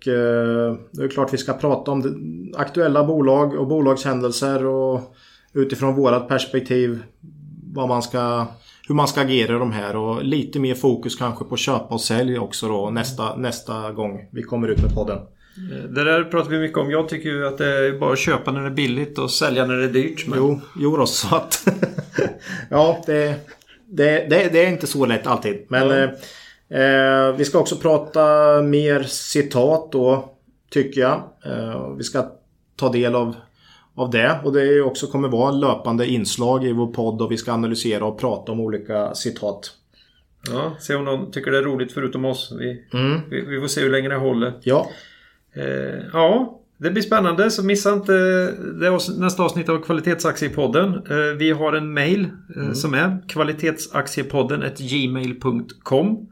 det 0.90 1.02
är 1.04 1.08
klart 1.08 1.32
vi 1.32 1.38
ska 1.38 1.52
prata 1.52 1.90
om 1.90 2.54
aktuella 2.56 3.04
bolag 3.04 3.54
och 3.54 3.66
bolagshändelser 3.66 4.66
och 4.66 5.14
utifrån 5.52 5.94
vårat 5.94 6.28
perspektiv 6.28 7.02
vad 7.72 7.88
man 7.88 8.02
ska 8.02 8.46
hur 8.88 8.94
man 8.94 9.08
ska 9.08 9.20
agera 9.20 9.56
i 9.56 9.58
de 9.58 9.72
här 9.72 9.96
och 9.96 10.24
lite 10.24 10.58
mer 10.58 10.74
fokus 10.74 11.16
kanske 11.16 11.44
på 11.44 11.56
köpa 11.56 11.94
och 11.94 12.00
sälj 12.00 12.38
också 12.38 12.68
då 12.68 12.90
nästa, 12.90 13.36
nästa 13.36 13.92
gång 13.92 14.28
vi 14.30 14.42
kommer 14.42 14.68
ut 14.68 14.82
med 14.82 14.94
podden. 14.94 15.18
Det 15.88 16.04
där 16.04 16.24
pratar 16.24 16.50
vi 16.50 16.58
mycket 16.58 16.78
om. 16.78 16.90
Jag 16.90 17.08
tycker 17.08 17.28
ju 17.28 17.46
att 17.46 17.58
det 17.58 17.66
är 17.66 17.98
bara 17.98 18.12
att 18.12 18.18
köpa 18.18 18.52
när 18.52 18.60
det 18.60 18.66
är 18.66 18.70
billigt 18.70 19.18
och 19.18 19.30
sälja 19.30 19.66
när 19.66 19.76
det 19.76 19.84
är 19.84 19.88
dyrt. 19.88 20.26
Men... 20.26 20.38
Jo, 20.38 20.60
jo 20.76 20.96
då, 20.96 21.06
så 21.06 21.36
att... 21.36 21.68
ja, 22.70 23.02
det, 23.06 23.34
det, 23.86 24.26
det, 24.30 24.48
det, 24.52 24.64
är 24.64 24.68
inte 24.68 24.86
så 24.86 25.06
lätt 25.06 25.26
alltid. 25.26 25.66
Men 25.68 25.90
mm. 25.90 26.10
eh, 26.68 27.36
vi 27.36 27.44
ska 27.44 27.58
också 27.58 27.76
prata 27.76 28.22
mer 28.62 29.02
citat 29.02 29.92
då, 29.92 30.34
tycker 30.70 31.00
jag. 31.00 31.22
Eh, 31.46 31.94
vi 31.96 32.04
ska 32.04 32.30
ta 32.76 32.92
del 32.92 33.14
av 33.14 33.36
av 33.94 34.10
det. 34.10 34.40
Och 34.44 34.52
det 34.52 34.62
är 34.62 34.82
också 34.82 35.06
kommer 35.06 35.28
vara 35.28 35.50
löpande 35.50 36.06
inslag 36.06 36.64
i 36.64 36.72
vår 36.72 36.86
podd 36.86 37.22
och 37.22 37.32
vi 37.32 37.36
ska 37.36 37.52
analysera 37.52 38.04
och 38.04 38.18
prata 38.18 38.52
om 38.52 38.60
olika 38.60 39.14
citat. 39.14 39.72
Ja, 40.50 40.76
se 40.80 40.94
om 40.94 41.04
någon 41.04 41.30
tycker 41.30 41.50
det 41.50 41.58
är 41.58 41.62
roligt 41.62 41.92
förutom 41.92 42.24
oss. 42.24 42.52
Vi, 42.58 42.84
mm. 42.92 43.20
vi, 43.30 43.40
vi, 43.40 43.60
får 43.60 43.68
se 43.68 43.80
hur 43.80 43.90
länge 43.90 44.08
det 44.08 44.16
håller. 44.16 44.52
Ja. 44.62 44.90
Eh, 45.52 46.02
ja, 46.12 46.60
det 46.76 46.90
blir 46.90 47.02
spännande 47.02 47.50
så 47.50 47.64
missa 47.64 47.92
inte 47.92 48.12
det 48.80 48.90
nästa 49.18 49.42
avsnitt 49.42 49.68
av 49.68 49.82
Kvalitetsaktiepodden. 49.82 50.94
Eh, 50.94 51.36
vi 51.38 51.50
har 51.50 51.72
en 51.72 51.92
mail 51.92 52.28
eh, 52.56 52.62
mm. 52.62 52.74
som 52.74 52.94
är 52.94 53.28
kvalitetsaktiepodden 53.28 54.64
gmail.com. 54.78 56.28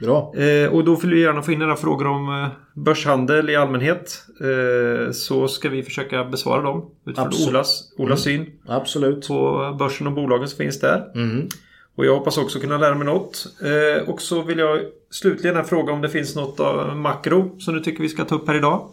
Bra. 0.00 0.34
Eh, 0.36 0.72
och 0.72 0.84
då 0.84 0.94
vill 0.94 1.14
vi 1.14 1.20
gärna 1.20 1.42
få 1.42 1.52
in 1.52 1.58
några 1.58 1.76
frågor 1.76 2.06
om 2.06 2.42
eh, 2.42 2.48
börshandel 2.82 3.50
i 3.50 3.56
allmänhet. 3.56 4.22
Eh, 4.40 5.12
så 5.12 5.48
ska 5.48 5.68
vi 5.68 5.82
försöka 5.82 6.24
besvara 6.24 6.62
dem 6.62 6.90
utifrån 7.06 7.26
Absolut. 7.26 7.48
Olas, 7.48 7.92
Olas 7.96 8.26
mm. 8.26 8.44
syn. 8.44 8.52
Absolut. 8.66 9.28
På 9.28 9.76
börsen 9.78 10.06
och 10.06 10.12
bolagen 10.12 10.48
som 10.48 10.56
finns 10.56 10.80
där. 10.80 11.12
Mm. 11.14 11.48
Och 11.96 12.06
jag 12.06 12.14
hoppas 12.14 12.38
också 12.38 12.60
kunna 12.60 12.78
lära 12.78 12.94
mig 12.94 13.06
något. 13.06 13.46
Eh, 13.62 14.08
och 14.08 14.20
så 14.20 14.42
vill 14.42 14.58
jag 14.58 14.80
slutligen 15.10 15.64
fråga 15.64 15.92
om 15.92 16.00
det 16.00 16.08
finns 16.08 16.36
något 16.36 16.60
av 16.60 16.96
makro 16.96 17.60
som 17.60 17.74
du 17.74 17.80
tycker 17.80 18.02
vi 18.02 18.08
ska 18.08 18.24
ta 18.24 18.34
upp 18.34 18.48
här 18.48 18.54
idag? 18.54 18.88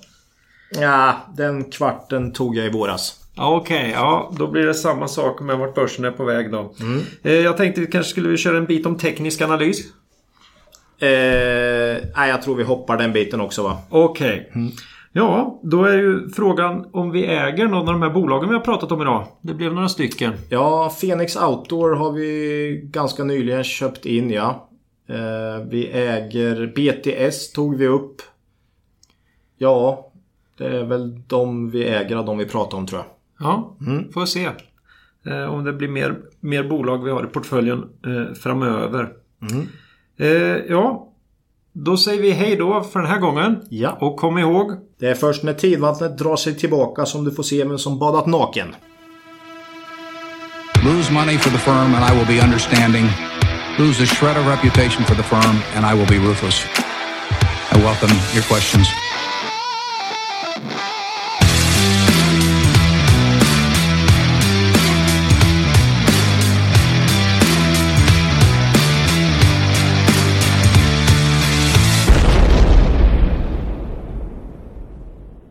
Ja, 0.79 1.15
den 1.37 1.63
kvarten 1.63 2.33
tog 2.33 2.55
jag 2.55 2.65
i 2.65 2.69
våras. 2.69 3.17
Okej, 3.37 3.77
okay, 3.77 3.91
ja 3.91 4.33
då 4.37 4.47
blir 4.47 4.65
det 4.65 4.73
samma 4.73 5.07
sak 5.07 5.41
med 5.41 5.57
vart 5.57 5.75
börsen 5.75 6.05
är 6.05 6.11
på 6.11 6.23
väg 6.23 6.51
då. 6.51 6.73
Mm. 6.79 7.01
Eh, 7.23 7.33
jag 7.33 7.57
tänkte 7.57 7.81
vi 7.81 7.87
kanske 7.87 8.09
skulle 8.09 8.37
köra 8.37 8.57
en 8.57 8.65
bit 8.65 8.85
om 8.85 8.97
teknisk 8.97 9.41
analys. 9.41 9.85
Eh, 11.01 11.97
nej, 12.15 12.29
jag 12.29 12.41
tror 12.41 12.55
vi 12.55 12.63
hoppar 12.63 12.97
den 12.97 13.13
biten 13.13 13.41
också 13.41 13.63
va. 13.63 13.77
Okej. 13.89 14.49
Okay. 14.49 14.61
Mm. 14.61 14.71
Ja, 15.13 15.59
då 15.63 15.83
är 15.83 15.97
ju 15.97 16.29
frågan 16.29 16.85
om 16.91 17.11
vi 17.11 17.25
äger 17.25 17.67
någon 17.67 17.87
av 17.87 17.93
de 17.93 18.01
här 18.01 18.09
bolagen 18.09 18.49
vi 18.49 18.55
har 18.55 18.61
pratat 18.61 18.91
om 18.91 19.01
idag. 19.01 19.27
Det 19.41 19.53
blev 19.53 19.73
några 19.73 19.89
stycken. 19.89 20.33
Ja, 20.49 20.95
Phoenix 21.01 21.35
Outdoor 21.35 21.95
har 21.95 22.11
vi 22.11 22.81
ganska 22.83 23.23
nyligen 23.23 23.63
köpt 23.63 24.05
in 24.05 24.29
ja. 24.29 24.69
Eh, 25.07 25.65
vi 25.69 25.87
äger 25.87 26.67
BTS 26.75 27.51
tog 27.51 27.77
vi 27.77 27.87
upp. 27.87 28.21
Ja, 29.57 30.11
det 30.57 30.67
är 30.67 30.83
väl 30.83 31.21
de 31.27 31.71
vi 31.71 31.85
äger 31.85 32.15
av 32.15 32.25
de 32.25 32.37
vi 32.37 32.45
pratar 32.45 32.77
om 32.77 32.87
tror 32.87 33.01
jag. 33.01 33.07
Ja, 33.47 33.75
mm. 33.87 34.11
får 34.11 34.25
se. 34.25 34.49
Eh, 35.25 35.53
om 35.53 35.63
det 35.63 35.73
blir 35.73 35.87
mer, 35.87 36.15
mer 36.39 36.63
bolag 36.63 37.03
vi 37.03 37.11
har 37.11 37.23
i 37.23 37.27
portföljen 37.27 37.89
eh, 38.05 38.33
framöver. 38.33 39.13
Mm. 39.51 39.67
Eh, 40.21 40.27
ja, 40.69 41.07
då 41.73 41.97
säger 41.97 42.21
vi 42.21 42.31
hej 42.31 42.55
då 42.55 42.83
för 42.83 42.99
den 42.99 43.09
här 43.09 43.19
gången. 43.19 43.61
Ja. 43.69 43.97
Och 44.01 44.17
kom 44.17 44.37
ihåg. 44.37 44.71
Det 44.99 45.07
är 45.07 45.15
först 45.15 45.43
när 45.43 45.53
tidvattnet 45.53 46.17
drar 46.17 46.35
sig 46.35 46.55
tillbaka 46.57 47.05
som 47.05 47.25
du 47.25 47.31
får 47.31 47.43
se 47.43 47.63
vem 47.63 47.77
som 47.77 47.99
badat 47.99 48.25
naken. 48.27 48.75
Lose 50.85 51.13
money 51.13 51.37
for 51.37 51.49
the 51.49 51.57
firm 51.57 51.95
and 51.95 52.03
I 52.11 52.17
will 52.17 52.37
be 52.37 52.43
understanding. 52.45 53.05
Lose 53.79 54.03
a 54.03 54.05
shred 54.05 54.37
of 54.37 54.47
reputation 54.47 55.03
for 55.05 55.15
the 55.15 55.23
firm 55.23 55.55
and 55.75 55.85
I 55.85 55.99
will 55.99 56.07
be 56.07 56.27
ruthless. 56.27 56.65
I 57.71 57.77
welcome 57.77 58.15
your 58.35 58.43
questions. 58.43 59.00